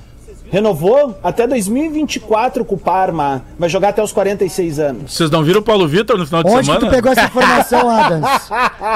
Renovou 0.51 1.18
até 1.22 1.46
2024 1.46 2.64
com 2.64 2.74
o 2.74 2.78
Parma. 2.78 3.42
Vai 3.59 3.68
jogar 3.68 3.90
até 3.90 4.03
os 4.03 4.12
46 4.12 4.78
anos. 4.80 5.12
Vocês 5.14 5.30
não 5.30 5.42
viram 5.44 5.61
o 5.61 5.62
Paulo 5.62 5.86
Vitor 5.86 6.18
no 6.18 6.26
final 6.26 6.42
de 6.42 6.51
Onde 6.51 6.59
que 6.61 6.64
semana? 6.66 6.86
tu 6.86 6.90
pegou 6.90 7.12
essa 7.12 7.24
informação, 7.24 7.88
Adams? 7.90 8.51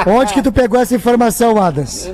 Onde 0.07 0.33
que 0.35 0.43
tu 0.43 0.53
pegou 0.53 0.81
essa 0.81 0.95
informação, 0.97 1.63
Adams? 1.63 2.07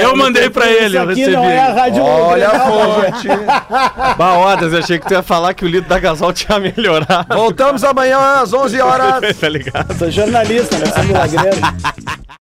Eu 0.00 0.16
mandei 0.16 0.50
pra 0.50 0.66
ele, 0.70 0.86
Isso 0.86 0.96
eu 0.96 1.02
aqui 1.02 1.14
recebi. 1.20 1.36
não 1.36 1.44
é 1.44 1.58
a 1.58 1.72
rádio 1.72 2.02
Olha 2.02 2.48
a 2.48 2.52
Bagé. 2.58 2.70
fonte. 2.70 3.28
Baodas, 4.18 4.72
eu 4.72 4.78
achei 4.80 4.98
que 4.98 5.06
tu 5.06 5.14
ia 5.14 5.22
falar 5.22 5.54
que 5.54 5.64
o 5.64 5.68
litro 5.68 5.88
da 5.88 5.98
gasol 5.98 6.32
tinha 6.32 6.58
melhorado. 6.58 7.32
Voltamos 7.34 7.84
amanhã 7.84 8.18
às 8.42 8.52
11 8.52 8.80
horas. 8.80 9.36
tá 9.38 9.48
ligado? 9.48 9.96
Sou 9.96 10.10
jornalista, 10.10 10.76
não 10.78 10.86
sou 10.92 11.04
milagreiro. 11.04 11.56